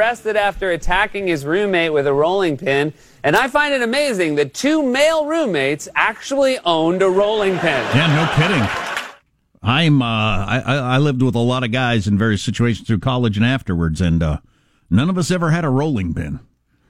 Arrested 0.06 0.36
after 0.36 0.70
attacking 0.70 1.26
his 1.26 1.44
roommate 1.44 1.92
with 1.92 2.06
a 2.06 2.12
rolling 2.12 2.56
pin. 2.56 2.92
And 3.24 3.34
I 3.34 3.48
find 3.48 3.74
it 3.74 3.82
amazing 3.82 4.36
that 4.36 4.54
two 4.54 4.80
male 4.80 5.26
roommates 5.26 5.88
actually 5.96 6.60
owned 6.64 7.02
a 7.02 7.08
rolling 7.08 7.58
pin. 7.58 7.84
Yeah, 7.92 8.14
no 8.14 8.32
kidding. 8.36 8.68
I'm 9.64 10.00
uh, 10.00 10.06
I, 10.06 10.62
I 10.64 10.76
I 10.76 10.98
lived 10.98 11.22
with 11.22 11.34
a 11.34 11.40
lot 11.40 11.64
of 11.64 11.72
guys 11.72 12.06
in 12.06 12.16
various 12.16 12.40
situations 12.40 12.86
through 12.86 13.00
college 13.00 13.36
and 13.36 13.44
afterwards, 13.44 14.00
and 14.00 14.22
uh, 14.22 14.38
none 14.88 15.10
of 15.10 15.18
us 15.18 15.32
ever 15.32 15.50
had 15.50 15.64
a 15.64 15.68
rolling 15.70 16.14
pin. 16.14 16.38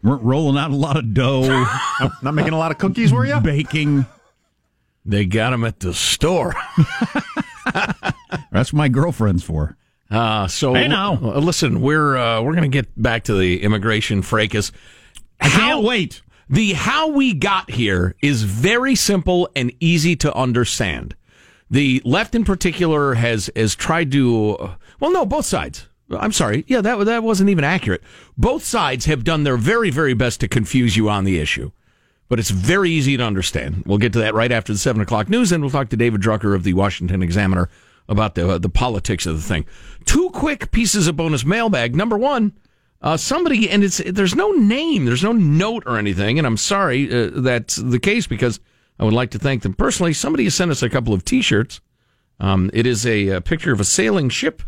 Weren't 0.02 0.22
rolling 0.22 0.58
out 0.58 0.70
a 0.70 0.76
lot 0.76 0.98
of 0.98 1.14
dough, 1.14 1.64
not 2.22 2.34
making 2.34 2.52
a 2.52 2.58
lot 2.58 2.70
of 2.70 2.76
cookies, 2.76 3.14
were 3.14 3.24
you? 3.24 3.40
Baking. 3.40 4.04
They 5.06 5.24
got 5.24 5.50
them 5.50 5.64
at 5.64 5.80
the 5.80 5.94
store. 5.94 6.54
That's 8.52 8.74
what 8.74 8.74
my 8.74 8.88
girlfriend's 8.88 9.42
for. 9.42 9.78
Uh, 10.10 10.46
so 10.46 10.74
Hey, 10.74 10.88
now. 10.88 11.14
uh, 11.14 11.38
listen, 11.40 11.80
we're 11.80 12.16
uh, 12.16 12.40
we're 12.42 12.52
going 12.52 12.70
to 12.70 12.76
get 12.82 12.88
back 13.00 13.24
to 13.24 13.34
the 13.34 13.62
immigration 13.62 14.22
fracas. 14.22 14.70
I 15.40 15.48
can't 15.48 15.82
wait. 15.82 16.22
The 16.48 16.74
how 16.74 17.08
we 17.08 17.34
got 17.34 17.70
here 17.72 18.14
is 18.22 18.44
very 18.44 18.94
simple 18.94 19.48
and 19.56 19.72
easy 19.80 20.14
to 20.16 20.32
understand. 20.34 21.16
The 21.68 22.00
left, 22.04 22.36
in 22.36 22.44
particular, 22.44 23.14
has 23.14 23.50
has 23.56 23.74
tried 23.74 24.12
to. 24.12 24.56
uh, 24.56 24.74
well, 25.00 25.10
no, 25.12 25.26
both 25.26 25.44
sides. 25.46 25.88
I'm 26.08 26.30
sorry. 26.30 26.64
Yeah, 26.68 26.82
that 26.82 27.04
that 27.06 27.24
wasn't 27.24 27.50
even 27.50 27.64
accurate. 27.64 28.02
Both 28.38 28.62
sides 28.64 29.06
have 29.06 29.24
done 29.24 29.42
their 29.42 29.56
very 29.56 29.90
very 29.90 30.14
best 30.14 30.38
to 30.40 30.46
confuse 30.48 30.96
you 30.96 31.08
on 31.10 31.24
the 31.24 31.40
issue, 31.40 31.72
but 32.28 32.38
it's 32.38 32.50
very 32.50 32.90
easy 32.90 33.16
to 33.16 33.24
understand. 33.24 33.82
We'll 33.84 33.98
get 33.98 34.12
to 34.12 34.20
that 34.20 34.34
right 34.34 34.52
after 34.52 34.72
the 34.72 34.78
seven 34.78 35.02
o'clock 35.02 35.28
news, 35.28 35.50
and 35.50 35.64
we'll 35.64 35.72
talk 35.72 35.88
to 35.88 35.96
David 35.96 36.20
Drucker 36.20 36.54
of 36.54 36.62
the 36.62 36.74
Washington 36.74 37.24
Examiner 37.24 37.68
about 38.08 38.34
the 38.34 38.48
uh, 38.48 38.58
the 38.58 38.68
politics 38.68 39.26
of 39.26 39.36
the 39.36 39.42
thing. 39.42 39.64
Two 40.04 40.30
quick 40.30 40.70
pieces 40.70 41.08
of 41.08 41.16
bonus 41.16 41.44
mailbag. 41.44 41.94
Number 41.94 42.18
one. 42.18 42.52
Uh, 43.02 43.16
somebody, 43.16 43.68
and 43.68 43.84
it's 43.84 43.98
there's 43.98 44.34
no 44.34 44.50
name, 44.52 45.04
there's 45.04 45.22
no 45.22 45.30
note 45.32 45.82
or 45.86 45.98
anything, 45.98 46.38
and 46.38 46.46
I'm 46.46 46.56
sorry 46.56 47.12
uh, 47.12 47.30
that's 47.34 47.76
the 47.76 48.00
case 48.00 48.26
because 48.26 48.58
I 48.98 49.04
would 49.04 49.12
like 49.12 49.30
to 49.32 49.38
thank 49.38 49.62
them 49.62 49.74
personally. 49.74 50.14
Somebody 50.14 50.44
has 50.44 50.54
sent 50.54 50.70
us 50.70 50.82
a 50.82 50.88
couple 50.88 51.12
of 51.12 51.22
T-shirts. 51.22 51.82
Um, 52.40 52.70
it 52.72 52.86
is 52.86 53.06
a, 53.06 53.28
a 53.28 53.40
picture 53.42 53.72
of 53.72 53.80
a 53.80 53.84
sailing 53.84 54.30
ship 54.30 54.62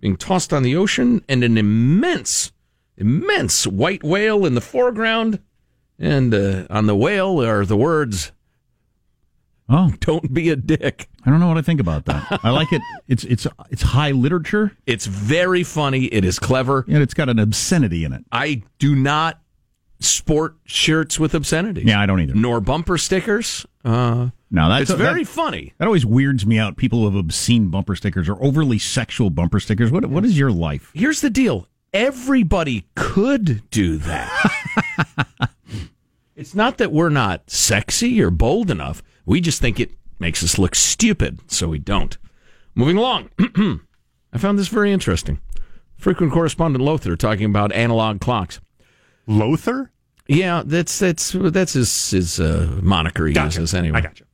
being 0.00 0.16
tossed 0.16 0.52
on 0.52 0.62
the 0.62 0.76
ocean, 0.76 1.24
and 1.28 1.42
an 1.42 1.58
immense, 1.58 2.52
immense 2.96 3.66
white 3.66 4.04
whale 4.04 4.46
in 4.46 4.54
the 4.54 4.60
foreground, 4.60 5.40
and 5.98 6.32
uh, 6.32 6.66
on 6.70 6.86
the 6.86 6.96
whale 6.96 7.42
are 7.42 7.66
the 7.66 7.76
words 7.76 8.32
"Oh, 9.68 9.92
don't 10.00 10.32
be 10.32 10.48
a 10.48 10.56
dick." 10.56 11.08
I 11.26 11.30
don't 11.30 11.40
know 11.40 11.48
what 11.48 11.56
I 11.58 11.62
think 11.62 11.80
about 11.80 12.04
that. 12.06 12.40
I 12.44 12.50
like 12.50 12.72
it. 12.72 12.82
It's 13.08 13.24
it's 13.24 13.46
it's 13.70 13.82
high 13.82 14.12
literature. 14.12 14.72
It's 14.86 15.04
very 15.06 15.62
funny. 15.62 16.04
It 16.06 16.24
is 16.24 16.38
clever. 16.38 16.84
And 16.88 16.98
it's 17.02 17.12
got 17.14 17.28
an 17.28 17.38
obscenity 17.38 18.04
in 18.04 18.12
it. 18.14 18.24
I 18.32 18.62
do 18.78 18.94
not 18.96 19.40
sport 20.00 20.56
shirts 20.64 21.18
with 21.20 21.34
obscenity. 21.34 21.82
Yeah, 21.84 22.00
I 22.00 22.06
don't 22.06 22.20
either. 22.20 22.34
Nor 22.34 22.60
bumper 22.60 22.96
stickers. 22.98 23.66
Uh, 23.84 24.30
No, 24.50 24.68
that's 24.70 24.88
it's 24.90 24.98
very 24.98 25.24
that- 25.24 25.28
funny. 25.30 25.72
That 25.78 25.86
always 25.86 26.06
weirds 26.06 26.46
me 26.46 26.58
out. 26.58 26.76
People 26.78 27.00
who 27.00 27.04
have 27.06 27.14
obscene 27.14 27.68
bumper 27.68 27.94
stickers 27.94 28.28
or 28.28 28.42
overly 28.42 28.78
sexual 28.78 29.28
bumper 29.30 29.60
stickers. 29.60 29.90
What 29.90 30.06
what 30.06 30.24
is 30.24 30.38
your 30.38 30.50
life? 30.50 30.90
Here's 30.94 31.20
the 31.20 31.30
deal. 31.30 31.68
Everybody 31.92 32.86
could 32.96 33.68
do 33.70 33.98
that. 33.98 35.48
it's 36.36 36.54
not 36.54 36.78
that 36.78 36.90
we're 36.92 37.08
not 37.10 37.48
sexy 37.50 38.20
or 38.22 38.30
bold 38.30 38.70
enough. 38.70 39.02
We 39.26 39.40
just 39.40 39.60
think 39.60 39.78
it 39.80 39.92
makes 40.24 40.42
us 40.42 40.58
look 40.58 40.74
stupid, 40.74 41.38
so 41.48 41.68
we 41.68 41.78
don't. 41.78 42.16
Moving 42.74 42.96
along. 42.96 43.28
I 44.32 44.38
found 44.38 44.58
this 44.58 44.68
very 44.68 44.90
interesting. 44.90 45.38
Frequent 45.98 46.32
correspondent 46.32 46.82
Lothar 46.82 47.14
talking 47.14 47.44
about 47.44 47.72
analog 47.72 48.22
clocks. 48.22 48.58
Lothar? 49.26 49.90
Yeah, 50.26 50.62
that's 50.64 50.98
that's 50.98 51.32
that's 51.38 51.74
his 51.74 52.10
his 52.10 52.40
uh, 52.40 52.78
moniker 52.82 53.26
he 53.26 53.34
Gotcha. 53.34 53.60
uses 53.60 53.74
anyway. 53.74 53.98
I 53.98 54.00
got 54.00 54.18
you. 54.18 54.26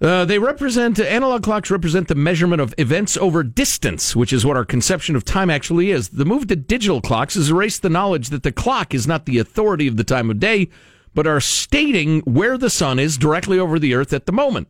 Uh, 0.00 0.24
they 0.24 0.38
represent 0.38 1.00
analog 1.00 1.42
clocks 1.42 1.68
represent 1.68 2.06
the 2.06 2.14
measurement 2.14 2.62
of 2.62 2.72
events 2.78 3.16
over 3.16 3.42
distance, 3.42 4.14
which 4.14 4.32
is 4.32 4.46
what 4.46 4.56
our 4.56 4.64
conception 4.64 5.16
of 5.16 5.24
time 5.24 5.50
actually 5.50 5.90
is. 5.90 6.10
The 6.10 6.24
move 6.24 6.46
to 6.46 6.56
digital 6.56 7.00
clocks 7.00 7.34
has 7.34 7.50
erased 7.50 7.82
the 7.82 7.88
knowledge 7.90 8.28
that 8.28 8.44
the 8.44 8.52
clock 8.52 8.94
is 8.94 9.08
not 9.08 9.26
the 9.26 9.38
authority 9.38 9.88
of 9.88 9.96
the 9.96 10.04
time 10.04 10.30
of 10.30 10.38
day, 10.38 10.68
but 11.14 11.26
are 11.26 11.40
stating 11.40 12.20
where 12.20 12.56
the 12.56 12.70
sun 12.70 12.98
is 12.98 13.18
directly 13.18 13.58
over 13.58 13.78
the 13.78 13.94
earth 13.94 14.12
at 14.12 14.26
the 14.26 14.32
moment. 14.32 14.68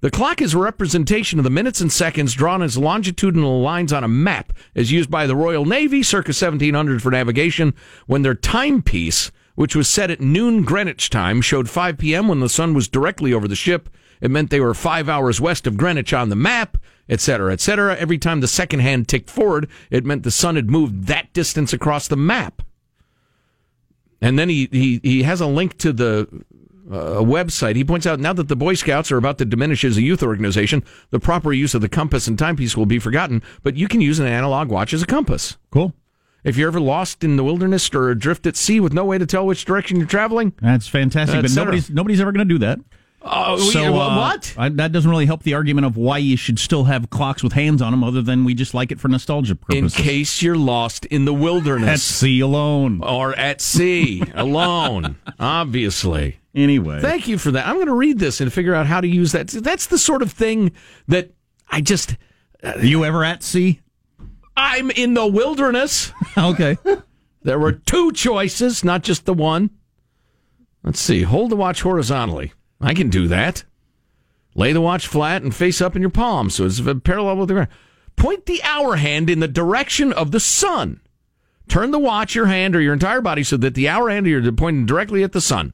The 0.00 0.10
clock 0.10 0.42
is 0.42 0.52
a 0.52 0.58
representation 0.58 1.38
of 1.38 1.44
the 1.44 1.50
minutes 1.50 1.80
and 1.80 1.90
seconds 1.90 2.34
drawn 2.34 2.60
as 2.60 2.76
longitudinal 2.76 3.62
lines 3.62 3.94
on 3.94 4.04
a 4.04 4.08
map, 4.08 4.52
as 4.74 4.92
used 4.92 5.10
by 5.10 5.26
the 5.26 5.34
Royal 5.34 5.64
Navy 5.64 6.02
circa 6.02 6.28
1700 6.28 7.02
for 7.02 7.10
navigation, 7.10 7.74
when 8.06 8.20
their 8.20 8.34
timepiece, 8.34 9.32
which 9.54 9.74
was 9.74 9.88
set 9.88 10.10
at 10.10 10.20
noon 10.20 10.64
Greenwich 10.64 11.08
time, 11.08 11.40
showed 11.40 11.70
5 11.70 11.96
p.m. 11.96 12.28
when 12.28 12.40
the 12.40 12.48
sun 12.50 12.74
was 12.74 12.88
directly 12.88 13.32
over 13.32 13.48
the 13.48 13.56
ship. 13.56 13.88
It 14.20 14.30
meant 14.30 14.50
they 14.50 14.60
were 14.60 14.74
five 14.74 15.08
hours 15.08 15.40
west 15.40 15.66
of 15.66 15.78
Greenwich 15.78 16.12
on 16.12 16.28
the 16.28 16.36
map, 16.36 16.76
etc., 17.08 17.54
etc. 17.54 17.96
Every 17.96 18.18
time 18.18 18.40
the 18.40 18.48
second 18.48 18.80
hand 18.80 19.08
ticked 19.08 19.30
forward, 19.30 19.66
it 19.90 20.04
meant 20.04 20.24
the 20.24 20.30
sun 20.30 20.56
had 20.56 20.68
moved 20.68 21.06
that 21.06 21.32
distance 21.32 21.72
across 21.72 22.06
the 22.06 22.16
map. 22.16 22.60
And 24.20 24.38
then 24.38 24.48
he, 24.48 24.68
he, 24.72 25.00
he 25.02 25.22
has 25.24 25.40
a 25.40 25.46
link 25.46 25.76
to 25.78 25.92
the 25.92 26.28
uh, 26.90 27.20
website. 27.20 27.76
He 27.76 27.84
points 27.84 28.06
out 28.06 28.20
now 28.20 28.32
that 28.32 28.48
the 28.48 28.56
Boy 28.56 28.74
Scouts 28.74 29.10
are 29.12 29.16
about 29.16 29.38
to 29.38 29.44
diminish 29.44 29.84
as 29.84 29.96
a 29.96 30.02
youth 30.02 30.22
organization, 30.22 30.84
the 31.10 31.20
proper 31.20 31.52
use 31.52 31.74
of 31.74 31.80
the 31.80 31.88
compass 31.88 32.26
and 32.26 32.38
timepiece 32.38 32.76
will 32.76 32.86
be 32.86 32.98
forgotten, 32.98 33.42
but 33.62 33.76
you 33.76 33.88
can 33.88 34.00
use 34.00 34.18
an 34.18 34.26
analog 34.26 34.68
watch 34.68 34.92
as 34.94 35.02
a 35.02 35.06
compass. 35.06 35.56
Cool. 35.70 35.92
If 36.44 36.56
you're 36.56 36.68
ever 36.68 36.80
lost 36.80 37.24
in 37.24 37.36
the 37.36 37.42
wilderness 37.42 37.90
or 37.92 38.10
adrift 38.10 38.46
at 38.46 38.56
sea 38.56 38.78
with 38.78 38.92
no 38.92 39.04
way 39.04 39.18
to 39.18 39.26
tell 39.26 39.44
which 39.44 39.64
direction 39.64 39.96
you're 39.96 40.06
traveling, 40.06 40.52
That's 40.62 40.86
fantastic. 40.86 41.42
But 41.42 41.50
nobody's 41.56 41.90
nobody's 41.90 42.20
ever 42.20 42.30
going 42.30 42.46
to 42.46 42.54
do 42.54 42.58
that. 42.58 42.78
Oh, 43.28 43.56
we- 43.56 43.84
uh, 43.84 43.90
what? 43.92 44.54
I, 44.56 44.68
that 44.68 44.92
doesn't 44.92 45.10
really 45.10 45.26
help 45.26 45.42
the 45.42 45.54
argument 45.54 45.86
of 45.86 45.96
why 45.96 46.18
you 46.18 46.36
should 46.36 46.58
still 46.58 46.84
have 46.84 47.10
clocks 47.10 47.42
with 47.42 47.52
hands 47.54 47.82
on 47.82 47.90
them, 47.92 48.04
other 48.04 48.22
than 48.22 48.44
we 48.44 48.54
just 48.54 48.72
like 48.74 48.92
it 48.92 49.00
for 49.00 49.08
nostalgia 49.08 49.54
purposes. 49.56 49.96
in 49.98 50.04
case 50.04 50.42
you're 50.42 50.56
lost 50.56 51.04
in 51.06 51.24
the 51.24 51.34
wilderness. 51.34 51.88
At 51.88 52.00
sea 52.00 52.40
alone. 52.40 53.02
Or 53.02 53.34
at 53.38 53.60
sea 53.60 54.22
alone, 54.34 55.16
obviously. 55.40 56.38
Anyway. 56.54 57.00
Thank 57.00 57.28
you 57.28 57.36
for 57.38 57.50
that. 57.50 57.66
I'm 57.66 57.74
going 57.74 57.86
to 57.86 57.94
read 57.94 58.18
this 58.18 58.40
and 58.40 58.52
figure 58.52 58.74
out 58.74 58.86
how 58.86 59.00
to 59.00 59.08
use 59.08 59.32
that. 59.32 59.48
That's 59.48 59.86
the 59.86 59.98
sort 59.98 60.22
of 60.22 60.32
thing 60.32 60.72
that 61.08 61.30
I 61.68 61.80
just. 61.80 62.16
you 62.80 63.04
ever 63.04 63.24
at 63.24 63.42
sea? 63.42 63.80
I'm 64.56 64.90
in 64.92 65.12
the 65.14 65.26
wilderness. 65.26 66.12
okay. 66.38 66.78
There 67.42 67.58
were 67.58 67.72
two 67.72 68.12
choices, 68.12 68.82
not 68.84 69.02
just 69.02 69.26
the 69.26 69.34
one. 69.34 69.70
Let's 70.82 70.98
see. 71.00 71.22
Hold 71.22 71.50
the 71.50 71.56
watch 71.56 71.82
horizontally. 71.82 72.52
I 72.80 72.94
can 72.94 73.08
do 73.08 73.28
that. 73.28 73.64
Lay 74.54 74.72
the 74.72 74.80
watch 74.80 75.06
flat 75.06 75.42
and 75.42 75.54
face 75.54 75.80
up 75.80 75.96
in 75.96 76.02
your 76.02 76.10
palm 76.10 76.50
so 76.50 76.64
it's 76.64 76.80
parallel 77.04 77.36
with 77.36 77.48
the 77.48 77.54
ground. 77.54 77.68
Point 78.16 78.46
the 78.46 78.62
hour 78.62 78.96
hand 78.96 79.28
in 79.28 79.40
the 79.40 79.48
direction 79.48 80.12
of 80.12 80.30
the 80.30 80.40
sun. 80.40 81.00
Turn 81.68 81.90
the 81.90 81.98
watch, 81.98 82.34
your 82.34 82.46
hand, 82.46 82.74
or 82.74 82.80
your 82.80 82.92
entire 82.92 83.20
body 83.20 83.42
so 83.42 83.56
that 83.58 83.74
the 83.74 83.88
hour 83.88 84.08
hand 84.08 84.26
you're 84.26 84.52
pointing 84.52 84.86
directly 84.86 85.22
at 85.22 85.32
the 85.32 85.40
sun. 85.40 85.72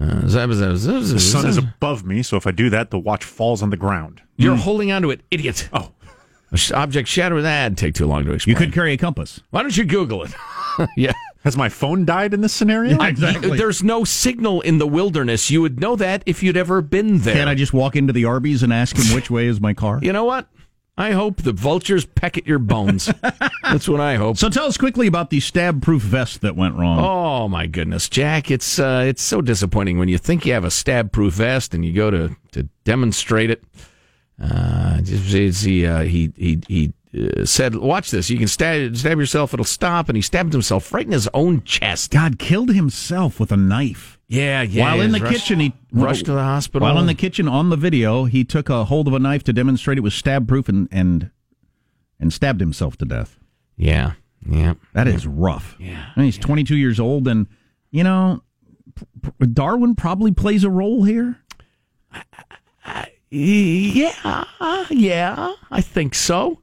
Uh, 0.00 0.20
the 0.20 1.18
sun 1.18 1.46
is 1.46 1.56
above 1.56 2.04
me, 2.04 2.22
so 2.22 2.36
if 2.36 2.46
I 2.46 2.52
do 2.52 2.70
that, 2.70 2.90
the 2.90 2.98
watch 2.98 3.24
falls 3.24 3.62
on 3.62 3.70
the 3.70 3.76
ground. 3.76 4.22
You're 4.36 4.56
holding 4.56 4.92
onto 4.92 5.10
it, 5.10 5.22
idiot. 5.30 5.68
Oh. 5.72 5.92
Object 6.72 7.08
shadow 7.08 7.42
that'd 7.42 7.76
take 7.76 7.94
too 7.94 8.06
long 8.06 8.24
to 8.24 8.32
explain. 8.32 8.52
You 8.52 8.58
could 8.58 8.72
carry 8.72 8.92
a 8.92 8.96
compass. 8.96 9.40
Why 9.50 9.62
don't 9.62 9.76
you 9.76 9.84
Google 9.84 10.24
it? 10.24 10.32
yeah. 10.96 11.12
Has 11.48 11.56
my 11.56 11.70
phone 11.70 12.04
died 12.04 12.34
in 12.34 12.42
this 12.42 12.52
scenario? 12.52 13.00
exactly. 13.00 13.56
There's 13.56 13.82
no 13.82 14.04
signal 14.04 14.60
in 14.60 14.76
the 14.76 14.86
wilderness. 14.86 15.50
You 15.50 15.62
would 15.62 15.80
know 15.80 15.96
that 15.96 16.22
if 16.26 16.42
you'd 16.42 16.58
ever 16.58 16.82
been 16.82 17.20
there. 17.20 17.36
Can't 17.36 17.48
I 17.48 17.54
just 17.54 17.72
walk 17.72 17.96
into 17.96 18.12
the 18.12 18.26
Arby's 18.26 18.62
and 18.62 18.70
ask 18.70 18.94
him 18.94 19.14
which 19.14 19.30
way 19.30 19.46
is 19.46 19.58
my 19.58 19.72
car? 19.72 19.98
You 20.02 20.12
know 20.12 20.26
what? 20.26 20.46
I 20.98 21.12
hope 21.12 21.40
the 21.40 21.54
vultures 21.54 22.04
peck 22.04 22.36
at 22.36 22.46
your 22.46 22.58
bones. 22.58 23.10
That's 23.62 23.88
what 23.88 23.98
I 23.98 24.16
hope. 24.16 24.36
So 24.36 24.50
tell 24.50 24.66
us 24.66 24.76
quickly 24.76 25.06
about 25.06 25.30
the 25.30 25.40
stab-proof 25.40 26.02
vest 26.02 26.42
that 26.42 26.54
went 26.54 26.74
wrong. 26.74 26.98
Oh 27.00 27.48
my 27.48 27.66
goodness, 27.66 28.10
Jack! 28.10 28.50
It's 28.50 28.78
uh, 28.78 29.06
it's 29.08 29.22
so 29.22 29.40
disappointing 29.40 29.98
when 29.98 30.08
you 30.08 30.18
think 30.18 30.44
you 30.44 30.52
have 30.52 30.64
a 30.64 30.70
stab-proof 30.70 31.32
vest 31.32 31.72
and 31.72 31.82
you 31.82 31.94
go 31.94 32.10
to 32.10 32.36
to 32.52 32.64
demonstrate 32.84 33.48
it. 33.48 33.64
Uh, 34.38 35.00
he 35.02 35.86
uh, 35.86 36.02
he 36.02 36.30
he 36.36 36.60
he 36.68 36.92
Uh, 37.18 37.44
said, 37.44 37.74
"Watch 37.74 38.10
this. 38.10 38.30
You 38.30 38.38
can 38.38 38.48
stab 38.48 38.96
stab 38.96 39.18
yourself. 39.18 39.52
It'll 39.52 39.64
stop." 39.64 40.08
And 40.08 40.16
he 40.16 40.22
stabbed 40.22 40.52
himself 40.52 40.92
right 40.92 41.04
in 41.04 41.12
his 41.12 41.28
own 41.34 41.62
chest. 41.62 42.10
God 42.10 42.38
killed 42.38 42.72
himself 42.72 43.40
with 43.40 43.50
a 43.50 43.56
knife. 43.56 44.18
Yeah, 44.28 44.62
yeah. 44.62 44.84
While 44.84 45.00
in 45.00 45.12
the 45.12 45.20
rushed, 45.20 45.34
kitchen, 45.34 45.60
he 45.60 45.72
rushed 45.90 46.26
to 46.26 46.32
the 46.32 46.42
hospital. 46.42 46.86
While 46.86 46.98
in 46.98 47.06
the 47.06 47.14
kitchen 47.14 47.48
on 47.48 47.70
the 47.70 47.76
video, 47.76 48.24
he 48.24 48.44
took 48.44 48.68
a 48.68 48.84
hold 48.84 49.08
of 49.08 49.14
a 49.14 49.18
knife 49.18 49.42
to 49.44 49.52
demonstrate 49.52 49.98
it 49.98 50.02
was 50.02 50.14
stab 50.14 50.46
proof 50.46 50.68
and 50.68 50.88
and 50.92 51.30
and 52.20 52.32
stabbed 52.32 52.60
himself 52.60 52.96
to 52.98 53.04
death. 53.04 53.38
Yeah, 53.76 54.12
yeah. 54.48 54.74
That 54.92 55.08
is 55.08 55.26
rough. 55.26 55.76
Yeah, 55.78 56.10
I 56.14 56.20
mean, 56.20 56.26
he's 56.26 56.36
yeah. 56.36 56.42
22 56.42 56.76
years 56.76 57.00
old, 57.00 57.26
and 57.26 57.46
you 57.90 58.04
know, 58.04 58.42
Darwin 59.52 59.94
probably 59.94 60.32
plays 60.32 60.62
a 60.62 60.70
role 60.70 61.04
here. 61.04 61.40
Yeah, 63.30 64.44
yeah, 64.90 65.54
I 65.70 65.80
think 65.82 66.14
so. 66.14 66.62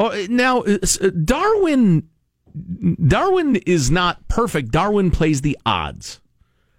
Oh, 0.00 0.26
now 0.30 0.62
uh, 0.62 0.78
uh, 1.02 1.10
Darwin, 1.10 2.08
Darwin 3.06 3.56
is 3.56 3.90
not 3.90 4.26
perfect. 4.28 4.72
Darwin 4.72 5.10
plays 5.10 5.42
the 5.42 5.58
odds. 5.66 6.22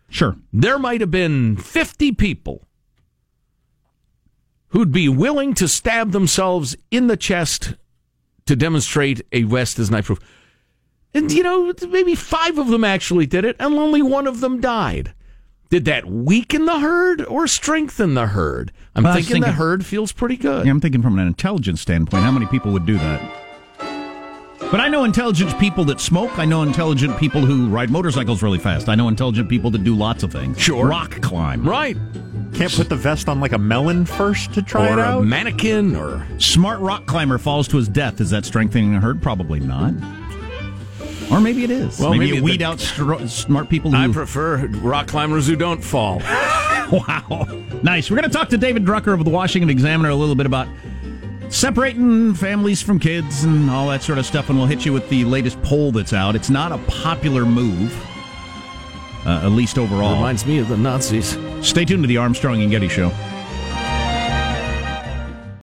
Sure, 0.09 0.35
there 0.51 0.79
might 0.79 1.01
have 1.01 1.11
been 1.11 1.55
fifty 1.55 2.11
people 2.11 2.67
who'd 4.69 4.91
be 4.91 5.07
willing 5.07 5.53
to 5.53 5.67
stab 5.67 6.13
themselves 6.13 6.75
in 6.89 7.05
the 7.05 7.15
chest 7.15 7.75
to 8.47 8.55
demonstrate 8.55 9.21
a 9.31 9.43
vest 9.43 9.77
is 9.77 9.91
knife 9.91 10.07
proof. 10.07 10.19
And 11.13 11.31
you 11.31 11.43
know, 11.43 11.71
maybe 11.89 12.15
five 12.15 12.57
of 12.57 12.69
them 12.69 12.83
actually 12.83 13.27
did 13.27 13.45
it, 13.45 13.55
and 13.59 13.75
only 13.75 14.01
one 14.01 14.25
of 14.25 14.39
them 14.39 14.59
died. 14.59 15.13
Did 15.71 15.85
that 15.85 16.05
weaken 16.05 16.65
the 16.65 16.79
herd 16.79 17.21
or 17.25 17.47
strengthen 17.47 18.13
the 18.13 18.27
herd? 18.27 18.73
I'm 18.93 19.05
Well, 19.05 19.13
I 19.13 19.21
thinking, 19.21 19.39
the 19.41 19.53
herd 19.53 19.85
feels 19.85 20.11
pretty 20.11 20.35
good. 20.35 20.65
Yeah, 20.65 20.71
I'm 20.71 20.81
thinking 20.81 21.01
from 21.01 21.17
an 21.17 21.25
intelligence 21.25 21.79
standpoint, 21.79 22.23
how 22.23 22.31
many 22.31 22.45
people 22.47 22.73
would 22.73 22.85
do 22.85 22.97
that? 22.97 23.37
But 24.59 24.81
I 24.81 24.89
know 24.89 25.05
intelligent 25.05 25.57
people 25.59 25.85
that 25.85 26.01
smoke. 26.01 26.37
I 26.37 26.43
know 26.43 26.61
intelligent 26.63 27.17
people 27.17 27.39
who 27.45 27.69
ride 27.69 27.89
motorcycles 27.89 28.43
really 28.43 28.59
fast. 28.59 28.89
I 28.89 28.95
know 28.95 29.07
intelligent 29.07 29.47
people 29.47 29.71
that 29.71 29.85
do 29.85 29.95
lots 29.95 30.23
of 30.23 30.31
things. 30.33 30.59
Sure. 30.59 30.87
Rock 30.87 31.21
climb. 31.21 31.63
Right. 31.65 31.95
Can't 32.53 32.73
put 32.73 32.89
the 32.89 32.97
vest 32.97 33.29
on 33.29 33.39
like 33.39 33.53
a 33.53 33.57
melon 33.57 34.05
first 34.05 34.53
to 34.55 34.61
try 34.61 34.89
or 34.89 34.93
it 34.93 34.99
out? 34.99 35.19
Or 35.19 35.23
a 35.23 35.25
mannequin 35.25 35.95
or 35.95 36.27
Smart 36.37 36.81
rock 36.81 37.05
climber 37.05 37.37
falls 37.37 37.69
to 37.69 37.77
his 37.77 37.87
death. 37.87 38.19
Is 38.19 38.31
that 38.31 38.43
strengthening 38.43 38.93
a 38.95 38.99
herd? 38.99 39.21
Probably 39.21 39.61
not. 39.61 39.93
Or 41.31 41.39
maybe 41.41 41.63
it 41.63 41.71
is. 41.71 41.99
Well, 41.99 42.11
maybe, 42.11 42.25
maybe 42.25 42.37
you 42.37 42.43
weed 42.43 42.59
the- 42.61 42.65
out 42.65 42.77
stro- 42.79 43.27
smart 43.29 43.69
people 43.69 43.91
who. 43.91 43.97
I 43.97 44.07
prefer 44.11 44.67
rock 44.67 45.07
climbers 45.07 45.47
who 45.47 45.55
don't 45.55 45.81
fall. 45.83 46.19
wow. 46.91 47.47
Nice. 47.83 48.09
We're 48.11 48.17
going 48.17 48.29
to 48.29 48.37
talk 48.37 48.49
to 48.49 48.57
David 48.57 48.85
Drucker 48.85 49.13
of 49.13 49.23
the 49.23 49.31
Washington 49.31 49.69
Examiner 49.69 50.09
a 50.09 50.15
little 50.15 50.35
bit 50.35 50.45
about 50.45 50.67
separating 51.49 52.33
families 52.33 52.81
from 52.81 52.99
kids 52.99 53.43
and 53.43 53.69
all 53.69 53.87
that 53.89 54.03
sort 54.03 54.17
of 54.17 54.25
stuff, 54.25 54.49
and 54.49 54.57
we'll 54.57 54.67
hit 54.67 54.85
you 54.85 54.93
with 54.93 55.07
the 55.09 55.23
latest 55.25 55.61
poll 55.63 55.91
that's 55.91 56.13
out. 56.13 56.35
It's 56.35 56.49
not 56.49 56.71
a 56.71 56.77
popular 56.89 57.45
move, 57.45 57.93
uh, 59.25 59.41
at 59.43 59.51
least 59.51 59.77
overall. 59.77 60.15
Reminds 60.15 60.45
me 60.45 60.59
of 60.59 60.67
the 60.67 60.77
Nazis. 60.77 61.37
Stay 61.61 61.85
tuned 61.85 62.03
to 62.03 62.07
the 62.07 62.17
Armstrong 62.17 62.61
and 62.61 62.71
Getty 62.71 62.87
Show. 62.87 63.09